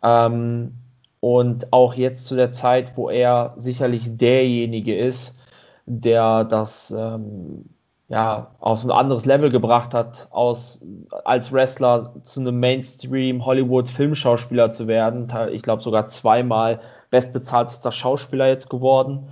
Ähm, 0.03 0.75
und 1.21 1.73
auch 1.73 1.95
jetzt 1.95 2.27
zu 2.27 2.37
der 2.37 2.53
Zeit, 2.53 2.97
wo 2.97 3.09
er 3.09 3.55
sicherlich 3.57 4.17
derjenige 4.17 4.97
ist, 4.97 5.39
der 5.87 6.45
das 6.45 6.91
ähm, 6.91 7.65
ja, 8.09 8.55
auf 8.61 8.85
ein 8.85 8.91
anderes 8.91 9.25
Level 9.25 9.51
gebracht 9.51 9.95
hat, 9.95 10.29
aus, 10.31 10.85
als 11.25 11.53
Wrestler 11.53 12.15
zu 12.23 12.41
einem 12.41 12.61
Mainstream-Hollywood-Filmschauspieler 12.61 14.71
zu 14.71 14.87
werden. 14.87 15.33
Ich 15.53 15.63
glaube 15.63 15.83
sogar 15.83 16.09
zweimal 16.09 16.81
bestbezahltester 17.11 17.93
Schauspieler 17.93 18.49
jetzt 18.49 18.69
geworden. 18.69 19.31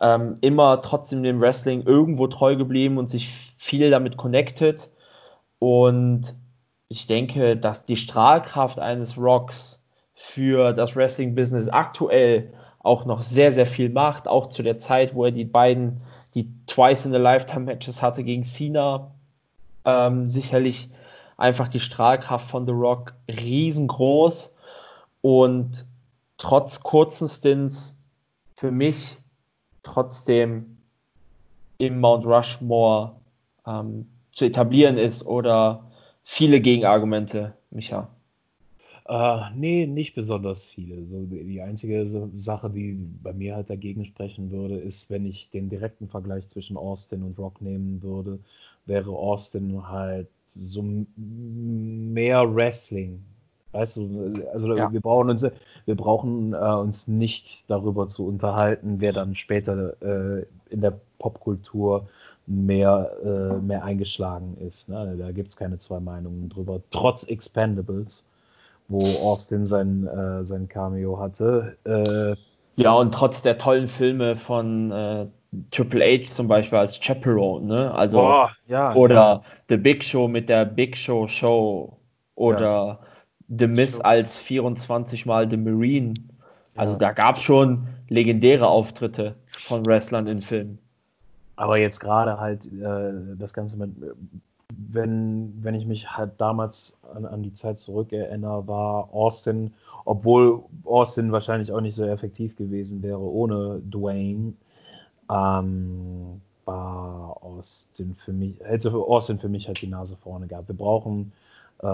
Ähm, 0.00 0.38
immer 0.40 0.80
trotzdem 0.82 1.22
dem 1.22 1.40
Wrestling 1.40 1.82
irgendwo 1.82 2.26
treu 2.26 2.56
geblieben 2.56 2.98
und 2.98 3.10
sich 3.10 3.54
viel 3.58 3.90
damit 3.90 4.16
connected. 4.16 4.90
Und 5.58 6.34
ich 6.88 7.06
denke, 7.06 7.56
dass 7.56 7.84
die 7.84 7.96
Strahlkraft 7.96 8.78
eines 8.78 9.18
Rocks 9.18 9.84
für 10.14 10.72
das 10.72 10.94
Wrestling-Business 10.94 11.68
aktuell 11.68 12.52
auch 12.82 13.04
noch 13.04 13.22
sehr, 13.22 13.52
sehr 13.52 13.66
viel 13.66 13.88
macht, 13.88 14.28
auch 14.28 14.48
zu 14.48 14.62
der 14.62 14.78
Zeit, 14.78 15.14
wo 15.14 15.24
er 15.24 15.32
die 15.32 15.44
beiden 15.44 16.00
die 16.34 16.48
Twice 16.66 17.06
in 17.06 17.14
a 17.14 17.18
Lifetime 17.18 17.66
Matches 17.66 18.02
hatte 18.02 18.24
gegen 18.24 18.44
Cena. 18.44 19.10
Ähm, 19.84 20.28
sicherlich 20.28 20.88
einfach 21.36 21.68
die 21.68 21.80
Strahlkraft 21.80 22.48
von 22.50 22.66
The 22.66 22.72
Rock 22.72 23.14
riesengroß 23.28 24.54
und 25.20 25.86
trotz 26.38 26.82
kurzen 26.82 27.28
Stints 27.28 27.98
für 28.56 28.70
mich 28.70 29.18
trotzdem 29.82 30.78
im 31.78 32.00
Mount 32.00 32.24
Rushmore 32.24 33.16
ähm, 33.66 34.08
zu 34.32 34.44
etablieren 34.44 34.98
ist 34.98 35.26
oder 35.26 35.90
viele 36.22 36.60
Gegenargumente, 36.60 37.54
Micha. 37.70 38.08
Äh, 39.12 39.50
nee, 39.54 39.86
nicht 39.86 40.14
besonders 40.14 40.64
viele. 40.64 41.04
So, 41.04 41.26
die 41.26 41.60
einzige 41.60 42.06
Sache, 42.34 42.70
die 42.70 42.98
bei 43.22 43.34
mir 43.34 43.56
halt 43.56 43.68
dagegen 43.68 44.06
sprechen 44.06 44.50
würde, 44.50 44.78
ist, 44.78 45.10
wenn 45.10 45.26
ich 45.26 45.50
den 45.50 45.68
direkten 45.68 46.08
Vergleich 46.08 46.48
zwischen 46.48 46.78
Austin 46.78 47.22
und 47.22 47.38
Rock 47.38 47.60
nehmen 47.60 48.02
würde, 48.02 48.38
wäre 48.86 49.10
Austin 49.10 49.86
halt 49.86 50.28
so 50.54 50.82
mehr 51.14 52.54
Wrestling. 52.54 53.22
Weißt 53.72 53.98
du, 53.98 54.46
also 54.50 54.74
ja. 54.74 54.90
wir 54.90 55.00
brauchen 55.02 55.28
uns, 55.28 55.46
wir 55.84 55.94
brauchen 55.94 56.54
äh, 56.54 56.56
uns 56.56 57.06
nicht 57.06 57.68
darüber 57.68 58.08
zu 58.08 58.26
unterhalten, 58.26 58.96
wer 59.00 59.12
dann 59.12 59.34
später 59.34 59.94
äh, 60.00 60.46
in 60.70 60.80
der 60.80 60.98
Popkultur 61.18 62.08
mehr, 62.46 63.10
äh, 63.22 63.60
mehr 63.60 63.84
eingeschlagen 63.84 64.56
ist. 64.56 64.88
Ne? 64.88 65.16
Da 65.18 65.32
gibt 65.32 65.50
es 65.50 65.56
keine 65.58 65.76
zwei 65.76 66.00
Meinungen 66.00 66.48
drüber, 66.48 66.80
trotz 66.90 67.24
Expendables 67.24 68.26
wo 68.88 68.98
Austin 69.22 69.66
sein, 69.66 70.06
äh, 70.06 70.44
sein 70.44 70.68
Cameo 70.68 71.18
hatte. 71.18 71.76
Äh, 71.84 72.36
ja, 72.76 72.92
und 72.92 73.12
trotz 73.12 73.42
der 73.42 73.58
tollen 73.58 73.88
Filme 73.88 74.36
von 74.36 74.90
äh, 74.90 75.26
Triple 75.70 76.04
H 76.04 76.30
zum 76.30 76.48
Beispiel 76.48 76.78
als 76.78 76.98
Chaperone, 76.98 77.66
ne? 77.66 77.94
Also, 77.94 78.18
Boah, 78.18 78.50
ja, 78.66 78.94
oder 78.94 79.14
ja. 79.14 79.42
The 79.68 79.76
Big 79.76 80.02
Show 80.04 80.28
mit 80.28 80.48
der 80.48 80.64
Big 80.64 80.96
Show 80.96 81.26
Show 81.26 81.98
oder 82.34 82.86
ja. 82.86 82.98
The 83.48 83.66
Miss 83.66 84.00
als 84.00 84.38
24 84.38 85.26
Mal 85.26 85.50
The 85.50 85.58
Marine. 85.58 86.14
Also 86.74 86.96
da 86.96 87.12
gab 87.12 87.36
es 87.36 87.42
schon 87.42 87.86
legendäre 88.08 88.66
Auftritte 88.66 89.34
von 89.66 89.84
Wrestlern 89.84 90.26
in 90.26 90.40
Filmen. 90.40 90.78
Aber 91.56 91.76
jetzt 91.76 92.00
gerade 92.00 92.40
halt 92.40 92.66
äh, 92.66 93.36
das 93.36 93.52
Ganze 93.52 93.76
mit 93.76 93.90
wenn, 94.90 95.52
wenn 95.62 95.74
ich 95.74 95.86
mich 95.86 96.10
halt 96.16 96.32
damals 96.38 96.98
an, 97.14 97.24
an 97.24 97.42
die 97.42 97.52
Zeit 97.52 97.78
zurückerinnere, 97.78 98.66
war 98.66 99.12
Austin, 99.12 99.72
obwohl 100.04 100.62
Austin 100.84 101.32
wahrscheinlich 101.32 101.72
auch 101.72 101.80
nicht 101.80 101.94
so 101.94 102.04
effektiv 102.04 102.56
gewesen 102.56 103.02
wäre 103.02 103.20
ohne 103.20 103.80
Dwayne, 103.80 104.54
ähm, 105.30 106.40
war 106.64 107.42
Austin 107.42 108.14
für 108.14 108.32
mich, 108.32 108.60
hätte 108.60 108.92
Austin 108.92 109.38
für 109.38 109.48
mich 109.48 109.66
halt 109.66 109.80
die 109.80 109.88
Nase 109.88 110.16
vorne 110.16 110.46
gehabt. 110.46 110.68
Wir 110.68 110.76
brauchen, 110.76 111.32
äh, 111.82 111.86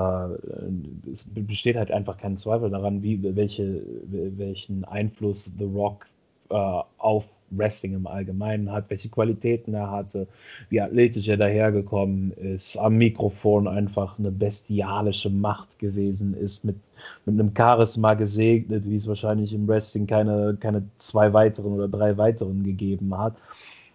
es 1.11 1.25
besteht 1.25 1.77
halt 1.77 1.91
einfach 1.91 2.19
kein 2.19 2.37
Zweifel 2.37 2.71
daran, 2.71 3.03
wie, 3.03 3.23
welche, 3.35 3.83
welchen 4.11 4.85
Einfluss 4.85 5.51
The 5.59 5.65
Rock 5.65 6.07
äh, 6.51 6.83
auf 6.99 7.25
Wrestling 7.51 7.95
im 7.95 8.07
Allgemeinen 8.07 8.71
hat, 8.71 8.91
welche 8.91 9.09
Qualitäten 9.09 9.75
er 9.75 9.91
hatte, 9.91 10.27
wie 10.69 10.81
athletisch 10.81 11.29
er 11.29 11.37
dahergekommen 11.37 12.33
ist, 12.33 12.77
am 12.77 12.97
Mikrofon 12.97 13.69
einfach 13.69 14.19
eine 14.19 14.31
bestialische 14.31 15.31
Macht 15.31 15.79
gewesen 15.79 16.35
ist, 16.35 16.65
mit, 16.65 16.77
mit 17.27 17.39
einem 17.39 17.53
Charisma 17.57 18.15
gesegnet, 18.15 18.85
wie 18.89 18.97
es 18.97 19.07
wahrscheinlich 19.07 19.53
im 19.53 19.67
Wrestling 19.69 20.07
keine, 20.07 20.57
keine 20.61 20.83
zwei 20.99 21.33
weiteren 21.33 21.73
oder 21.73 21.89
drei 21.89 22.17
weiteren 22.17 22.65
gegeben 22.65 23.17
hat. 23.17 23.37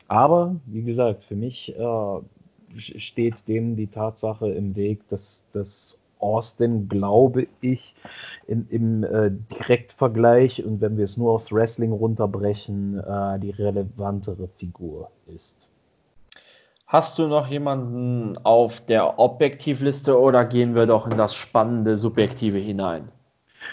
Aber, 0.07 0.55
wie 0.65 0.83
gesagt, 0.83 1.23
für 1.23 1.35
mich 1.35 1.75
äh, 1.77 2.19
steht 2.75 3.47
dem 3.47 3.75
die 3.75 3.87
Tatsache 3.87 4.49
im 4.49 4.75
Weg, 4.75 5.07
dass, 5.09 5.43
dass 5.51 5.97
Austin, 6.23 6.87
glaube 6.87 7.47
ich, 7.61 7.93
in, 8.47 8.67
im 8.69 9.03
äh, 9.03 9.31
Direktvergleich 9.31 10.63
und 10.65 10.81
wenn 10.81 10.97
wir 10.97 11.03
es 11.03 11.17
nur 11.17 11.33
aufs 11.33 11.51
Wrestling 11.51 11.91
runterbrechen, 11.91 12.99
äh, 12.99 13.39
die 13.39 13.51
relevantere 13.51 14.47
Figur 14.57 15.11
ist. 15.27 15.69
Hast 16.87 17.17
du 17.17 17.27
noch 17.27 17.47
jemanden 17.47 18.37
auf 18.43 18.79
der 18.81 19.17
Objektivliste 19.19 20.19
oder 20.19 20.45
gehen 20.45 20.75
wir 20.75 20.85
doch 20.85 21.07
in 21.07 21.17
das 21.17 21.33
spannende 21.35 21.97
Subjektive 21.97 22.59
hinein? 22.59 23.09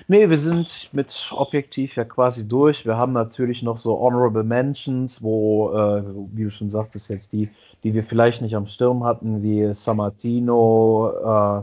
Nee, 0.09 0.31
wir 0.31 0.39
sind 0.39 0.89
mit 0.93 1.31
Objektiv 1.33 1.97
ja 1.97 2.05
quasi 2.05 2.47
durch. 2.47 2.87
Wir 2.87 2.97
haben 2.97 3.13
natürlich 3.13 3.63
noch 3.63 3.77
so 3.77 3.99
Honorable 3.99 4.45
Mentions, 4.45 5.23
wo, 5.23 5.71
äh, 5.73 6.03
wie 6.33 6.45
du 6.45 6.51
schon 6.51 6.71
sagtest, 6.71 7.11
jetzt 7.11 7.33
die, 7.33 7.51
die 7.85 7.95
wir 7.95 8.05
vielleicht 8.05 8.43
nicht 8.43 8.57
am 8.57 8.67
Sturm 8.67 9.05
hatten, 9.05 9.43
wie 9.43 9.73
Samartino, 9.75 11.11
äh, 11.11 11.63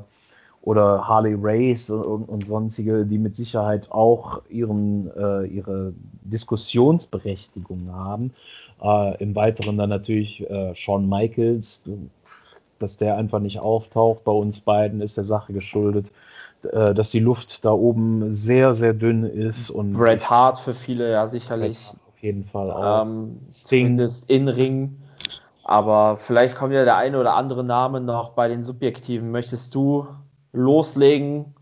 oder 0.61 1.07
Harley 1.07 1.35
Race 1.39 1.89
und, 1.89 2.25
und, 2.25 2.47
sonstige, 2.47 3.05
die 3.05 3.17
mit 3.17 3.35
Sicherheit 3.35 3.91
auch 3.91 4.41
ihren, 4.49 5.09
äh, 5.15 5.45
ihre 5.45 5.93
Diskussionsberechtigung 6.23 7.89
haben. 7.93 8.33
Äh, 8.81 9.23
Im 9.23 9.33
Weiteren 9.35 9.77
dann 9.77 9.89
natürlich 9.89 10.41
äh, 10.49 10.75
Shawn 10.75 11.07
Michaels, 11.07 11.85
dass 12.79 12.97
der 12.97 13.17
einfach 13.17 13.39
nicht 13.39 13.59
auftaucht 13.59 14.23
bei 14.23 14.31
uns 14.31 14.59
beiden, 14.59 15.01
ist 15.01 15.15
der 15.15 15.23
Sache 15.23 15.53
geschuldet, 15.53 16.11
äh, 16.63 16.93
dass 16.93 17.11
die 17.11 17.19
Luft 17.19 17.63
da 17.63 17.71
oben 17.71 18.33
sehr, 18.33 18.73
sehr 18.73 18.93
dünn 18.93 19.23
ist. 19.23 19.69
Und 19.69 19.93
Bret 19.93 20.29
Hart 20.29 20.59
für 20.59 20.73
viele 20.73 21.11
ja 21.11 21.27
sicherlich. 21.27 21.77
Auf 22.07 22.21
jeden 22.21 22.43
Fall 22.43 22.71
auch. 22.71 23.03
Ähm, 23.03 23.39
zumindest 23.49 24.29
in 24.29 24.47
Ring. 24.49 24.97
Aber 25.63 26.17
vielleicht 26.17 26.55
kommt 26.55 26.73
ja 26.73 26.83
der 26.83 26.97
eine 26.97 27.19
oder 27.19 27.35
andere 27.35 27.63
Name 27.63 27.99
noch 28.01 28.31
bei 28.31 28.47
den 28.47 28.63
Subjektiven. 28.63 29.31
Möchtest 29.31 29.75
du 29.75 30.07
loslegen 30.53 31.53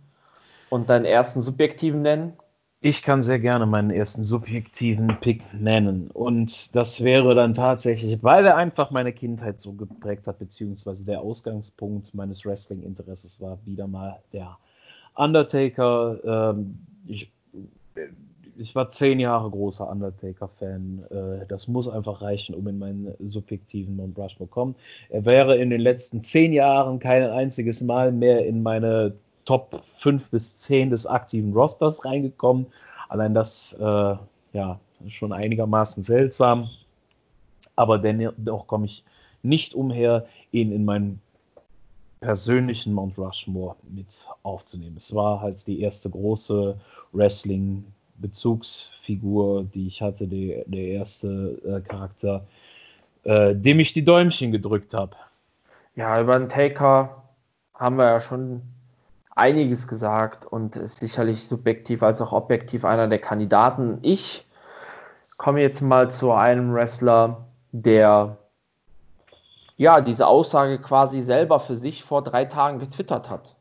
und 0.70 0.90
deinen 0.90 1.06
ersten 1.06 1.42
subjektiven 1.42 2.02
nennen? 2.02 2.34
Ich 2.82 3.02
kann 3.02 3.24
sehr 3.24 3.40
gerne 3.40 3.66
meinen 3.66 3.90
ersten 3.90 4.24
subjektiven 4.24 5.20
Pick 5.20 5.42
nennen. 5.54 6.12
Und 6.12 6.76
das 6.76 7.04
wäre 7.04 7.34
dann 7.34 7.56
tatsächlich, 7.56 8.22
weil 8.22 8.46
er 8.46 8.58
einfach 8.58 8.92
meine 8.92 9.12
Kindheit 9.12 9.60
so 9.60 9.74
geprägt 9.74 10.28
hat, 10.28 10.38
beziehungsweise 10.38 11.04
der 11.04 11.22
Ausgangspunkt 11.22 12.14
meines 12.14 12.46
Wrestling-Interesses 12.46 13.42
war 13.42 13.58
wieder 13.66 13.88
mal 13.88 14.20
der 14.34 14.60
Undertaker. 15.16 16.54
Ähm, 16.54 16.78
ich, 17.08 17.32
ich, 18.58 18.76
war 18.76 18.90
zehn 18.90 19.20
Jahre 19.20 19.50
großer 19.50 19.90
Undertaker-Fan. 19.90 21.06
Äh, 21.10 21.46
das 21.48 21.68
muss 21.68 21.88
einfach 21.88 22.22
reichen, 22.22 22.56
um 22.56 22.68
in 22.68 22.80
meinen 22.80 23.14
subjektiven 23.30 23.96
Mount 23.96 24.18
Rushmore 24.18 24.50
kommen. 24.50 24.76
Er 25.10 25.26
wäre 25.26 25.58
in 25.58 25.70
den 25.70 25.82
letzten 25.82 26.24
zehn 26.24 26.54
Jahren 26.54 27.00
kein 27.00 27.24
einziges 27.24 27.82
Mal 27.82 28.12
mehr 28.12 28.46
in 28.46 28.64
meine 28.64 29.14
Top 29.46 29.84
5 29.98 30.32
bis 30.32 30.58
10 30.60 30.90
des 30.90 31.06
aktiven 31.06 31.54
Rosters 31.54 32.04
reingekommen. 32.04 32.66
Allein 33.10 33.34
das, 33.34 33.74
äh, 33.80 34.16
ja, 34.54 34.80
schon 35.08 35.34
einigermaßen 35.34 36.02
seltsam. 36.02 36.68
Aber 37.76 38.00
dennoch 38.00 38.68
komme 38.68 38.86
ich 38.86 39.04
nicht 39.44 39.76
umher, 39.76 40.26
ihn 40.52 40.72
in 40.72 40.86
meinen 40.86 41.22
persönlichen 42.22 42.94
Mount 42.94 43.18
Rushmore 43.20 43.76
mit 43.88 44.26
aufzunehmen. 44.42 44.98
Es 44.98 45.14
war 45.14 45.42
halt 45.42 45.68
die 45.68 45.82
erste 45.82 46.10
große 46.10 46.76
Wrestling-Bezugsfigur, 48.20 49.66
die 49.66 49.88
ich 49.88 50.02
hatte, 50.02 50.28
die, 50.28 50.64
der 50.66 50.84
erste 50.84 51.60
äh, 51.66 51.82
Charakter, 51.82 52.46
äh, 53.24 53.56
dem 53.56 53.80
ich 53.80 53.94
die 53.94 54.06
Däumchen 54.06 54.52
gedrückt 54.52 54.94
habe. 54.94 55.16
Ja, 55.96 56.20
über 56.20 56.38
den 56.38 56.50
Taker 56.50 57.24
haben 57.74 57.98
wir 57.98 58.06
ja 58.06 58.20
schon 58.20 58.62
einiges 59.36 59.88
gesagt 59.88 60.46
und 60.46 60.76
ist 60.76 61.00
sicherlich 61.00 61.46
subjektiv 61.48 62.04
als 62.04 62.22
auch 62.22 62.32
objektiv 62.32 62.86
einer 62.86 63.08
der 63.08 63.20
Kandidaten. 63.20 64.00
Ich 64.02 64.46
komme 65.38 65.62
jetzt 65.62 65.82
mal 65.82 66.10
zu 66.10 66.32
einem 66.32 66.74
Wrestler, 66.74 67.46
der 67.72 68.38
ja 69.78 70.00
diese 70.00 70.28
Aussage 70.28 70.80
quasi 70.80 71.22
selber 71.22 71.60
für 71.60 71.76
sich 71.76 72.04
vor 72.04 72.24
drei 72.24 72.46
Tagen 72.46 72.80
getwittert 72.80 73.30
hat. 73.30 73.56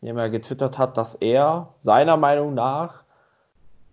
Indem 0.00 0.18
er 0.18 0.30
getwittert 0.30 0.78
hat, 0.78 0.96
dass 0.96 1.16
er 1.16 1.74
seiner 1.78 2.16
Meinung 2.16 2.54
nach 2.54 3.05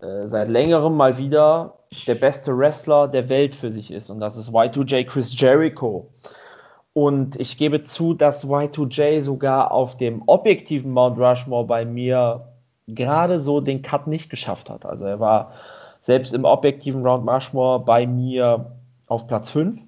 äh, 0.03 0.27
seit 0.27 0.49
längerem 0.49 0.97
mal 0.97 1.17
wieder 1.17 1.77
der 2.07 2.15
beste 2.15 2.57
Wrestler 2.57 3.07
der 3.07 3.29
Welt 3.29 3.55
für 3.55 3.71
sich 3.71 3.91
ist. 3.91 4.09
Und 4.09 4.19
das 4.19 4.35
ist 4.35 4.49
Y2J 4.49 5.05
Chris 5.05 5.39
Jericho. 5.39 6.09
Und 6.93 7.39
ich 7.39 7.57
gebe 7.57 7.83
zu, 7.83 8.13
dass 8.13 8.45
Y2J 8.45 9.21
sogar 9.21 9.71
auf 9.71 9.97
dem 9.97 10.23
objektiven 10.27 10.91
Mount 10.91 11.19
Rushmore 11.19 11.65
bei 11.65 11.85
mir 11.85 12.49
gerade 12.87 13.39
so 13.39 13.61
den 13.61 13.81
Cut 13.81 14.07
nicht 14.07 14.29
geschafft 14.29 14.69
hat. 14.69 14.85
Also 14.85 15.05
er 15.05 15.19
war 15.19 15.53
selbst 16.01 16.33
im 16.33 16.43
objektiven 16.43 17.01
Mount 17.01 17.27
Rushmore 17.27 17.79
bei 17.79 18.05
mir 18.05 18.73
auf 19.07 19.27
Platz 19.27 19.49
5. 19.51 19.81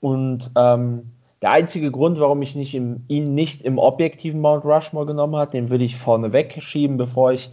Und 0.00 0.50
ähm, 0.56 1.10
der 1.42 1.50
einzige 1.50 1.90
Grund, 1.90 2.20
warum 2.20 2.42
ich 2.42 2.54
nicht 2.54 2.74
im, 2.74 3.04
ihn 3.08 3.34
nicht 3.34 3.62
im 3.62 3.78
objektiven 3.78 4.40
Mount 4.40 4.64
Rushmore 4.64 5.06
genommen 5.06 5.36
habe, 5.36 5.50
den 5.50 5.68
würde 5.68 5.84
ich 5.84 5.96
vorne 5.96 6.32
wegschieben, 6.32 6.96
bevor 6.96 7.32
ich 7.32 7.50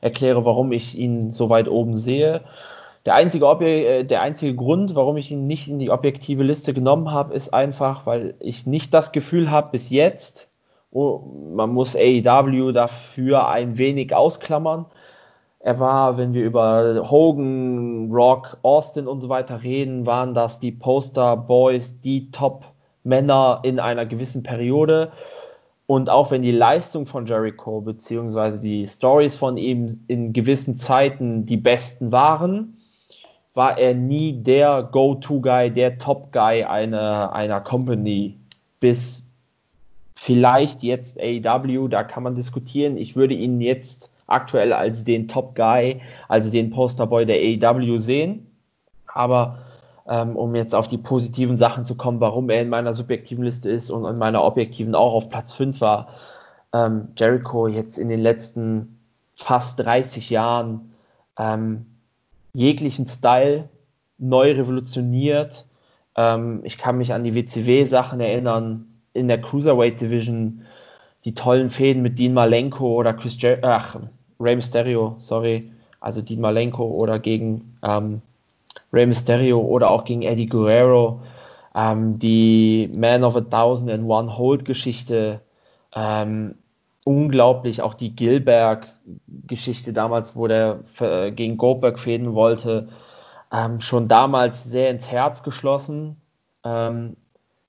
erkläre, 0.00 0.44
warum 0.44 0.72
ich 0.72 0.96
ihn 0.98 1.32
so 1.32 1.50
weit 1.50 1.68
oben 1.68 1.96
sehe. 1.96 2.42
Der 3.06 3.14
einzige, 3.14 3.46
äh, 3.46 4.04
der 4.04 4.22
einzige 4.22 4.54
Grund, 4.54 4.94
warum 4.94 5.16
ich 5.16 5.30
ihn 5.30 5.46
nicht 5.46 5.68
in 5.68 5.78
die 5.78 5.90
objektive 5.90 6.42
Liste 6.42 6.74
genommen 6.74 7.10
habe, 7.10 7.34
ist 7.34 7.54
einfach, 7.54 8.06
weil 8.06 8.34
ich 8.40 8.66
nicht 8.66 8.92
das 8.92 9.12
Gefühl 9.12 9.50
habe 9.50 9.70
bis 9.72 9.90
jetzt, 9.90 10.50
oh, 10.90 11.20
man 11.54 11.70
muss 11.70 11.96
AEW 11.96 12.72
dafür 12.72 13.48
ein 13.48 13.78
wenig 13.78 14.14
ausklammern. 14.14 14.86
Er 15.60 15.78
war, 15.78 16.16
wenn 16.16 16.32
wir 16.34 16.44
über 16.44 17.10
Hogan, 17.10 18.10
Rock, 18.10 18.58
Austin 18.62 19.06
und 19.06 19.20
so 19.20 19.28
weiter 19.28 19.62
reden, 19.62 20.06
waren 20.06 20.34
das 20.34 20.58
die 20.58 20.72
Poster 20.72 21.36
Boys, 21.36 22.00
die 22.00 22.30
Top-Männer 22.30 23.60
in 23.62 23.78
einer 23.78 24.06
gewissen 24.06 24.42
Periode. 24.42 25.12
Und 25.90 26.08
auch 26.08 26.30
wenn 26.30 26.42
die 26.42 26.52
Leistung 26.52 27.04
von 27.04 27.26
Jericho 27.26 27.80
bzw. 27.80 28.58
die 28.58 28.86
Stories 28.86 29.34
von 29.34 29.56
ihm 29.56 29.98
in 30.06 30.32
gewissen 30.32 30.76
Zeiten 30.76 31.46
die 31.46 31.56
besten 31.56 32.12
waren, 32.12 32.76
war 33.54 33.76
er 33.76 33.92
nie 33.94 34.40
der 34.40 34.84
Go-To-Guy, 34.84 35.72
der 35.72 35.98
Top-Guy 35.98 36.62
einer, 36.62 37.32
einer 37.32 37.60
Company 37.60 38.38
bis 38.78 39.28
vielleicht 40.14 40.84
jetzt 40.84 41.18
AEW, 41.20 41.88
da 41.88 42.04
kann 42.04 42.22
man 42.22 42.36
diskutieren. 42.36 42.96
Ich 42.96 43.16
würde 43.16 43.34
ihn 43.34 43.60
jetzt 43.60 44.12
aktuell 44.28 44.72
als 44.72 45.02
den 45.02 45.26
Top-Guy, 45.26 46.00
also 46.28 46.52
den 46.52 46.70
Posterboy 46.70 47.26
der 47.26 47.38
AEW 47.38 47.98
sehen. 47.98 48.46
Aber 49.12 49.58
ähm, 50.08 50.36
um 50.36 50.54
jetzt 50.54 50.74
auf 50.74 50.88
die 50.88 50.98
positiven 50.98 51.56
Sachen 51.56 51.84
zu 51.84 51.96
kommen, 51.96 52.20
warum 52.20 52.50
er 52.50 52.62
in 52.62 52.68
meiner 52.68 52.92
subjektiven 52.92 53.44
Liste 53.44 53.70
ist 53.70 53.90
und 53.90 54.04
in 54.04 54.18
meiner 54.18 54.42
objektiven 54.42 54.94
auch 54.94 55.14
auf 55.14 55.28
Platz 55.28 55.52
5 55.52 55.80
war, 55.80 56.08
ähm, 56.72 57.08
Jericho 57.16 57.66
jetzt 57.66 57.98
in 57.98 58.08
den 58.08 58.20
letzten 58.20 58.98
fast 59.34 59.80
30 59.80 60.30
Jahren 60.30 60.92
ähm, 61.38 61.86
jeglichen 62.52 63.06
Style 63.06 63.68
neu 64.18 64.52
revolutioniert. 64.52 65.66
Ähm, 66.16 66.60
ich 66.64 66.78
kann 66.78 66.98
mich 66.98 67.12
an 67.12 67.24
die 67.24 67.34
WCW-Sachen 67.34 68.20
erinnern, 68.20 68.86
in 69.12 69.28
der 69.28 69.40
Cruiserweight 69.40 70.00
Division, 70.00 70.62
die 71.24 71.34
tollen 71.34 71.70
Fäden 71.70 72.02
mit 72.02 72.18
Dean 72.18 72.32
Malenko 72.32 72.94
oder 72.94 73.12
Chris 73.12 73.40
Jer 73.40 73.58
ach, 73.62 73.96
Rey 74.38 74.56
Mysterio, 74.56 75.16
sorry, 75.18 75.70
also 76.00 76.22
Dean 76.22 76.40
Malenko 76.40 76.84
oder 76.84 77.18
gegen 77.18 77.76
ähm, 77.82 78.22
Rey 78.92 79.06
Mysterio 79.06 79.60
oder 79.60 79.90
auch 79.90 80.04
gegen 80.04 80.22
Eddie 80.22 80.48
Guerrero, 80.48 81.22
ähm, 81.74 82.18
die 82.18 82.90
Man 82.92 83.24
of 83.24 83.36
a 83.36 83.40
Thousand 83.40 83.90
and 83.90 84.08
One 84.08 84.36
Hold 84.36 84.64
Geschichte, 84.64 85.40
ähm, 85.94 86.56
unglaublich. 87.04 87.82
Auch 87.82 87.94
die 87.94 88.14
Gilberg-Geschichte 88.14 89.92
damals, 89.92 90.36
wo 90.36 90.46
der 90.46 90.80
äh, 91.00 91.30
gegen 91.30 91.56
Goldberg 91.56 91.98
fäden 91.98 92.34
wollte, 92.34 92.88
ähm, 93.52 93.80
schon 93.80 94.08
damals 94.08 94.64
sehr 94.64 94.90
ins 94.90 95.10
Herz 95.10 95.42
geschlossen. 95.42 96.20
Ähm, 96.64 97.16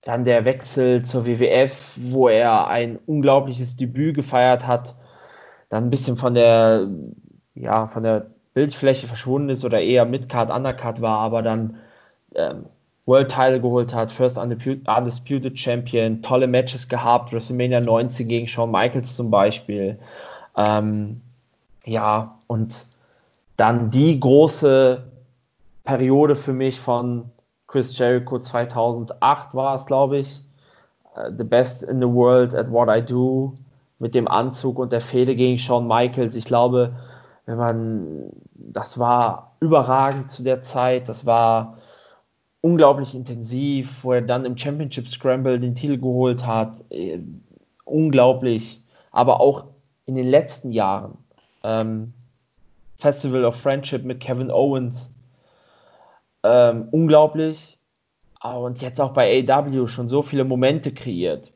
dann 0.04 0.26
der 0.26 0.46
Wechsel 0.46 1.04
zur 1.06 1.26
WWF, 1.26 1.94
wo 1.96 2.28
er 2.28 2.68
ein 2.68 2.98
unglaubliches 3.06 3.78
Debüt 3.78 4.16
gefeiert 4.16 4.66
hat, 4.66 4.96
dann 5.70 5.86
ein 5.86 5.90
bisschen 5.92 6.18
von 6.18 6.34
der, 6.34 6.88
ja, 7.54 7.88
von 7.88 8.04
der 8.04 8.32
Bildfläche 8.54 9.08
verschwunden 9.08 9.50
ist 9.50 9.64
oder 9.64 9.82
eher 9.82 10.06
Midcard, 10.06 10.52
Undercard 10.52 11.02
war, 11.02 11.20
aber 11.20 11.42
dann 11.42 11.78
ähm, 12.36 12.66
World 13.06 13.30
Title 13.30 13.62
geholt 13.62 13.94
hat, 13.94 14.12
First 14.12 14.38
Undisputed 14.38 15.58
Champion, 15.58 16.22
tolle 16.22 16.48
Matches 16.48 16.88
gehabt, 16.88 17.34
WrestleMania 17.34 17.82
19 17.82 18.28
gegen 18.28 18.48
Shawn 18.48 18.72
Michaels 18.72 19.16
zum 19.16 19.32
Beispiel. 19.32 19.98
Ähm, 20.56 21.22
ja, 21.86 22.38
und 22.48 22.86
dann 23.58 23.90
die 23.90 24.20
große 24.20 25.04
Periode 25.84 26.36
für 26.36 26.54
mich 26.54 26.80
von 26.80 27.32
Chris 27.68 27.98
Jericho 27.98 28.40
2008 28.40 29.54
war 29.54 29.76
es, 29.76 29.86
glaube 29.86 30.20
ich. 30.20 30.42
Uh, 31.16 31.30
the 31.38 31.44
best 31.44 31.84
in 31.84 32.00
the 32.00 32.08
world 32.08 32.56
at 32.56 32.72
what 32.72 32.88
I 32.88 33.02
do 33.02 33.54
mit 34.00 34.16
dem 34.16 34.28
Anzug 34.30 34.80
und 34.80 34.94
der 34.94 35.02
Fehde 35.02 35.36
gegen 35.36 35.60
Shawn 35.60 35.88
Michaels. 35.88 36.36
Ich 36.36 36.46
glaube, 36.46 36.94
wenn 37.46 37.58
man, 37.58 38.32
das 38.54 39.00
war 39.00 39.56
überragend 39.60 40.32
zu 40.32 40.44
der 40.44 40.62
Zeit. 40.62 41.10
Das 41.10 41.26
war 41.26 41.78
unglaublich 42.62 43.16
intensiv, 43.16 44.04
wo 44.04 44.14
er 44.14 44.22
dann 44.22 44.46
im 44.46 44.58
Championship 44.58 45.08
Scramble 45.08 45.60
den 45.60 45.76
Titel 45.76 45.98
geholt 45.98 46.46
hat. 46.46 46.84
Äh, 46.92 47.20
unglaublich. 47.86 48.82
Aber 49.12 49.40
auch 49.40 49.66
in 50.06 50.16
den 50.16 50.28
letzten 50.28 50.72
Jahren. 50.72 51.18
Ähm, 51.64 52.14
Festival 52.98 53.46
of 53.46 53.56
Friendship 53.56 54.04
mit 54.04 54.20
Kevin 54.20 54.52
Owens. 54.52 55.14
Ähm, 56.44 56.88
unglaublich. 56.92 57.78
Und 58.44 58.82
jetzt 58.82 59.00
auch 59.00 59.14
bei 59.14 59.46
AW 59.48 59.88
schon 59.88 60.10
so 60.10 60.22
viele 60.22 60.44
Momente 60.44 60.92
kreiert. 60.94 61.52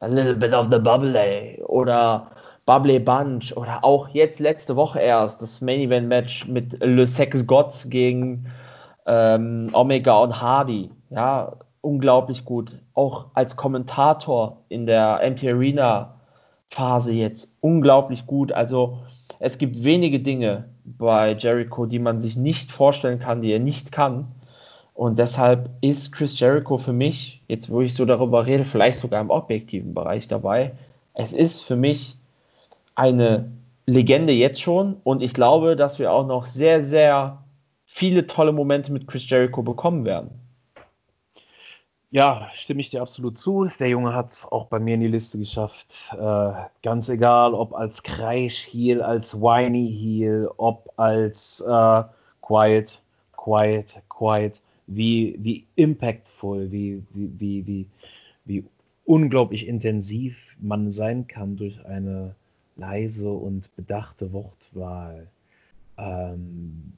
A 0.00 0.06
little 0.06 0.34
bit 0.34 0.52
of 0.52 0.68
the 0.70 0.78
bubbly 0.78 1.62
oder 1.66 2.30
Bubbly 2.64 3.00
Bunch 3.00 3.56
oder 3.56 3.84
auch 3.84 4.08
jetzt 4.08 4.38
letzte 4.38 4.76
Woche 4.76 5.00
erst 5.00 5.42
das 5.42 5.60
Main 5.60 5.80
Event 5.80 6.08
Match 6.08 6.46
mit 6.46 6.78
Le 6.80 7.06
Sex 7.06 7.46
Gods 7.46 7.90
gegen 7.90 8.46
ähm, 9.06 9.70
Omega 9.72 10.18
und 10.18 10.40
Hardy. 10.40 10.90
Ja, 11.10 11.56
unglaublich 11.80 12.44
gut. 12.44 12.78
Auch 12.94 13.26
als 13.34 13.56
Kommentator 13.56 14.58
in 14.68 14.86
der 14.86 15.20
MT 15.28 15.44
Arena 15.44 16.14
Phase 16.70 17.12
jetzt 17.12 17.52
unglaublich 17.60 18.26
gut. 18.26 18.52
Also 18.52 18.98
es 19.40 19.58
gibt 19.58 19.82
wenige 19.82 20.20
Dinge 20.20 20.68
bei 20.84 21.32
Jericho, 21.34 21.86
die 21.86 21.98
man 21.98 22.20
sich 22.20 22.36
nicht 22.36 22.70
vorstellen 22.70 23.18
kann, 23.18 23.42
die 23.42 23.52
er 23.52 23.58
nicht 23.58 23.92
kann. 23.92 24.28
Und 24.94 25.18
deshalb 25.18 25.70
ist 25.80 26.12
Chris 26.12 26.38
Jericho 26.38 26.78
für 26.78 26.92
mich, 26.92 27.42
jetzt 27.48 27.70
wo 27.70 27.80
ich 27.80 27.94
so 27.94 28.04
darüber 28.04 28.46
rede, 28.46 28.64
vielleicht 28.64 28.98
sogar 28.98 29.20
im 29.20 29.30
objektiven 29.30 29.94
Bereich 29.94 30.28
dabei. 30.28 30.72
Es 31.14 31.32
ist 31.32 31.60
für 31.62 31.76
mich 31.76 32.16
eine 32.94 33.50
Legende 33.86 34.32
jetzt 34.32 34.60
schon 34.60 34.96
und 35.04 35.22
ich 35.22 35.34
glaube, 35.34 35.76
dass 35.76 35.98
wir 35.98 36.12
auch 36.12 36.26
noch 36.26 36.44
sehr, 36.44 36.82
sehr 36.82 37.42
viele 37.84 38.26
tolle 38.26 38.52
Momente 38.52 38.92
mit 38.92 39.06
Chris 39.06 39.28
Jericho 39.28 39.62
bekommen 39.62 40.04
werden. 40.04 40.30
Ja, 42.10 42.48
stimme 42.52 42.82
ich 42.82 42.90
dir 42.90 43.00
absolut 43.00 43.38
zu. 43.38 43.66
Der 43.80 43.88
Junge 43.88 44.14
hat 44.14 44.46
auch 44.50 44.66
bei 44.66 44.78
mir 44.78 44.96
in 44.96 45.00
die 45.00 45.08
Liste 45.08 45.38
geschafft. 45.38 46.12
Äh, 46.12 46.52
ganz 46.82 47.08
egal, 47.08 47.54
ob 47.54 47.74
als 47.74 48.02
Kreisch-Heel, 48.02 49.00
als 49.00 49.40
Whiny-Heel, 49.40 50.50
ob 50.58 50.92
als 50.98 51.62
äh, 51.66 52.02
Quiet, 52.42 53.00
Quiet, 53.34 54.02
Quiet, 54.10 54.60
wie, 54.86 55.38
wie 55.38 55.66
impactful, 55.76 56.70
wie, 56.70 57.02
wie, 57.14 57.30
wie, 57.40 57.66
wie, 57.66 57.86
wie 58.44 58.64
unglaublich 59.06 59.66
intensiv 59.66 60.54
man 60.60 60.92
sein 60.92 61.26
kann 61.26 61.56
durch 61.56 61.82
eine 61.86 62.34
leise 62.76 63.30
und 63.30 63.74
bedachte 63.76 64.32
Wortwahl. 64.32 65.28
Ähm, 65.98 66.92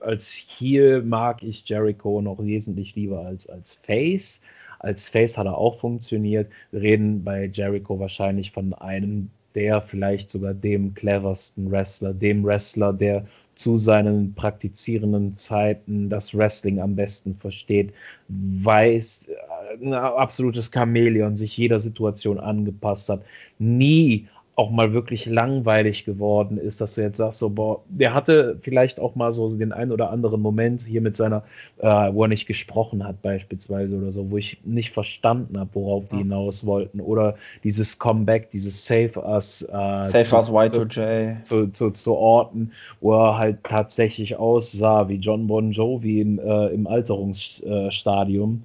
als 0.00 0.32
Heel 0.32 1.02
mag 1.02 1.42
ich 1.42 1.68
Jericho 1.68 2.20
noch 2.20 2.38
wesentlich 2.38 2.94
lieber 2.94 3.26
als 3.26 3.48
als 3.48 3.74
Face. 3.74 4.40
Als 4.78 5.08
Face 5.08 5.36
hat 5.36 5.46
er 5.46 5.58
auch 5.58 5.80
funktioniert. 5.80 6.48
Wir 6.70 6.82
reden 6.82 7.24
bei 7.24 7.46
Jericho 7.46 7.98
wahrscheinlich 7.98 8.52
von 8.52 8.74
einem 8.74 9.30
der 9.54 9.82
vielleicht 9.82 10.30
sogar 10.30 10.54
dem 10.54 10.94
cleversten 10.94 11.70
Wrestler, 11.70 12.14
dem 12.14 12.44
Wrestler, 12.44 12.92
der 12.92 13.26
zu 13.56 13.76
seinen 13.76 14.34
praktizierenden 14.34 15.34
Zeiten 15.34 16.08
das 16.08 16.32
Wrestling 16.32 16.80
am 16.80 16.94
besten 16.94 17.34
versteht, 17.34 17.92
weiß, 18.28 19.28
äh, 19.28 19.84
ein 19.84 19.94
absolutes 19.94 20.70
Chamäleon, 20.72 21.36
sich 21.36 21.56
jeder 21.56 21.80
Situation 21.80 22.38
angepasst 22.38 23.08
hat, 23.08 23.24
nie 23.58 24.28
auch 24.58 24.70
mal 24.70 24.92
wirklich 24.92 25.26
langweilig 25.26 26.04
geworden 26.04 26.58
ist, 26.58 26.80
dass 26.80 26.96
du 26.96 27.02
jetzt 27.02 27.18
sagst, 27.18 27.38
so, 27.38 27.48
boah, 27.48 27.80
der 27.88 28.12
hatte 28.12 28.58
vielleicht 28.60 28.98
auch 28.98 29.14
mal 29.14 29.32
so 29.32 29.48
den 29.56 29.72
einen 29.72 29.92
oder 29.92 30.10
anderen 30.10 30.42
Moment 30.42 30.82
hier 30.82 31.00
mit 31.00 31.14
seiner, 31.14 31.44
äh, 31.78 31.86
wo 31.86 32.24
er 32.24 32.28
nicht 32.28 32.46
gesprochen 32.46 33.04
hat, 33.04 33.22
beispielsweise 33.22 33.96
oder 33.96 34.10
so, 34.10 34.32
wo 34.32 34.36
ich 34.36 34.58
nicht 34.64 34.90
verstanden 34.90 35.60
habe, 35.60 35.70
worauf 35.74 36.08
die 36.08 36.16
hinaus 36.16 36.66
wollten. 36.66 36.98
Oder 36.98 37.36
dieses 37.62 38.00
Comeback, 38.00 38.50
dieses 38.50 38.84
Save 38.84 39.12
Us, 39.24 39.62
äh, 39.62 39.68
Save 39.70 40.24
zu, 40.24 40.36
Us 40.36 40.50
Y2J. 40.50 41.42
Zu, 41.44 41.68
zu, 41.68 41.90
zu, 41.92 42.16
Orten, 42.16 42.72
wo 43.00 43.14
er 43.14 43.38
halt 43.38 43.62
tatsächlich 43.62 44.34
aussah 44.34 45.08
wie 45.08 45.18
John 45.18 45.46
Bon 45.46 45.70
Jovi 45.70 46.20
im, 46.20 46.40
äh, 46.40 46.66
im 46.70 46.88
Alterungsstadium. 46.88 48.64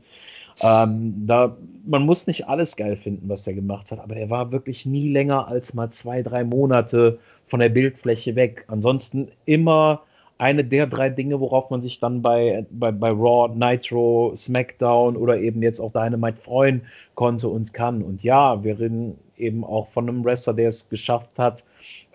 Ähm, 0.62 1.26
da, 1.26 1.58
man 1.86 2.06
muss 2.06 2.28
nicht 2.28 2.48
alles 2.48 2.76
geil 2.76 2.96
finden, 2.96 3.28
was 3.30 3.44
der 3.44 3.54
gemacht 3.54 3.92
hat, 3.92 4.00
aber 4.00 4.16
er 4.16 4.30
war 4.30 4.52
wirklich 4.52 4.86
nie 4.86 5.10
länger 5.10 5.48
als 5.48 5.74
mal 5.74 5.90
zwei, 5.90 6.22
drei 6.22 6.44
Monate 6.44 7.20
von 7.48 7.60
der 7.60 7.70
Bildfläche 7.70 8.36
weg. 8.36 8.66
Ansonsten 8.68 9.30
immer 9.46 10.02
eine 10.38 10.64
der 10.64 10.88
drei 10.88 11.10
Dinge, 11.10 11.40
worauf 11.40 11.70
man 11.70 11.82
sich 11.82 12.00
dann 12.00 12.22
bei, 12.22 12.66
bei, 12.72 12.92
bei 12.92 13.10
Raw, 13.10 13.54
Nitro, 13.56 14.34
SmackDown 14.36 15.16
oder 15.16 15.38
eben 15.38 15.62
jetzt 15.62 15.80
auch 15.80 15.92
Dynamite 15.92 16.42
freuen 16.42 16.82
konnte 17.16 17.48
und 17.48 17.74
kann. 17.74 18.02
Und 18.02 18.24
ja, 18.24 18.64
wir 18.64 18.80
reden 18.80 19.18
eben 19.38 19.64
auch 19.64 19.88
von 19.90 20.10
einem 20.10 20.26
Wrestler, 20.26 20.54
der 20.54 20.70
es 20.70 20.90
geschafft 20.90 21.38
hat. 21.38 21.64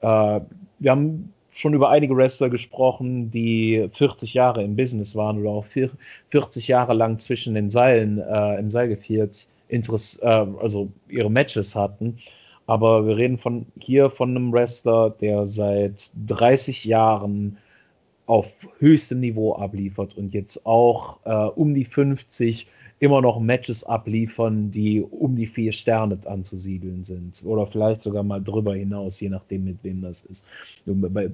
Äh, 0.02 0.40
wir 0.78 0.90
haben 0.90 1.32
schon 1.58 1.74
über 1.74 1.90
einige 1.90 2.16
Wrestler 2.16 2.50
gesprochen, 2.50 3.32
die 3.32 3.88
40 3.92 4.32
Jahre 4.32 4.62
im 4.62 4.76
Business 4.76 5.16
waren 5.16 5.40
oder 5.40 5.50
auch 5.50 5.64
40 5.64 6.68
Jahre 6.68 6.94
lang 6.94 7.18
zwischen 7.18 7.54
den 7.54 7.68
Seilen 7.68 8.18
äh, 8.18 8.58
im 8.60 8.70
Seilgeviert 8.70 9.48
Interess 9.66 10.20
äh, 10.22 10.26
also 10.26 10.88
ihre 11.08 11.30
Matches 11.30 11.74
hatten. 11.74 12.18
Aber 12.68 13.06
wir 13.06 13.16
reden 13.16 13.38
von 13.38 13.66
hier 13.80 14.08
von 14.08 14.30
einem 14.30 14.52
Wrestler, 14.52 15.10
der 15.10 15.46
seit 15.46 16.12
30 16.28 16.84
Jahren 16.84 17.58
auf 18.28 18.54
höchstem 18.78 19.20
Niveau 19.20 19.54
abliefert 19.54 20.16
und 20.16 20.34
jetzt 20.34 20.66
auch 20.66 21.18
äh, 21.24 21.32
um 21.32 21.74
die 21.74 21.86
50 21.86 22.68
immer 23.00 23.22
noch 23.22 23.38
Matches 23.38 23.84
abliefern, 23.84 24.70
die 24.70 25.00
um 25.00 25.34
die 25.36 25.46
vier 25.46 25.72
Sterne 25.72 26.18
anzusiedeln 26.26 27.04
sind. 27.04 27.42
Oder 27.46 27.66
vielleicht 27.66 28.02
sogar 28.02 28.22
mal 28.22 28.42
drüber 28.42 28.74
hinaus, 28.74 29.20
je 29.20 29.28
nachdem, 29.28 29.64
mit 29.64 29.82
wem 29.82 30.02
das 30.02 30.22
ist. 30.22 30.44
Bei, 30.84 31.30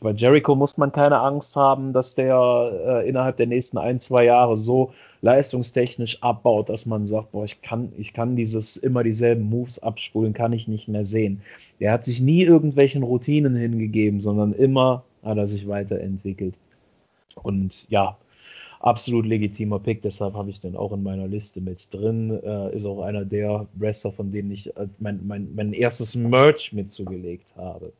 bei 0.00 0.10
Jericho 0.10 0.54
muss 0.54 0.76
man 0.76 0.92
keine 0.92 1.20
Angst 1.20 1.56
haben, 1.56 1.92
dass 1.92 2.14
der 2.14 2.72
äh, 2.86 3.08
innerhalb 3.08 3.36
der 3.36 3.46
nächsten 3.46 3.78
ein, 3.78 4.00
zwei 4.00 4.24
Jahre 4.24 4.56
so 4.56 4.92
leistungstechnisch 5.22 6.22
abbaut, 6.22 6.68
dass 6.68 6.84
man 6.84 7.06
sagt, 7.06 7.32
boah, 7.32 7.44
ich 7.44 7.62
kann, 7.62 7.92
ich 7.96 8.12
kann 8.12 8.36
dieses 8.36 8.76
immer 8.76 9.02
dieselben 9.02 9.48
Moves 9.48 9.78
abspulen, 9.78 10.34
kann 10.34 10.52
ich 10.52 10.68
nicht 10.68 10.88
mehr 10.88 11.04
sehen. 11.04 11.40
Der 11.80 11.92
hat 11.92 12.04
sich 12.04 12.20
nie 12.20 12.42
irgendwelchen 12.42 13.02
Routinen 13.02 13.54
hingegeben, 13.54 14.20
sondern 14.20 14.52
immer 14.52 15.04
hat 15.24 15.38
er 15.38 15.46
sich 15.46 15.66
weiterentwickelt. 15.66 16.54
Und 17.42 17.88
ja, 17.90 18.16
absolut 18.80 19.26
legitimer 19.26 19.78
Pick, 19.78 20.02
deshalb 20.02 20.34
habe 20.34 20.50
ich 20.50 20.60
den 20.60 20.76
auch 20.76 20.92
in 20.92 21.02
meiner 21.02 21.26
Liste 21.26 21.60
mit 21.60 21.92
drin. 21.92 22.38
Äh, 22.42 22.76
ist 22.76 22.84
auch 22.84 23.02
einer 23.02 23.24
der 23.24 23.66
Wrestler, 23.74 24.12
von 24.12 24.30
denen 24.30 24.50
ich 24.50 24.76
äh, 24.76 24.86
mein, 24.98 25.26
mein, 25.26 25.54
mein 25.54 25.72
erstes 25.72 26.14
Merch 26.14 26.72
mitzugelegt 26.72 27.54
habe. 27.56 27.92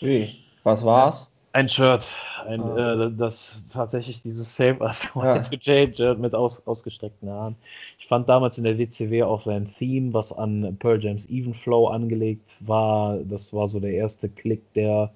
Wie? 0.00 0.30
Was 0.64 0.84
war's? 0.84 1.28
Ein 1.52 1.68
Shirt, 1.68 2.06
ein, 2.46 2.62
ah. 2.62 3.06
äh, 3.06 3.12
das 3.12 3.66
tatsächlich 3.72 4.22
dieses 4.22 4.54
Save 4.54 4.78
Us 4.80 5.08
ja. 5.16 5.40
J 5.40 6.18
mit 6.18 6.32
aus, 6.32 6.64
ausgestreckten 6.64 7.28
Haaren. 7.28 7.56
Ich 7.98 8.06
fand 8.06 8.28
damals 8.28 8.56
in 8.56 8.64
der 8.64 8.78
WCW 8.78 9.24
auch 9.24 9.40
sein 9.40 9.68
Theme, 9.76 10.14
was 10.14 10.32
an 10.32 10.76
Pearl 10.78 11.02
Jams 11.02 11.28
Even 11.28 11.52
Flow 11.52 11.88
angelegt 11.88 12.54
war. 12.60 13.18
Das 13.18 13.52
war 13.52 13.66
so 13.66 13.80
der 13.80 13.92
erste 13.92 14.28
Klick, 14.28 14.72
der 14.74 15.10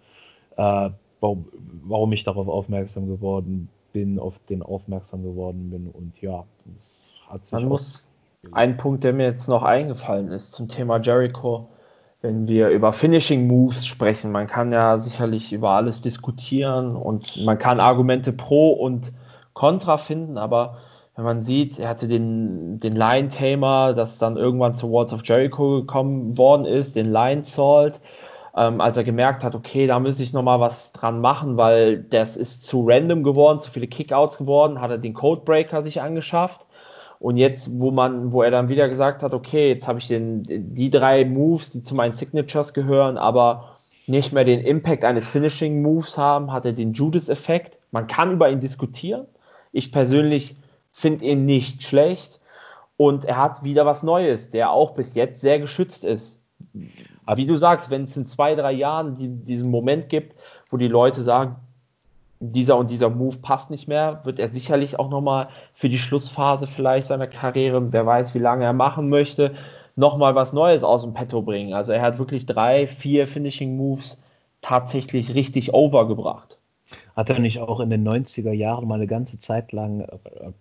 äh, 0.56 0.90
warum, 1.24 1.46
warum 1.84 2.12
ich 2.12 2.24
darauf 2.24 2.48
aufmerksam 2.48 3.08
geworden 3.08 3.68
bin, 3.92 4.18
auf 4.18 4.38
den 4.48 4.62
aufmerksam 4.62 5.22
geworden 5.22 5.70
bin. 5.70 5.88
Und 5.88 6.20
ja, 6.20 6.44
es 6.76 7.00
hat 7.28 7.46
sich. 7.46 7.58
Man 7.58 7.68
muss 7.68 8.06
ein 8.52 8.76
Punkt, 8.76 9.04
der 9.04 9.14
mir 9.14 9.24
jetzt 9.24 9.48
noch 9.48 9.62
eingefallen 9.62 10.30
ist 10.30 10.52
zum 10.52 10.68
Thema 10.68 10.98
Jericho, 10.98 11.68
wenn 12.20 12.46
wir 12.46 12.68
über 12.68 12.92
Finishing 12.92 13.46
Moves 13.46 13.86
sprechen. 13.86 14.30
Man 14.32 14.46
kann 14.46 14.70
ja 14.70 14.98
sicherlich 14.98 15.52
über 15.52 15.70
alles 15.70 16.02
diskutieren 16.02 16.94
und 16.94 17.44
man 17.44 17.58
kann 17.58 17.80
Argumente 17.80 18.32
pro 18.32 18.72
und 18.72 19.12
contra 19.54 19.96
finden, 19.96 20.36
aber 20.36 20.78
wenn 21.16 21.24
man 21.24 21.40
sieht, 21.40 21.78
er 21.78 21.88
hatte 21.88 22.08
den, 22.08 22.80
den 22.80 22.96
Lion 22.96 23.28
Tamer, 23.28 23.94
das 23.94 24.18
dann 24.18 24.36
irgendwann 24.36 24.74
zu 24.74 24.90
Walls 24.90 25.12
of 25.12 25.20
Jericho 25.24 25.80
gekommen 25.80 26.36
worden 26.36 26.64
ist, 26.66 26.96
den 26.96 27.12
Lion 27.12 27.44
Salt, 27.44 28.00
ähm, 28.56 28.80
als 28.80 28.96
er 28.96 29.04
gemerkt 29.04 29.42
hat, 29.42 29.54
okay, 29.54 29.86
da 29.86 29.98
muss 29.98 30.20
ich 30.20 30.32
nochmal 30.32 30.60
was 30.60 30.92
dran 30.92 31.20
machen, 31.20 31.56
weil 31.56 31.98
das 31.98 32.36
ist 32.36 32.64
zu 32.64 32.86
random 32.86 33.22
geworden, 33.22 33.58
zu 33.58 33.70
viele 33.70 33.88
Kickouts 33.88 34.38
geworden, 34.38 34.80
hat 34.80 34.90
er 34.90 34.98
den 34.98 35.14
Codebreaker 35.14 35.82
sich 35.82 36.00
angeschafft. 36.00 36.60
Und 37.18 37.36
jetzt, 37.36 37.80
wo 37.80 37.90
man, 37.90 38.32
wo 38.32 38.42
er 38.42 38.50
dann 38.50 38.68
wieder 38.68 38.88
gesagt 38.88 39.22
hat, 39.22 39.34
okay, 39.34 39.68
jetzt 39.68 39.88
habe 39.88 39.98
ich 39.98 40.08
den, 40.08 40.74
die 40.74 40.90
drei 40.90 41.24
Moves, 41.24 41.70
die 41.70 41.82
zu 41.82 41.94
meinen 41.94 42.12
Signatures 42.12 42.74
gehören, 42.74 43.16
aber 43.16 43.76
nicht 44.06 44.32
mehr 44.32 44.44
den 44.44 44.60
Impact 44.60 45.04
eines 45.04 45.26
Finishing 45.26 45.80
Moves 45.80 46.18
haben, 46.18 46.52
hat 46.52 46.66
er 46.66 46.72
den 46.72 46.92
Judas-Effekt. 46.92 47.78
Man 47.90 48.06
kann 48.06 48.32
über 48.32 48.50
ihn 48.50 48.60
diskutieren. 48.60 49.26
Ich 49.72 49.90
persönlich 49.90 50.56
finde 50.92 51.24
ihn 51.24 51.46
nicht 51.46 51.82
schlecht. 51.82 52.40
Und 52.96 53.24
er 53.24 53.38
hat 53.38 53.64
wieder 53.64 53.86
was 53.86 54.02
Neues, 54.02 54.50
der 54.50 54.70
auch 54.70 54.92
bis 54.92 55.14
jetzt 55.14 55.40
sehr 55.40 55.58
geschützt 55.58 56.04
ist. 56.04 56.40
Wie 57.34 57.46
du 57.46 57.56
sagst, 57.56 57.90
wenn 57.90 58.04
es 58.04 58.16
in 58.16 58.26
zwei, 58.26 58.54
drei 58.54 58.72
Jahren 58.72 59.14
die, 59.14 59.28
diesen 59.28 59.70
Moment 59.70 60.08
gibt, 60.08 60.36
wo 60.70 60.76
die 60.76 60.88
Leute 60.88 61.22
sagen, 61.22 61.56
dieser 62.40 62.76
und 62.76 62.90
dieser 62.90 63.10
Move 63.10 63.38
passt 63.38 63.70
nicht 63.70 63.88
mehr, 63.88 64.20
wird 64.24 64.38
er 64.38 64.48
sicherlich 64.48 64.98
auch 64.98 65.08
nochmal 65.08 65.48
für 65.72 65.88
die 65.88 65.98
Schlussphase 65.98 66.66
vielleicht 66.66 67.06
seiner 67.06 67.26
Karriere, 67.26 67.80
der 67.82 68.04
weiß, 68.04 68.34
wie 68.34 68.40
lange 68.40 68.64
er 68.64 68.72
machen 68.72 69.08
möchte, 69.08 69.54
nochmal 69.96 70.34
was 70.34 70.52
Neues 70.52 70.84
aus 70.84 71.02
dem 71.02 71.14
Petto 71.14 71.42
bringen. 71.42 71.72
Also 71.72 71.92
er 71.92 72.02
hat 72.02 72.18
wirklich 72.18 72.46
drei, 72.46 72.86
vier 72.86 73.26
Finishing 73.26 73.76
Moves 73.76 74.20
tatsächlich 74.60 75.34
richtig 75.34 75.72
overgebracht. 75.72 76.58
Hat 77.16 77.30
er 77.30 77.38
nicht 77.38 77.60
auch 77.60 77.80
in 77.80 77.90
den 77.90 78.06
90er 78.06 78.52
Jahren 78.52 78.88
mal 78.88 78.96
eine 78.96 79.06
ganze 79.06 79.38
Zeit 79.38 79.72
lang 79.72 80.00
äh, 80.00 80.06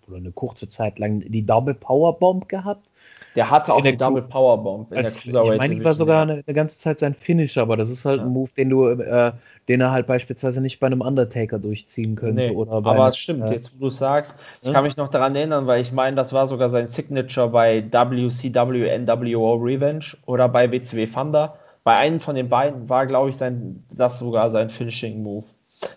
oder 0.06 0.16
eine 0.16 0.32
kurze 0.32 0.68
Zeit 0.68 0.98
lang 0.98 1.20
die 1.20 1.44
Double 1.44 1.74
Power 1.74 2.18
Bomb 2.18 2.48
gehabt? 2.48 2.86
Der 3.34 3.50
hatte 3.50 3.74
auch 3.74 3.80
eine 3.80 3.96
Double 3.96 4.22
Powerbomb 4.22 4.92
in 4.92 4.98
als, 4.98 5.14
der 5.14 5.22
Cruiserweight. 5.22 5.52
Ich 5.52 5.58
meine, 5.58 5.74
die 5.74 5.84
war 5.84 5.92
sogar 5.92 6.22
eine, 6.22 6.44
eine, 6.46 6.54
ganze 6.54 6.78
Zeit 6.78 7.00
sein 7.00 7.14
Finisher, 7.14 7.62
aber 7.62 7.76
das 7.76 7.90
ist 7.90 8.04
halt 8.04 8.20
ja. 8.20 8.26
ein 8.26 8.32
Move, 8.32 8.50
den 8.56 8.70
du, 8.70 8.86
äh, 8.88 9.32
den 9.68 9.80
er 9.80 9.90
halt 9.90 10.06
beispielsweise 10.06 10.60
nicht 10.60 10.78
bei 10.78 10.86
einem 10.86 11.00
Undertaker 11.00 11.58
durchziehen 11.58 12.14
könnte. 12.14 12.48
Nee, 12.48 12.54
oder 12.54 12.72
aber 12.72 13.08
es 13.08 13.18
stimmt, 13.18 13.50
äh, 13.50 13.54
jetzt 13.54 13.72
wo 13.78 13.86
du 13.86 13.90
sagst, 13.90 14.36
ich 14.60 14.68
ja? 14.68 14.74
kann 14.74 14.84
mich 14.84 14.96
noch 14.96 15.08
daran 15.08 15.34
erinnern, 15.34 15.66
weil 15.66 15.80
ich 15.80 15.92
meine, 15.92 16.14
das 16.16 16.32
war 16.32 16.46
sogar 16.46 16.68
sein 16.68 16.86
Signature 16.86 17.48
bei 17.48 17.82
WCW 17.90 18.98
NWO 18.98 19.54
Revenge 19.54 20.04
oder 20.26 20.48
bei 20.48 20.70
WCW 20.70 21.06
Thunder. 21.06 21.58
Bei 21.82 21.96
einem 21.96 22.20
von 22.20 22.34
den 22.34 22.48
beiden 22.48 22.88
war, 22.88 23.06
glaube 23.06 23.30
ich, 23.30 23.36
sein, 23.36 23.84
das 23.90 24.18
sogar 24.18 24.50
sein 24.50 24.70
Finishing 24.70 25.22
Move. 25.22 25.44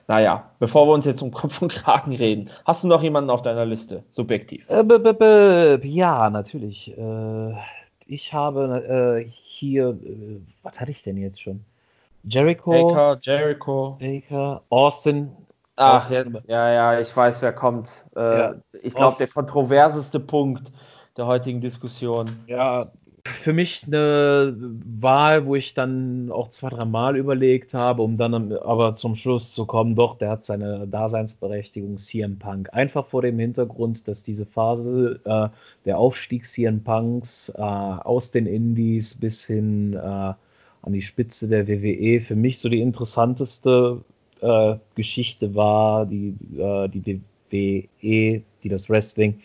Naja, 0.08 0.50
bevor 0.60 0.88
wir 0.88 0.94
uns 0.94 1.06
jetzt 1.06 1.22
um 1.22 1.32
Kopf 1.32 1.62
und 1.62 1.72
Kragen 1.72 2.16
reden, 2.16 2.50
hast 2.66 2.84
du 2.84 2.88
noch 2.88 3.04
jemanden 3.04 3.30
auf 3.30 3.42
deiner 3.42 3.66
Liste, 3.66 4.04
subjektiv? 4.12 4.70
Äh, 4.70 5.88
ja, 5.88 6.30
natürlich. 6.30 6.98
Äh, 6.98 7.54
ich 8.08 8.34
habe 8.34 9.24
äh, 9.26 9.30
hier, 9.30 9.90
äh, 9.90 10.40
was 10.64 10.80
hatte 10.80 10.92
ich 10.92 11.04
denn 11.04 11.18
jetzt 11.18 11.42
schon? 11.42 11.64
Jericho. 12.24 12.72
Baker, 12.72 13.18
Jericho. 13.22 13.98
Baker, 14.00 14.62
Austin. 14.70 15.32
Ach, 15.76 16.04
Austin. 16.04 16.40
Ja, 16.48 16.72
ja, 16.72 17.00
ich 17.00 17.16
weiß, 17.16 17.42
wer 17.42 17.54
kommt. 17.54 18.06
Äh, 18.16 18.20
ja, 18.20 18.56
ich 18.82 18.96
glaube, 18.96 19.16
der 19.20 19.28
kontroverseste 19.28 20.20
Punkt 20.20 20.72
der 21.16 21.28
heutigen 21.28 21.62
Diskussion. 21.62 22.26
Ja, 22.48 22.88
für 23.34 23.54
mich 23.54 23.84
eine 23.86 24.56
Wahl, 25.00 25.46
wo 25.46 25.56
ich 25.56 25.74
dann 25.74 26.32
auch 26.32 26.50
zwei, 26.50 26.70
drei 26.70 26.86
Mal 26.86 27.18
überlegt 27.18 27.74
habe, 27.74 28.02
um 28.02 28.18
dann 28.18 28.54
aber 28.54 28.96
zum 28.96 29.16
Schluss 29.16 29.54
zu 29.54 29.66
kommen, 29.66 29.96
doch, 29.96 30.18
der 30.18 30.30
hat 30.30 30.46
seine 30.46 30.88
Daseinsberechtigung 30.88 31.98
CM 31.98 32.40
Punk. 32.40 32.74
Einfach 32.74 33.06
vor 33.06 33.22
dem 33.22 33.40
Hintergrund, 33.40 34.08
dass 34.08 34.24
diese 34.24 34.46
Phase 34.46 35.20
äh, 35.26 35.50
der 35.86 35.98
Aufstieg 35.98 36.46
CM 36.46 36.84
Punks 36.84 37.50
äh, 37.50 37.62
aus 37.62 38.32
den 38.32 38.46
Indies 38.46 39.16
bis 39.16 39.46
hin 39.46 39.94
äh, 39.94 39.98
an 39.98 40.94
die 40.94 41.02
Spitze 41.02 41.48
der 41.48 41.68
WWE 41.68 42.22
für 42.22 42.36
mich 42.36 42.60
so 42.60 42.70
die 42.70 42.82
interessanteste 42.82 44.02
äh, 44.42 44.76
Geschichte 44.96 45.56
war, 45.56 46.06
die 46.06 46.36
äh, 46.58 46.88
die 46.88 47.22
WWE, 47.52 48.42
die 48.64 48.70
das 48.70 48.90
Wrestling 48.90 49.40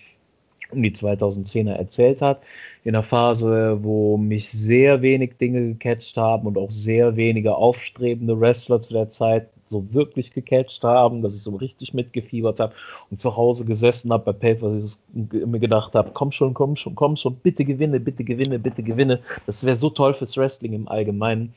um 0.72 0.82
die 0.82 0.92
2010er 0.92 1.72
erzählt 1.72 2.22
hat. 2.22 2.42
In 2.84 2.94
einer 2.94 3.02
Phase, 3.02 3.78
wo 3.82 4.16
mich 4.16 4.50
sehr 4.50 5.02
wenig 5.02 5.36
Dinge 5.38 5.74
gecatcht 5.74 6.16
haben 6.16 6.46
und 6.46 6.58
auch 6.58 6.70
sehr 6.70 7.16
wenige 7.16 7.54
aufstrebende 7.54 8.38
Wrestler 8.40 8.80
zu 8.80 8.94
der 8.94 9.10
Zeit 9.10 9.48
so 9.72 9.92
wirklich 9.92 10.32
gecatcht 10.32 10.84
haben, 10.84 11.22
dass 11.22 11.34
ich 11.34 11.42
so 11.42 11.56
richtig 11.56 11.94
mitgefiebert 11.94 12.60
habe 12.60 12.74
und 13.10 13.20
zu 13.20 13.36
Hause 13.36 13.64
gesessen 13.64 14.12
habe 14.12 14.32
bei 14.32 14.50
Paper 14.52 14.66
und 14.66 14.98
mir 15.32 15.58
gedacht 15.58 15.94
habe, 15.94 16.10
komm 16.12 16.30
schon, 16.30 16.54
komm 16.54 16.76
schon, 16.76 16.94
komm 16.94 17.16
schon, 17.16 17.36
bitte 17.36 17.64
gewinne, 17.64 17.98
bitte 17.98 18.22
gewinne, 18.22 18.58
bitte 18.58 18.82
gewinne. 18.82 19.20
Das 19.46 19.64
wäre 19.64 19.74
so 19.74 19.90
toll 19.90 20.14
fürs 20.14 20.36
Wrestling 20.36 20.74
im 20.74 20.88
Allgemeinen. 20.88 21.54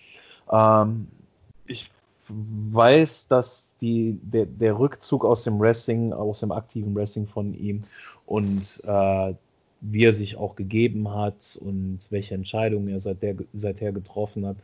Ähm, 0.52 1.08
ich 1.22 1.25
weiß, 2.28 3.28
dass 3.28 3.72
die, 3.82 4.20
der, 4.24 4.46
der, 4.46 4.80
Rückzug 4.80 5.26
aus 5.26 5.44
dem 5.44 5.60
Wrestling, 5.60 6.14
aus 6.14 6.40
dem 6.40 6.52
aktiven 6.52 6.96
Wrestling 6.96 7.28
von 7.28 7.54
ihm 7.54 7.84
und 8.26 8.82
äh, 8.86 9.34
wie 9.82 10.04
er 10.04 10.14
sich 10.14 10.38
auch 10.38 10.56
gegeben 10.56 11.14
hat 11.14 11.58
und 11.62 12.00
welche 12.10 12.34
Entscheidungen 12.34 12.88
er 12.88 13.00
seither, 13.00 13.36
seither 13.54 13.92
getroffen 13.92 14.46
hat, 14.46 14.58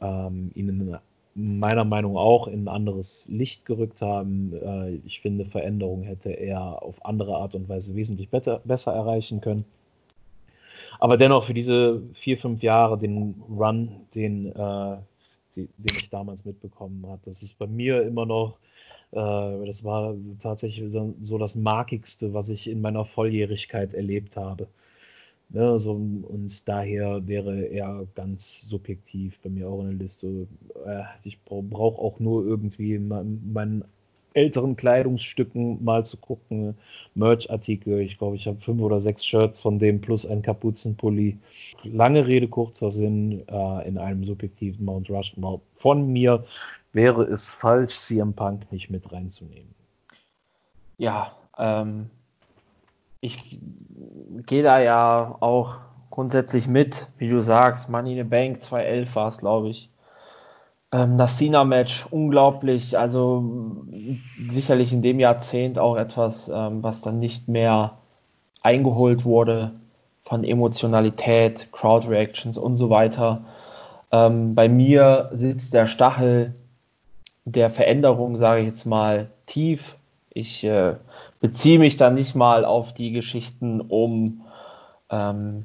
ähm, 0.00 0.50
ihn 0.54 0.96
meiner 1.34 1.84
Meinung 1.84 2.14
nach 2.14 2.20
auch 2.20 2.46
in 2.46 2.64
ein 2.64 2.68
anderes 2.68 3.26
Licht 3.30 3.64
gerückt 3.64 4.02
haben. 4.02 4.52
Äh, 4.62 4.98
ich 5.06 5.20
finde, 5.20 5.44
Veränderung 5.44 6.02
hätte 6.02 6.30
er 6.30 6.82
auf 6.82 7.04
andere 7.04 7.36
Art 7.36 7.54
und 7.54 7.68
Weise 7.68 7.94
wesentlich 7.94 8.28
better, 8.28 8.60
besser 8.64 8.92
erreichen 8.92 9.40
können. 9.40 9.64
Aber 10.98 11.16
dennoch 11.16 11.44
für 11.44 11.54
diese 11.54 12.02
vier, 12.14 12.38
fünf 12.38 12.62
Jahre 12.62 12.98
den 12.98 13.42
Run, 13.50 13.88
den 14.14 14.54
äh, 14.54 14.96
die, 15.56 15.68
den 15.76 15.96
ich 15.96 16.10
damals 16.10 16.44
mitbekommen 16.44 17.06
habe. 17.06 17.20
Das 17.24 17.42
ist 17.42 17.58
bei 17.58 17.66
mir 17.66 18.02
immer 18.02 18.26
noch, 18.26 18.58
äh, 19.12 19.66
das 19.66 19.84
war 19.84 20.14
tatsächlich 20.40 20.90
so, 20.90 21.38
das 21.38 21.54
Markigste, 21.54 22.34
was 22.34 22.48
ich 22.48 22.68
in 22.68 22.80
meiner 22.80 23.04
Volljährigkeit 23.04 23.94
erlebt 23.94 24.36
habe. 24.36 24.68
Ne, 25.50 25.78
so, 25.78 25.92
und 25.92 26.66
daher 26.66 27.26
wäre 27.28 27.66
er 27.66 28.06
ganz 28.14 28.62
subjektiv 28.62 29.38
bei 29.40 29.50
mir 29.50 29.68
auch 29.68 29.80
in 29.82 29.88
der 29.88 29.98
Liste. 29.98 30.46
Äh, 30.86 31.02
ich 31.24 31.42
brauche 31.44 32.00
auch 32.00 32.18
nur 32.20 32.46
irgendwie 32.46 32.98
meinen 32.98 33.84
älteren 34.34 34.76
Kleidungsstücken 34.76 35.82
mal 35.84 36.04
zu 36.04 36.16
gucken. 36.16 36.76
Merch-Artikel, 37.14 38.00
ich 38.00 38.18
glaube, 38.18 38.36
ich 38.36 38.46
habe 38.46 38.60
fünf 38.60 38.80
oder 38.80 39.00
sechs 39.00 39.24
Shirts 39.24 39.60
von 39.60 39.78
dem 39.78 40.00
plus 40.00 40.26
ein 40.26 40.42
Kapuzenpulli. 40.42 41.38
Lange 41.84 42.26
Rede, 42.26 42.48
kurzer 42.48 42.90
Sinn, 42.90 43.44
äh, 43.48 43.88
in 43.88 43.98
einem 43.98 44.24
subjektiven 44.24 44.84
Mount 44.84 45.10
Rushmore 45.10 45.60
von 45.76 46.12
mir 46.12 46.44
wäre 46.92 47.24
es 47.24 47.50
falsch, 47.50 47.94
CM 47.94 48.34
Punk 48.34 48.70
nicht 48.70 48.90
mit 48.90 49.12
reinzunehmen. 49.12 49.74
Ja, 50.98 51.34
ähm, 51.58 52.10
ich 53.20 53.58
gehe 54.46 54.62
da 54.62 54.80
ja 54.80 55.36
auch 55.40 55.78
grundsätzlich 56.10 56.68
mit, 56.68 57.08
wie 57.18 57.28
du 57.28 57.40
sagst, 57.40 57.88
Money 57.88 58.12
in 58.12 58.18
the 58.18 58.24
Bank 58.24 58.62
211 58.62 59.14
war 59.16 59.28
es, 59.28 59.38
glaube 59.38 59.70
ich. 59.70 59.91
Ähm, 60.92 61.16
das 61.16 61.38
Cena-Match 61.38 62.06
unglaublich, 62.10 62.98
also 62.98 63.44
sicherlich 64.50 64.92
in 64.92 65.02
dem 65.02 65.18
Jahrzehnt 65.18 65.78
auch 65.78 65.96
etwas, 65.96 66.48
ähm, 66.54 66.82
was 66.82 67.00
dann 67.00 67.18
nicht 67.18 67.48
mehr 67.48 67.98
eingeholt 68.62 69.24
wurde 69.24 69.72
von 70.22 70.44
Emotionalität, 70.44 71.72
Crowd-Reactions 71.72 72.58
und 72.58 72.76
so 72.76 72.90
weiter. 72.90 73.44
Ähm, 74.12 74.54
bei 74.54 74.68
mir 74.68 75.30
sitzt 75.32 75.72
der 75.74 75.86
Stachel 75.86 76.54
der 77.44 77.70
Veränderung, 77.70 78.36
sage 78.36 78.60
ich 78.60 78.68
jetzt 78.68 78.84
mal, 78.84 79.30
tief. 79.46 79.96
Ich 80.30 80.64
äh, 80.64 80.96
beziehe 81.40 81.78
mich 81.78 81.96
dann 81.96 82.14
nicht 82.14 82.34
mal 82.34 82.64
auf 82.64 82.92
die 82.92 83.12
Geschichten 83.12 83.80
um 83.80 84.42
ähm, 85.10 85.64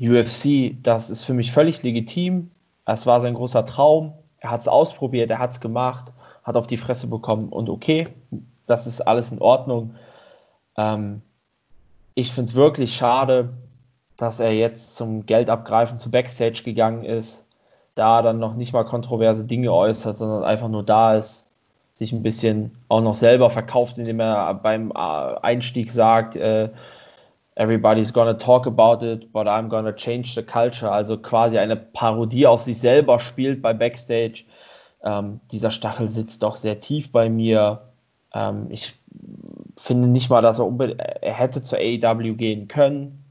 UFC. 0.00 0.76
Das 0.82 1.10
ist 1.10 1.24
für 1.24 1.34
mich 1.34 1.52
völlig 1.52 1.82
legitim. 1.82 2.50
Es 2.86 3.06
war 3.06 3.20
sein 3.20 3.34
großer 3.34 3.66
Traum 3.66 4.14
er 4.46 4.50
hat 4.52 4.60
es 4.60 4.68
ausprobiert, 4.68 5.30
er 5.30 5.40
hat 5.40 5.52
es 5.52 5.60
gemacht, 5.60 6.12
hat 6.44 6.56
auf 6.56 6.68
die 6.68 6.76
Fresse 6.76 7.08
bekommen 7.08 7.48
und 7.48 7.68
okay, 7.68 8.08
das 8.66 8.86
ist 8.86 9.00
alles 9.00 9.32
in 9.32 9.40
Ordnung. 9.40 9.96
Ähm, 10.76 11.22
ich 12.14 12.32
finde 12.32 12.50
es 12.50 12.54
wirklich 12.54 12.96
schade, 12.96 13.50
dass 14.16 14.40
er 14.40 14.52
jetzt 14.52 14.96
zum 14.96 15.26
Geldabgreifen 15.26 15.98
zu 15.98 16.10
Backstage 16.10 16.62
gegangen 16.64 17.04
ist, 17.04 17.46
da 17.96 18.22
dann 18.22 18.38
noch 18.38 18.54
nicht 18.54 18.72
mal 18.72 18.84
kontroverse 18.84 19.44
Dinge 19.44 19.72
äußert, 19.72 20.16
sondern 20.16 20.44
einfach 20.44 20.68
nur 20.68 20.84
da 20.84 21.16
ist, 21.16 21.48
sich 21.92 22.12
ein 22.12 22.22
bisschen 22.22 22.76
auch 22.88 23.00
noch 23.00 23.14
selber 23.14 23.50
verkauft, 23.50 23.98
indem 23.98 24.20
er 24.20 24.54
beim 24.54 24.92
äh, 24.92 24.94
Einstieg 24.94 25.90
sagt, 25.90 26.36
äh, 26.36 26.70
everybody's 27.56 28.12
gonna 28.12 28.34
talk 28.34 28.66
about 28.66 29.02
it, 29.02 29.32
but 29.32 29.48
I'm 29.48 29.68
gonna 29.68 29.92
change 29.92 30.34
the 30.34 30.42
culture. 30.42 30.90
Also 30.90 31.16
quasi 31.16 31.58
eine 31.58 31.76
Parodie 31.76 32.46
auf 32.46 32.62
sich 32.62 32.78
selber 32.78 33.18
spielt 33.18 33.62
bei 33.62 33.72
Backstage. 33.72 34.44
Ähm, 35.02 35.40
dieser 35.50 35.70
Stachel 35.70 36.10
sitzt 36.10 36.42
doch 36.42 36.56
sehr 36.56 36.80
tief 36.80 37.10
bei 37.10 37.28
mir. 37.30 37.88
Ähm, 38.34 38.66
ich 38.70 38.94
finde 39.78 40.08
nicht 40.08 40.28
mal, 40.30 40.42
dass 40.42 40.58
er, 40.58 40.98
er 41.22 41.34
hätte 41.34 41.62
zur 41.62 41.78
AEW 41.78 42.34
gehen 42.34 42.68
können, 42.68 43.24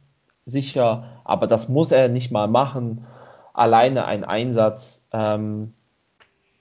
sicher, 0.45 1.21
aber 1.23 1.47
das 1.47 1.69
muss 1.69 1.91
er 1.91 2.07
nicht 2.07 2.31
mal 2.31 2.47
machen. 2.47 3.05
Alleine 3.53 4.05
ein 4.05 4.23
Einsatz, 4.23 5.03
ähm, 5.11 5.73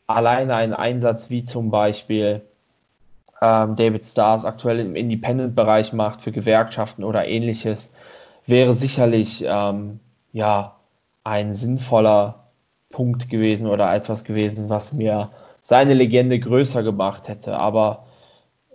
alleine 0.06 0.54
ein 0.54 0.74
Einsatz 0.74 1.30
wie 1.30 1.44
zum 1.44 1.70
Beispiel 1.70 2.42
ähm, 3.40 3.76
David 3.76 4.04
Stars 4.04 4.44
aktuell 4.44 4.80
im 4.80 4.96
Independent-Bereich 4.96 5.92
macht 5.92 6.22
für 6.22 6.32
Gewerkschaften 6.32 7.04
oder 7.04 7.26
ähnliches, 7.26 7.90
wäre 8.46 8.74
sicherlich 8.74 9.44
ähm, 9.46 10.00
ja 10.32 10.76
ein 11.24 11.54
sinnvoller 11.54 12.50
Punkt 12.90 13.28
gewesen 13.28 13.66
oder 13.66 13.92
etwas 13.92 14.24
gewesen, 14.24 14.68
was 14.68 14.92
mir 14.92 15.30
seine 15.62 15.94
Legende 15.94 16.38
größer 16.38 16.82
gemacht 16.82 17.28
hätte. 17.28 17.58
Aber 17.58 18.04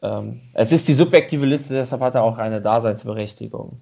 ähm, 0.02 0.42
es 0.54 0.72
ist 0.72 0.88
die 0.88 0.94
subjektive 0.94 1.46
Liste, 1.46 1.76
deshalb 1.76 2.02
hat 2.02 2.16
er 2.16 2.24
auch 2.24 2.38
eine 2.38 2.62
Daseinsberechtigung. 2.62 3.80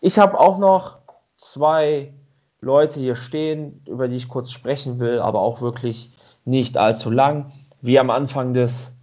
Ich 0.00 0.18
habe 0.18 0.40
auch 0.40 0.58
noch 0.58 0.98
zwei 1.36 2.12
Leute 2.60 2.98
hier 2.98 3.14
stehen, 3.14 3.82
über 3.86 4.08
die 4.08 4.16
ich 4.16 4.28
kurz 4.28 4.50
sprechen 4.50 4.98
will, 4.98 5.20
aber 5.20 5.40
auch 5.40 5.60
wirklich 5.60 6.10
nicht 6.44 6.78
allzu 6.78 7.10
lang. 7.10 7.52
Wie 7.82 7.98
am 7.98 8.10
Anfang 8.10 8.54
des 8.54 8.95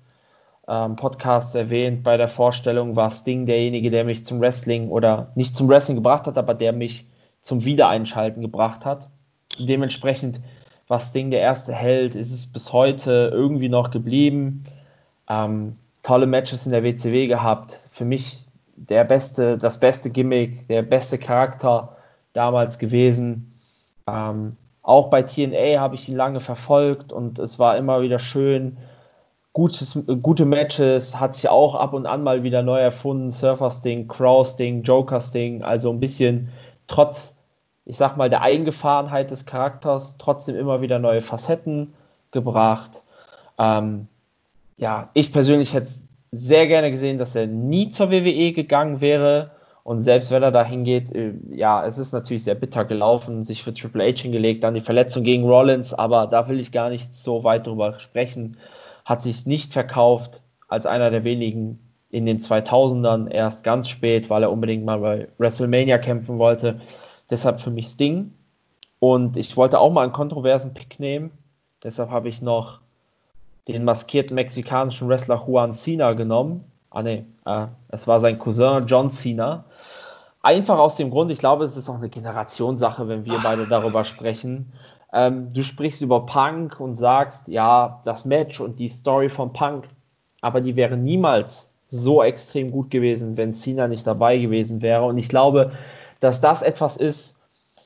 ähm, 0.67 0.95
Podcasts 0.95 1.55
erwähnt, 1.55 2.03
bei 2.03 2.17
der 2.17 2.27
Vorstellung 2.27 2.95
war 2.95 3.11
Sting 3.11 3.45
derjenige, 3.45 3.91
der 3.91 4.05
mich 4.05 4.25
zum 4.25 4.39
Wrestling 4.39 4.89
oder 4.89 5.31
nicht 5.35 5.57
zum 5.57 5.67
Wrestling 5.67 5.97
gebracht 5.97 6.27
hat, 6.27 6.37
aber 6.37 6.53
der 6.53 6.71
mich 6.73 7.05
zum 7.41 7.65
Wiedereinschalten 7.65 8.41
gebracht 8.41 8.85
hat. 8.85 9.09
Dementsprechend 9.59 10.39
war 10.87 10.99
Sting 10.99 11.31
der 11.31 11.41
erste 11.41 11.73
Held, 11.73 12.15
ist 12.15 12.31
es 12.31 12.51
bis 12.51 12.71
heute 12.71 13.29
irgendwie 13.33 13.69
noch 13.69 13.91
geblieben. 13.91 14.63
Ähm, 15.29 15.77
tolle 16.01 16.27
Matches 16.27 16.65
in 16.65 16.71
der 16.71 16.83
WCW 16.83 17.27
gehabt. 17.27 17.79
Für 17.91 18.05
mich 18.05 18.45
der 18.75 19.03
beste, 19.03 19.57
das 19.57 19.79
beste 19.79 20.09
Gimmick, 20.09 20.67
der 20.67 20.81
beste 20.81 21.17
Charakter 21.17 21.97
damals 22.33 22.79
gewesen. 22.79 23.59
Ähm, 24.07 24.57
auch 24.81 25.09
bei 25.09 25.23
TNA 25.23 25.79
habe 25.79 25.95
ich 25.95 26.09
ihn 26.09 26.15
lange 26.15 26.39
verfolgt 26.39 27.13
und 27.13 27.39
es 27.39 27.59
war 27.59 27.77
immer 27.77 28.01
wieder 28.01 28.19
schön. 28.19 28.77
Gutes, 29.53 29.99
gute 30.23 30.45
Matches, 30.45 31.19
hat 31.19 31.35
sich 31.35 31.47
auch 31.47 31.75
ab 31.75 31.93
und 31.93 32.07
an 32.07 32.23
mal 32.23 32.41
wieder 32.41 32.63
neu 32.63 32.79
erfunden. 32.79 33.31
Surfer 33.31 33.69
Sting, 33.69 34.07
Crow 34.07 34.47
Sting, 34.47 34.81
Joker 34.81 35.21
Sting, 35.21 35.63
also 35.63 35.91
ein 35.91 35.99
bisschen 35.99 36.49
trotz, 36.87 37.37
ich 37.85 37.97
sag 37.97 38.17
mal, 38.17 38.31
der 38.31 38.41
Eingefahrenheit 38.41 39.29
des 39.29 39.45
Charakters, 39.45 40.17
trotzdem 40.17 40.55
immer 40.55 40.81
wieder 40.81 40.97
neue 40.97 41.21
Facetten 41.21 41.93
gebracht. 42.31 43.01
Ähm, 43.59 44.07
ja, 44.77 45.09
ich 45.13 45.31
persönlich 45.31 45.73
hätte 45.73 45.91
sehr 46.31 46.65
gerne 46.65 46.89
gesehen, 46.89 47.19
dass 47.19 47.35
er 47.35 47.45
nie 47.45 47.89
zur 47.89 48.09
WWE 48.09 48.53
gegangen 48.53 49.01
wäre. 49.01 49.51
Und 49.83 50.01
selbst 50.01 50.31
wenn 50.31 50.41
er 50.41 50.51
da 50.51 50.63
hingeht, 50.63 51.13
äh, 51.13 51.33
ja, 51.51 51.85
es 51.85 51.97
ist 51.97 52.11
natürlich 52.11 52.43
sehr 52.43 52.55
bitter 52.55 52.85
gelaufen, 52.85 53.43
sich 53.43 53.63
für 53.63 53.73
Triple 53.73 54.03
H 54.03 54.21
hingelegt, 54.21 54.63
dann 54.63 54.73
die 54.73 54.81
Verletzung 54.81 55.23
gegen 55.23 55.43
Rollins, 55.43 55.93
aber 55.93 56.25
da 56.25 56.47
will 56.47 56.59
ich 56.59 56.71
gar 56.71 56.89
nicht 56.89 57.13
so 57.13 57.43
weit 57.43 57.67
drüber 57.67 57.99
sprechen. 57.99 58.57
Hat 59.05 59.21
sich 59.21 59.45
nicht 59.45 59.73
verkauft 59.73 60.41
als 60.67 60.85
einer 60.85 61.11
der 61.11 61.23
wenigen 61.23 61.79
in 62.09 62.25
den 62.25 62.37
2000ern, 62.37 63.29
erst 63.29 63.63
ganz 63.63 63.89
spät, 63.89 64.29
weil 64.29 64.43
er 64.43 64.51
unbedingt 64.51 64.85
mal 64.85 64.99
bei 64.99 65.27
WrestleMania 65.39 65.97
kämpfen 65.97 66.37
wollte. 66.37 66.79
Deshalb 67.29 67.59
für 67.59 67.71
mich 67.71 67.87
Sting. 67.87 68.33
Und 68.99 69.35
ich 69.35 69.57
wollte 69.57 69.79
auch 69.79 69.91
mal 69.91 70.03
einen 70.03 70.13
kontroversen 70.13 70.73
Pick 70.73 70.99
nehmen. 70.99 71.31
Deshalb 71.83 72.11
habe 72.11 72.29
ich 72.29 72.41
noch 72.41 72.79
den 73.67 73.83
maskierten 73.83 74.35
mexikanischen 74.35 75.07
Wrestler 75.09 75.43
Juan 75.45 75.73
Cena 75.73 76.13
genommen. 76.13 76.63
Ah 76.89 77.01
ne, 77.01 77.25
äh, 77.45 77.67
es 77.89 78.07
war 78.07 78.19
sein 78.19 78.37
Cousin 78.37 78.85
John 78.85 79.09
Cena. 79.09 79.65
Einfach 80.41 80.77
aus 80.77 80.97
dem 80.97 81.09
Grund, 81.09 81.31
ich 81.31 81.39
glaube, 81.39 81.65
es 81.65 81.77
ist 81.77 81.89
auch 81.89 81.95
eine 81.95 82.09
Generationssache, 82.09 83.07
wenn 83.07 83.25
wir 83.25 83.39
beide 83.41 83.65
darüber 83.67 84.03
sprechen. 84.03 84.71
Ähm, 85.13 85.53
du 85.53 85.63
sprichst 85.63 86.01
über 86.01 86.25
Punk 86.25 86.79
und 86.79 86.95
sagst, 86.95 87.47
ja, 87.47 88.01
das 88.03 88.25
Match 88.25 88.59
und 88.59 88.79
die 88.79 88.89
Story 88.89 89.29
von 89.29 89.53
Punk, 89.53 89.85
aber 90.41 90.59
die 90.59 90.75
wäre 90.75 90.97
niemals 90.97 91.71
so 91.87 92.23
extrem 92.23 92.71
gut 92.71 92.89
gewesen, 92.89 93.37
wenn 93.37 93.53
Cena 93.53 93.87
nicht 93.87 94.07
dabei 94.07 94.39
gewesen 94.39 94.81
wäre. 94.81 95.03
Und 95.05 95.19
ich 95.19 95.29
glaube, 95.29 95.73
dass 96.19 96.41
das 96.41 96.63
etwas 96.63 96.97
ist, 96.97 97.39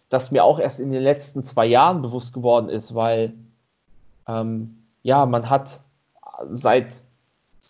das 0.10 0.32
mir 0.32 0.46
auch 0.46 0.60
erst 0.60 0.80
in 0.80 0.94
den 0.94 1.04
letzten 1.04 1.44
zwei 1.44 1.66
Jahren 1.66 2.02
bewusst 2.02 2.34
geworden 2.34 2.70
ist, 2.70 2.96
weil 2.96 3.34
ähm, 4.26 4.78
ja, 5.04 5.26
man 5.26 5.50
hat 5.50 5.82
seit 6.54 6.88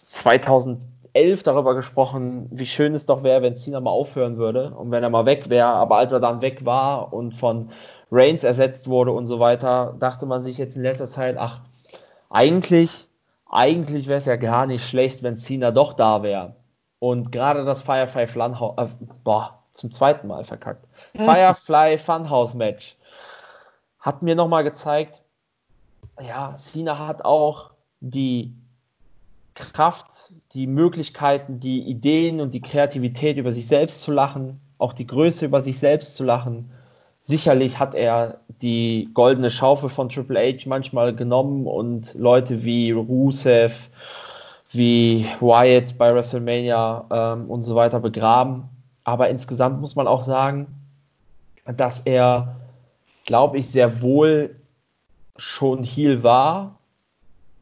2011 0.10 1.42
darüber 1.42 1.74
gesprochen, 1.74 2.48
wie 2.52 2.68
schön 2.68 2.94
es 2.94 3.08
doch 3.08 3.24
wäre, 3.24 3.42
wenn 3.42 3.58
Cena 3.58 3.80
mal 3.80 3.90
aufhören 3.90 4.38
würde 4.38 4.76
und 4.76 4.92
wenn 4.92 5.04
er 5.04 5.10
mal 5.10 5.26
weg 5.26 5.50
wäre. 5.50 5.70
Aber 5.70 5.98
als 5.98 6.12
er 6.12 6.20
dann 6.20 6.42
weg 6.42 6.66
war 6.66 7.12
und 7.12 7.34
von 7.34 7.72
Reigns 8.12 8.44
ersetzt 8.44 8.88
wurde 8.88 9.12
und 9.12 9.28
so 9.28 9.40
weiter, 9.40 9.96
dachte 10.00 10.26
man 10.26 10.44
sich 10.44 10.58
jetzt 10.58 10.78
in 10.78 10.84
letzter 10.84 11.08
Zeit, 11.08 11.38
ach, 11.38 11.62
eigentlich, 12.30 13.08
eigentlich 13.50 14.08
wäre 14.08 14.20
es 14.20 14.26
ja 14.26 14.36
gar 14.36 14.66
nicht 14.66 14.88
schlecht, 14.88 15.24
wenn 15.24 15.38
Cena 15.38 15.72
doch 15.72 15.94
da 15.94 16.24
wäre. 16.24 16.56
Und 17.00 17.32
gerade 17.32 17.66
das 17.66 17.82
Firefly 17.82 18.28
Funhouse, 18.28 18.78
äh, 18.78 18.88
boah, 19.24 19.60
zum 19.74 19.92
zweiten 19.92 20.28
Mal 20.28 20.44
verkackt. 20.44 20.86
Firefly 21.16 21.98
Funhouse 21.98 22.54
Match 22.56 22.96
hat 24.00 24.22
mir 24.24 24.36
nochmal 24.36 24.64
gezeigt, 24.64 25.22
ja, 26.20 26.56
Cena 26.56 27.08
hat 27.08 27.26
auch 27.26 27.72
die 28.00 28.54
Kraft, 29.54 30.34
die 30.54 30.68
Möglichkeiten, 30.68 31.60
die 31.60 31.82
Ideen 31.82 32.42
und 32.42 32.54
die 32.54 32.62
Kreativität 32.62 33.38
über 33.38 33.52
sich 33.52 33.68
selbst 33.68 34.02
zu 34.02 34.12
lachen, 34.12 34.60
auch 34.78 34.94
die 34.94 35.08
Größe 35.08 35.46
über 35.46 35.62
sich 35.62 35.80
selbst 35.80 36.16
zu 36.16 36.24
lachen. 36.24 36.72
Sicherlich 37.28 37.78
hat 37.78 37.94
er 37.94 38.40
die 38.62 39.10
goldene 39.14 39.52
Schaufel 39.52 39.90
von 39.90 40.08
Triple 40.08 40.40
H 40.40 40.64
manchmal 40.66 41.14
genommen 41.14 41.68
und 41.68 42.14
Leute 42.14 42.64
wie 42.64 42.92
Rusev, 42.92 43.90
wie 44.72 45.26
Wyatt 45.42 45.98
bei 45.98 46.16
WrestleMania 46.16 47.06
ähm, 47.12 47.50
und 47.50 47.64
so 47.64 47.76
weiter 47.76 48.00
begraben. 48.00 48.70
Aber 49.04 49.28
insgesamt 49.28 49.82
muss 49.82 49.98
man 49.98 50.08
auch 50.08 50.22
sagen, 50.22 50.68
dass 51.66 52.00
er, 52.00 52.62
glaube 53.26 53.58
ich, 53.58 53.68
sehr 53.70 54.02
wohl 54.02 54.56
schon 55.36 55.84
Heal 55.84 56.24
war, 56.24 56.80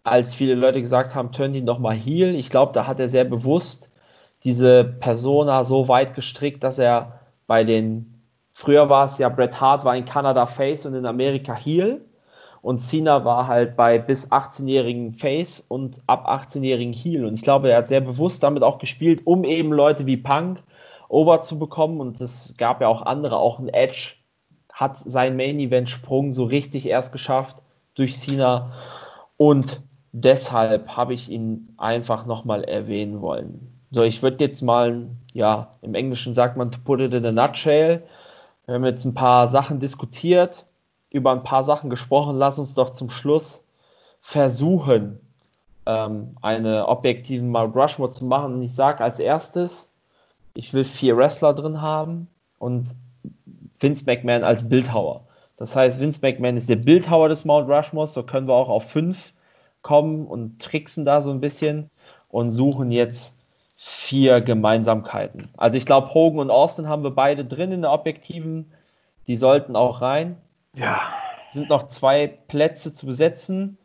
als 0.04 0.32
viele 0.32 0.54
Leute 0.54 0.80
gesagt 0.80 1.16
haben, 1.16 1.32
turn 1.32 1.56
ihn 1.56 1.66
doch 1.66 1.80
mal 1.80 1.96
Heal. 1.96 2.36
Ich 2.36 2.52
glaube, 2.52 2.72
da 2.72 2.86
hat 2.86 3.00
er 3.00 3.10
sehr 3.10 3.26
bewusst 3.26 3.90
diese 4.44 4.84
Persona 4.84 5.64
so 5.64 5.88
weit 5.88 6.14
gestrickt, 6.14 6.64
dass 6.64 6.78
er 6.78 7.22
bei 7.48 7.64
den, 7.64 8.15
früher 8.56 8.90
war 8.90 9.06
es 9.06 9.18
ja, 9.18 9.28
Bret 9.28 9.60
Hart 9.60 9.84
war 9.84 9.96
in 9.96 10.06
Kanada 10.06 10.46
Face 10.46 10.86
und 10.86 10.96
in 10.96 11.06
Amerika 11.06 11.54
Heal. 11.54 12.02
Und 12.62 12.80
Cena 12.80 13.26
war 13.26 13.48
halt 13.48 13.76
bei 13.76 14.00
bis 14.00 14.32
18-jährigen 14.32 15.14
Face 15.14 15.64
und 15.68 16.02
ab 16.08 16.28
18-jährigen 16.28 16.94
Heal. 16.94 17.26
Und 17.26 17.36
ich 17.36 17.42
glaube, 17.44 17.70
er 17.70 17.78
hat 17.78 17.90
sehr 17.90 18.02
bewusst 18.02 18.42
damit 18.42 18.64
auch 18.64 18.80
gespielt, 18.80 19.22
um 19.26 19.44
eben 19.44 19.72
Leute 19.72 20.06
wie 20.08 20.18
Punk 20.18 20.64
over 21.10 21.42
zu 21.42 21.60
bekommen. 21.60 22.00
Und 22.00 22.22
es 22.22 22.56
gab 22.58 22.82
ja 22.82 22.88
auch 22.88 23.04
andere, 23.04 23.38
auch 23.38 23.60
ein 23.60 23.70
Edge 23.70 24.14
hat 24.74 24.98
seinen 24.98 25.36
Main-Event-Sprung 25.36 26.32
so 26.32 26.46
richtig 26.46 26.88
erst 26.88 27.12
geschafft 27.12 27.58
durch 27.94 28.18
Cena 28.18 28.72
und 29.38 29.82
deshalb 30.12 30.96
habe 30.96 31.14
ich 31.14 31.30
ihn 31.30 31.74
einfach 31.78 32.26
nochmal 32.26 32.64
erwähnen 32.64 33.22
wollen. 33.22 33.72
So, 33.92 34.04
ich 34.04 34.22
würde 34.22 34.44
jetzt 34.44 34.62
mal, 34.62 35.08
ja, 35.34 35.72
im 35.82 35.94
Englischen 35.94 36.34
sagt 36.34 36.58
man 36.58 36.72
to 36.72 36.80
put 36.84 37.00
it 37.00 37.14
in 37.14 37.26
a 37.26 37.32
nutshell. 37.32 38.04
Wir 38.66 38.76
haben 38.76 38.86
jetzt 38.86 39.06
ein 39.06 39.14
paar 39.14 39.48
Sachen 39.48 39.80
diskutiert, 39.80 40.66
über 41.10 41.32
ein 41.32 41.44
paar 41.44 41.64
Sachen 41.64 41.90
gesprochen. 41.90 42.38
Lass 42.38 42.60
uns 42.60 42.74
doch 42.74 42.92
zum 42.92 43.10
Schluss 43.10 43.64
versuchen, 44.22 45.20
ähm, 45.86 46.36
eine 46.42 46.88
objektiven 46.88 47.50
Mount 47.50 47.76
Rushmore 47.76 48.12
zu 48.12 48.26
machen. 48.26 48.56
Und 48.56 48.62
ich 48.64 48.74
sage 48.74 49.04
als 49.04 49.20
erstes, 49.20 49.92
ich 50.56 50.74
will 50.74 50.84
vier 50.84 51.16
Wrestler 51.16 51.54
drin 51.54 51.82
haben 51.82 52.28
und 52.58 52.88
Vince 53.80 54.06
McMahon 54.06 54.44
als 54.44 54.68
Bildhauer. 54.68 55.22
Das 55.58 55.76
heißt, 55.76 56.00
Vince 56.00 56.20
McMahon 56.22 56.58
ist 56.58 56.70
der 56.70 56.76
Bildhauer 56.76 57.30
des 57.30 57.46
Mount 57.46 57.70
Rushmore, 57.70 58.08
so 58.08 58.24
können 58.24 58.48
wir 58.48 58.56
auch 58.56 58.70
auf 58.70 58.90
fünf 58.90 59.34
kommen 59.82 60.26
und 60.26 60.60
tricksen 60.60 61.06
da 61.06 61.22
so 61.22 61.30
ein 61.30 61.40
bisschen 61.40 61.92
und 62.30 62.52
suchen 62.52 62.92
jetzt 62.92 63.35
vier 63.88 64.42
Gemeinsamkeiten. 64.42 65.48
Also 65.58 65.78
ich 65.78 65.86
glaube, 65.86 66.12
Hogan 66.12 66.40
und 66.40 66.50
Austin 66.50 66.88
haben 66.90 67.04
wir 67.04 67.12
beide 67.12 67.46
drin 67.46 67.72
in 67.72 67.84
der 67.84 67.92
Objektiven. 67.92 68.72
Die 69.28 69.38
sollten 69.38 69.76
auch 69.76 70.02
rein. 70.02 70.38
Ja. 70.74 71.02
Sind 71.52 71.70
noch 71.70 71.86
zwei 71.86 72.26
Plätze 72.26 72.96
zu 72.96 73.06
besetzen. 73.06 73.78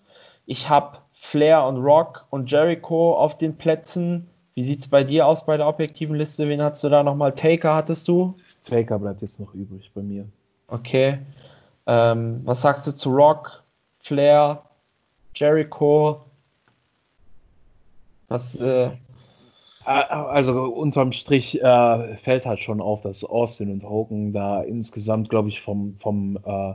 Ich 0.47 0.71
habe 0.71 1.01
Flair 1.13 1.65
und 1.67 1.77
Rock 1.77 2.25
und 2.31 2.51
Jericho 2.51 3.15
auf 3.15 3.37
den 3.37 3.59
Plätzen. 3.59 4.31
Wie 4.55 4.63
sieht 4.63 4.81
es 4.81 4.89
bei 4.89 5.05
dir 5.05 5.27
aus 5.27 5.45
bei 5.45 5.59
der 5.59 5.69
objektiven 5.69 6.17
Liste? 6.17 6.49
Wen 6.49 6.63
hast 6.63 6.83
du 6.83 6.89
da 6.89 7.03
nochmal? 7.03 7.35
Taker 7.35 7.75
hattest 7.75 8.09
du? 8.09 8.37
Taker 8.65 8.99
bleibt 8.99 9.21
jetzt 9.21 9.39
noch 9.39 9.53
übrig 9.53 9.91
bei 9.95 10.01
mir. 10.01 10.25
Okay. 10.69 11.19
Ähm, 11.87 12.41
was 12.47 12.63
sagst 12.63 12.87
du 12.87 12.93
zu 12.93 13.11
Rock, 13.11 13.63
Flair, 13.99 14.63
Jericho? 15.35 16.25
Was, 18.29 18.57
äh, 18.57 18.93
also 19.91 20.65
unterm 20.65 21.13
Strich 21.13 21.61
äh, 21.61 22.17
fällt 22.17 22.47
halt 22.47 22.61
schon 22.61 22.81
auf, 22.81 23.03
dass 23.03 23.25
Austin 23.25 23.73
und 23.73 23.83
Hogan 23.83 24.33
da 24.33 24.63
insgesamt, 24.63 25.29
glaube 25.29 25.49
ich, 25.49 25.61
vom, 25.61 25.97
vom, 25.99 26.39
äh, 26.45 26.75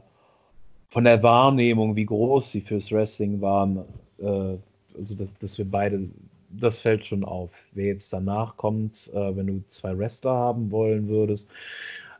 von 0.89 1.03
der 1.03 1.23
Wahrnehmung, 1.23 1.95
wie 1.95 2.05
groß 2.05 2.51
sie 2.51 2.61
fürs 2.61 2.91
Wrestling 2.91 3.39
waren, 3.39 3.85
äh, 4.19 4.57
also 4.97 5.15
dass, 5.15 5.33
dass, 5.39 5.57
wir 5.57 5.69
beide, 5.69 6.09
das 6.49 6.79
fällt 6.79 7.05
schon 7.05 7.23
auf. 7.23 7.51
Wer 7.71 7.85
jetzt 7.87 8.11
danach 8.11 8.57
kommt, 8.57 9.09
äh, 9.13 9.35
wenn 9.35 9.47
du 9.47 9.63
zwei 9.69 9.97
Wrestler 9.97 10.33
haben 10.33 10.71
wollen 10.71 11.07
würdest. 11.07 11.49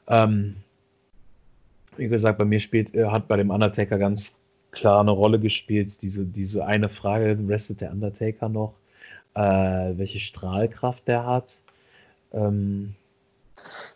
Ähm, 0.07 0.55
wie 1.97 2.07
gesagt, 2.07 2.37
bei 2.37 2.45
mir 2.45 2.59
spielt, 2.59 2.93
äh, 2.95 3.05
hat 3.05 3.27
bei 3.27 3.37
dem 3.37 3.49
Undertaker 3.49 3.97
ganz 3.97 4.39
klar 4.71 5.01
eine 5.01 5.11
Rolle 5.11 5.39
gespielt, 5.39 6.01
diese, 6.01 6.25
diese 6.25 6.65
eine 6.65 6.89
Frage, 6.89 7.37
wrestelt 7.47 7.81
der 7.81 7.91
Undertaker 7.91 8.49
noch? 8.49 8.75
Äh, 9.35 9.97
welche 9.97 10.19
Strahlkraft 10.19 11.07
der 11.07 11.25
hat. 11.25 11.59
Ähm, 12.33 12.95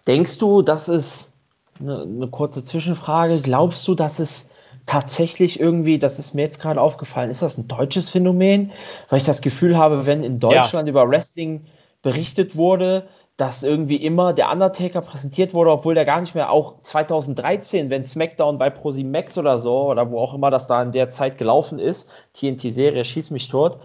Denkst 0.08 0.38
du, 0.38 0.62
das 0.62 0.90
ist 0.90 1.34
eine, 1.80 2.02
eine 2.02 2.28
kurze 2.28 2.64
Zwischenfrage, 2.64 3.42
glaubst 3.42 3.88
du, 3.88 3.96
dass 3.96 4.20
es 4.20 4.50
tatsächlich 4.86 5.60
irgendwie, 5.60 6.00
das 6.00 6.20
ist 6.20 6.34
mir 6.34 6.42
jetzt 6.42 6.60
gerade 6.60 6.82
aufgefallen, 6.82 7.30
ist 7.30 7.42
das 7.42 7.58
ein 7.58 7.68
deutsches 7.68 8.10
Phänomen? 8.10 8.72
Weil 9.10 9.20
ich 9.20 9.26
das 9.26 9.42
Gefühl 9.42 9.78
habe, 9.78 10.06
wenn 10.06 10.24
in 10.24 10.40
Deutschland 10.40 10.88
ja. 10.88 10.92
über 10.92 11.08
Wrestling 11.10 11.66
berichtet 12.02 12.56
wurde, 12.56 13.08
dass 13.38 13.64
irgendwie 13.64 13.96
immer 13.96 14.34
der 14.34 14.52
Undertaker 14.52 15.02
präsentiert 15.02 15.54
wurde, 15.54 15.72
obwohl 15.72 15.96
der 15.96 16.06
gar 16.06 16.20
nicht 16.20 16.36
mehr 16.36 16.52
auch 16.52 16.82
2013, 16.84 17.90
wenn 17.90 18.06
SmackDown 18.06 18.58
bei 18.58 18.70
ProSieben 18.70 19.16
oder 19.38 19.60
so, 19.60 19.90
oder 19.90 20.12
wo 20.12 20.20
auch 20.20 20.34
immer 20.34 20.52
das 20.52 20.68
da 20.68 20.82
in 20.82 20.92
der 20.92 21.10
Zeit 21.10 21.38
gelaufen 21.38 21.80
ist, 21.80 22.10
TNT-Serie 22.34 23.06
Schieß 23.06 23.30
mich 23.30 23.48
tot, 23.48 23.80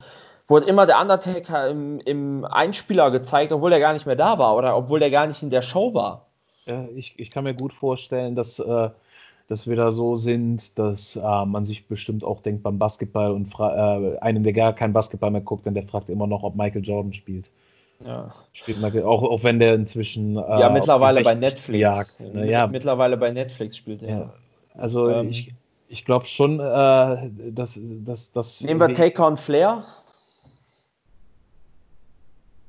wurde 0.47 0.67
immer 0.67 0.87
der 0.87 1.01
Undertaker 1.01 1.69
im, 1.69 2.01
im 2.01 2.45
Einspieler 2.45 3.11
gezeigt, 3.11 3.53
obwohl 3.53 3.73
er 3.73 3.81
gar 3.81 3.93
nicht 3.93 4.07
mehr 4.07 4.17
da 4.17 4.39
war 4.39 4.57
oder 4.57 4.77
obwohl 4.77 5.03
er 5.03 5.11
gar 5.11 5.27
nicht 5.27 5.43
in 5.43 5.51
der 5.51 5.63
Show 5.63 5.95
war. 5.95 6.27
Ja, 6.67 6.87
ich, 6.95 7.15
ich 7.19 7.31
kann 7.31 7.45
mir 7.45 7.55
gut 7.55 7.73
vorstellen, 7.73 8.35
dass, 8.35 8.59
äh, 8.59 8.91
dass 9.49 9.67
wir 9.67 9.77
da 9.77 9.91
so 9.91 10.17
sind, 10.17 10.79
dass 10.79 11.17
äh, 11.17 11.45
man 11.45 11.65
sich 11.65 11.87
bestimmt 11.87 12.25
auch 12.25 12.41
denkt 12.41 12.63
beim 12.63 12.79
Basketball 12.79 13.33
und 13.33 13.53
äh, 13.59 14.19
einem, 14.19 14.45
der 14.45 14.53
gar 14.53 14.73
kein 14.73 14.93
Basketball 14.93 15.31
mehr 15.31 15.43
guckt, 15.43 15.67
denn 15.67 15.75
der 15.75 15.85
fragt 15.85 16.09
immer 16.09 16.27
noch, 16.27 16.43
ob 16.43 16.57
Michael 16.57 16.85
Jordan 16.85 17.13
spielt. 17.13 17.51
Ja. 18.05 18.35
Spielt 18.53 18.81
Michael, 18.81 19.05
auch, 19.05 19.23
auch 19.23 19.45
wenn 19.45 19.59
der 19.59 19.75
inzwischen. 19.75 20.37
Äh, 20.37 20.61
ja, 20.61 20.69
mittlerweile 20.69 21.23
bei 21.23 21.35
Netflix. 21.35 21.81
Jagt, 21.81 22.35
ne? 22.35 22.51
ja. 22.51 22.67
Mittlerweile 22.67 23.17
bei 23.17 23.31
Netflix 23.31 23.77
spielt 23.77 24.03
er. 24.03 24.19
Ja. 24.19 24.33
Also 24.77 25.09
ähm, 25.09 25.31
ich, 25.31 25.55
ich 25.89 26.05
glaube 26.05 26.27
schon, 26.27 26.61
äh, 26.61 27.31
dass, 27.51 27.79
dass, 27.81 28.33
dass. 28.33 28.61
Nehmen 28.63 28.81
wir 28.81 28.93
Taker 28.93 29.27
und 29.27 29.39
Flair. 29.39 29.85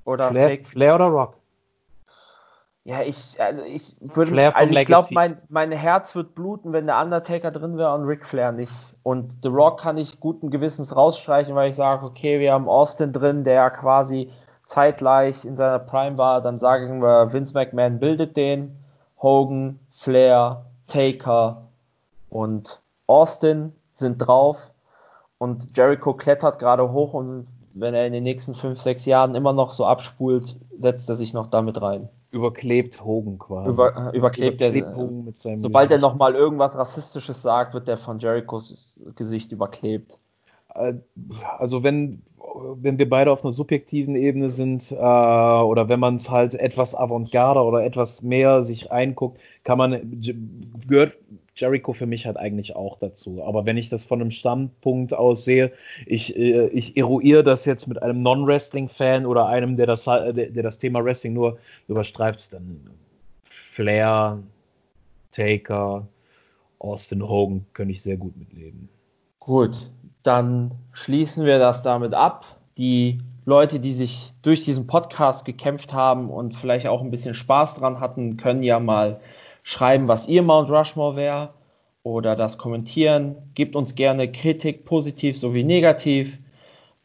Oder 0.05 0.29
Flair, 0.29 0.47
Take, 0.47 0.63
Flair 0.63 0.95
oder 0.95 1.05
Rock? 1.05 1.37
Ja, 2.85 3.01
ich, 3.01 3.41
also 3.41 3.63
ich 3.63 3.95
würde, 3.99 4.55
also 4.55 4.73
ich 4.75 4.85
glaube, 4.85 5.07
mein, 5.11 5.41
mein 5.49 5.71
Herz 5.71 6.13
wird 6.13 6.35
bluten, 6.35 6.71
wenn 6.71 6.85
der 6.85 7.01
Undertaker 7.01 7.49
drin 7.49 7.77
wäre 7.77 7.95
und 7.95 8.05
Ric 8.05 8.23
Flair 8.23 8.51
nicht. 8.51 8.71
Und 9.01 9.33
The 9.41 9.49
Rock 9.49 9.79
kann 9.79 9.97
ich 9.97 10.19
guten 10.19 10.51
Gewissens 10.51 10.95
rausstreichen, 10.95 11.55
weil 11.55 11.71
ich 11.71 11.75
sage, 11.75 12.05
okay, 12.05 12.39
wir 12.39 12.53
haben 12.53 12.69
Austin 12.69 13.11
drin, 13.11 13.43
der 13.43 13.71
quasi 13.71 14.29
zeitgleich 14.65 15.45
in 15.45 15.55
seiner 15.55 15.79
Prime 15.79 16.19
war. 16.19 16.41
Dann 16.41 16.59
sagen 16.59 17.01
wir, 17.01 17.33
Vince 17.33 17.55
McMahon 17.55 17.99
bildet 17.99 18.37
den, 18.37 18.77
Hogan, 19.19 19.79
Flair, 19.91 20.65
Taker 20.87 21.63
und 22.29 22.81
Austin 23.07 23.73
sind 23.93 24.19
drauf. 24.19 24.71
Und 25.39 25.75
Jericho 25.75 26.13
klettert 26.13 26.59
gerade 26.59 26.91
hoch 26.91 27.13
und 27.13 27.47
wenn 27.75 27.93
er 27.93 28.07
in 28.07 28.13
den 28.13 28.23
nächsten 28.23 28.53
fünf, 28.53 28.81
sechs 28.81 29.05
Jahren 29.05 29.35
immer 29.35 29.53
noch 29.53 29.71
so 29.71 29.85
abspult, 29.85 30.55
setzt 30.79 31.09
er 31.09 31.17
sich 31.17 31.33
noch 31.33 31.47
damit 31.47 31.81
rein. 31.81 32.09
Überklebt 32.31 33.03
Hogan 33.03 33.37
quasi. 33.37 33.69
Über, 33.69 34.13
äh, 34.13 34.17
überklebt, 34.17 34.61
überklebt 34.61 34.87
er. 34.87 34.95
Hogan 34.95 35.25
mit 35.25 35.39
seinem 35.39 35.59
sobald 35.59 35.89
Gesicht. 35.89 36.03
er 36.03 36.09
nochmal 36.09 36.35
irgendwas 36.35 36.77
Rassistisches 36.77 37.41
sagt, 37.41 37.73
wird 37.73 37.87
der 37.87 37.97
von 37.97 38.19
Jerichos 38.19 39.03
Gesicht 39.15 39.51
überklebt. 39.51 40.17
Äh, 40.75 40.93
also 41.57 41.83
wenn 41.83 42.21
wenn 42.81 42.97
wir 42.97 43.09
beide 43.09 43.31
auf 43.31 43.43
einer 43.43 43.51
subjektiven 43.51 44.15
Ebene 44.15 44.49
sind 44.49 44.91
äh, 44.91 44.95
oder 44.95 45.89
wenn 45.89 45.99
man 45.99 46.15
es 46.17 46.29
halt 46.29 46.55
etwas 46.55 46.95
avantgarde 46.95 47.61
oder 47.61 47.83
etwas 47.83 48.21
mehr 48.21 48.63
sich 48.63 48.91
einguckt, 48.91 49.39
kann 49.63 49.77
man 49.77 50.21
gehört 50.87 51.17
Jericho 51.55 51.93
für 51.93 52.05
mich 52.05 52.25
halt 52.25 52.37
eigentlich 52.37 52.75
auch 52.75 52.97
dazu. 52.99 53.43
Aber 53.43 53.65
wenn 53.65 53.77
ich 53.77 53.89
das 53.89 54.03
von 54.03 54.21
einem 54.21 54.31
Standpunkt 54.31 55.13
aus 55.13 55.45
sehe, 55.45 55.71
ich, 56.05 56.35
äh, 56.35 56.67
ich 56.67 56.97
eruiere 56.97 57.43
das 57.43 57.65
jetzt 57.65 57.87
mit 57.87 58.01
einem 58.01 58.21
Non-Wrestling-Fan 58.21 59.25
oder 59.25 59.47
einem, 59.47 59.77
der 59.77 59.87
das, 59.87 60.05
der 60.05 60.33
das 60.33 60.77
Thema 60.77 61.03
Wrestling 61.03 61.33
nur 61.33 61.57
überstreift, 61.87 62.53
dann 62.53 62.89
Flair, 63.43 64.39
Taker, 65.31 66.07
Austin 66.79 67.27
Hogan 67.27 67.65
könnte 67.73 67.93
ich 67.93 68.01
sehr 68.01 68.17
gut 68.17 68.37
mitleben. 68.37 68.89
Gut, 69.45 69.91
dann 70.23 70.71
schließen 70.91 71.45
wir 71.45 71.59
das 71.59 71.83
damit 71.83 72.15
ab. 72.15 72.47
Die 72.79 73.19
Leute, 73.45 73.79
die 73.79 73.93
sich 73.93 74.33
durch 74.41 74.65
diesen 74.65 74.87
Podcast 74.87 75.45
gekämpft 75.45 75.93
haben 75.93 76.31
und 76.31 76.55
vielleicht 76.55 76.87
auch 76.87 77.03
ein 77.03 77.11
bisschen 77.11 77.35
Spaß 77.35 77.75
dran 77.75 77.99
hatten, 77.99 78.37
können 78.37 78.63
ja 78.63 78.79
mal 78.79 79.19
schreiben, 79.61 80.07
was 80.07 80.27
ihr 80.27 80.41
Mount 80.41 80.71
Rushmore 80.71 81.15
wäre 81.15 81.49
oder 82.01 82.35
das 82.35 82.57
kommentieren. 82.57 83.35
Gebt 83.53 83.75
uns 83.75 83.93
gerne 83.93 84.31
Kritik, 84.31 84.83
positiv 84.83 85.37
sowie 85.37 85.63
negativ. 85.63 86.39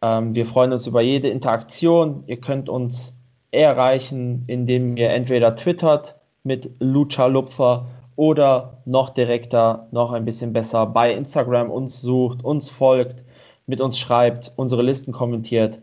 Ähm, 0.01 0.35
wir 0.35 0.47
freuen 0.47 0.73
uns 0.73 0.87
über 0.87 1.03
jede 1.03 1.29
Interaktion. 1.29 2.25
Ihr 2.27 2.41
könnt 2.41 2.71
uns 2.71 3.15
erreichen, 3.51 4.45
indem 4.47 4.97
ihr 4.97 5.11
entweder 5.11 5.57
twittert 5.57 6.17
mit 6.43 6.71
Lucha 6.79 7.27
Lupfer 7.27 7.87
oder 8.21 8.83
noch 8.85 9.09
direkter, 9.09 9.87
noch 9.93 10.13
ein 10.13 10.27
bisschen 10.27 10.53
besser 10.53 10.85
bei 10.85 11.15
Instagram 11.15 11.71
uns 11.71 12.03
sucht, 12.03 12.45
uns 12.45 12.69
folgt, 12.69 13.25
mit 13.67 13.81
uns 13.81 13.99
schreibt, 13.99 14.53
unsere 14.57 14.83
Listen 14.83 15.11
kommentiert, 15.11 15.79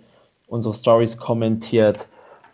unsere 0.46 0.76
Stories 0.76 1.18
kommentiert 1.18 2.08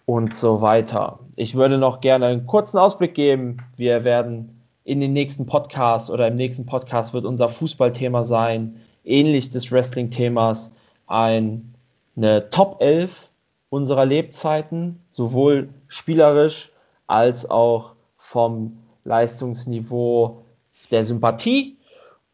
und 0.05 0.37
so 0.37 0.61
weiter. 0.61 1.19
Ich 1.35 1.55
würde 1.55 1.77
noch 1.77 1.99
gerne 1.99 2.27
einen 2.27 2.45
kurzen 2.45 2.77
Ausblick 2.77 3.13
geben. 3.13 3.57
Wir 3.75 4.05
werden 4.05 4.63
in 4.85 5.01
den 5.01 5.11
nächsten 5.11 5.47
Podcast 5.47 6.09
oder 6.09 6.29
im 6.29 6.35
nächsten 6.35 6.65
Podcast 6.65 7.13
wird 7.13 7.25
unser 7.25 7.49
Fußballthema 7.49 8.23
sein, 8.23 8.77
ähnlich 9.03 9.51
des 9.51 9.69
Wrestling-Themas, 9.69 10.71
ein, 11.07 11.73
eine 12.15 12.49
Top 12.51 12.77
11 12.79 13.27
unserer 13.69 14.05
Lebzeiten, 14.05 15.01
sowohl 15.11 15.67
spielerisch 15.89 16.71
als 17.07 17.49
auch 17.49 17.95
vom 18.15 18.77
Leistungsniveau 19.03 20.45
der 20.91 21.05
Sympathie. 21.05 21.77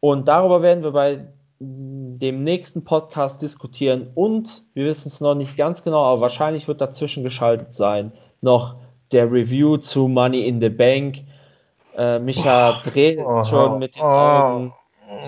Und 0.00 0.28
darüber 0.28 0.62
werden 0.62 0.82
wir 0.82 0.92
bei 0.92 1.26
dem 1.58 2.42
nächsten 2.42 2.84
Podcast 2.84 3.42
diskutieren. 3.42 4.10
Und 4.14 4.62
wir 4.74 4.86
wissen 4.86 5.08
es 5.08 5.20
noch 5.20 5.34
nicht 5.34 5.56
ganz 5.56 5.82
genau, 5.84 6.04
aber 6.04 6.22
wahrscheinlich 6.22 6.68
wird 6.68 6.80
dazwischen 6.80 7.22
geschaltet 7.22 7.74
sein 7.74 8.12
noch 8.40 8.76
der 9.12 9.30
Review 9.30 9.76
zu 9.76 10.08
Money 10.08 10.46
in 10.46 10.60
the 10.60 10.68
Bank. 10.68 11.18
Äh, 11.96 12.18
Micha 12.18 12.80
dreht 12.84 13.18
oh, 13.18 13.42
schon 13.44 13.78
mit 13.78 13.96
den 13.96 14.02
Augen. 14.02 14.72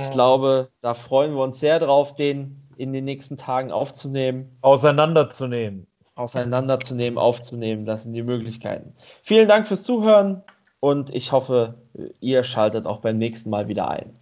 Ich 0.00 0.10
glaube, 0.10 0.68
da 0.80 0.94
freuen 0.94 1.34
wir 1.34 1.42
uns 1.42 1.58
sehr 1.58 1.80
drauf, 1.80 2.14
den 2.14 2.62
in 2.76 2.92
den 2.92 3.04
nächsten 3.04 3.36
Tagen 3.36 3.72
aufzunehmen. 3.72 4.56
Auseinanderzunehmen. 4.62 5.86
Auseinanderzunehmen, 6.14 7.18
aufzunehmen. 7.18 7.84
Das 7.84 8.04
sind 8.04 8.12
die 8.12 8.22
Möglichkeiten. 8.22 8.94
Vielen 9.22 9.48
Dank 9.48 9.66
fürs 9.66 9.82
Zuhören 9.82 10.42
und 10.82 11.14
ich 11.14 11.30
hoffe, 11.30 11.74
ihr 12.20 12.42
schaltet 12.42 12.86
auch 12.86 12.98
beim 12.98 13.16
nächsten 13.16 13.50
Mal 13.50 13.68
wieder 13.68 13.88
ein. 13.88 14.18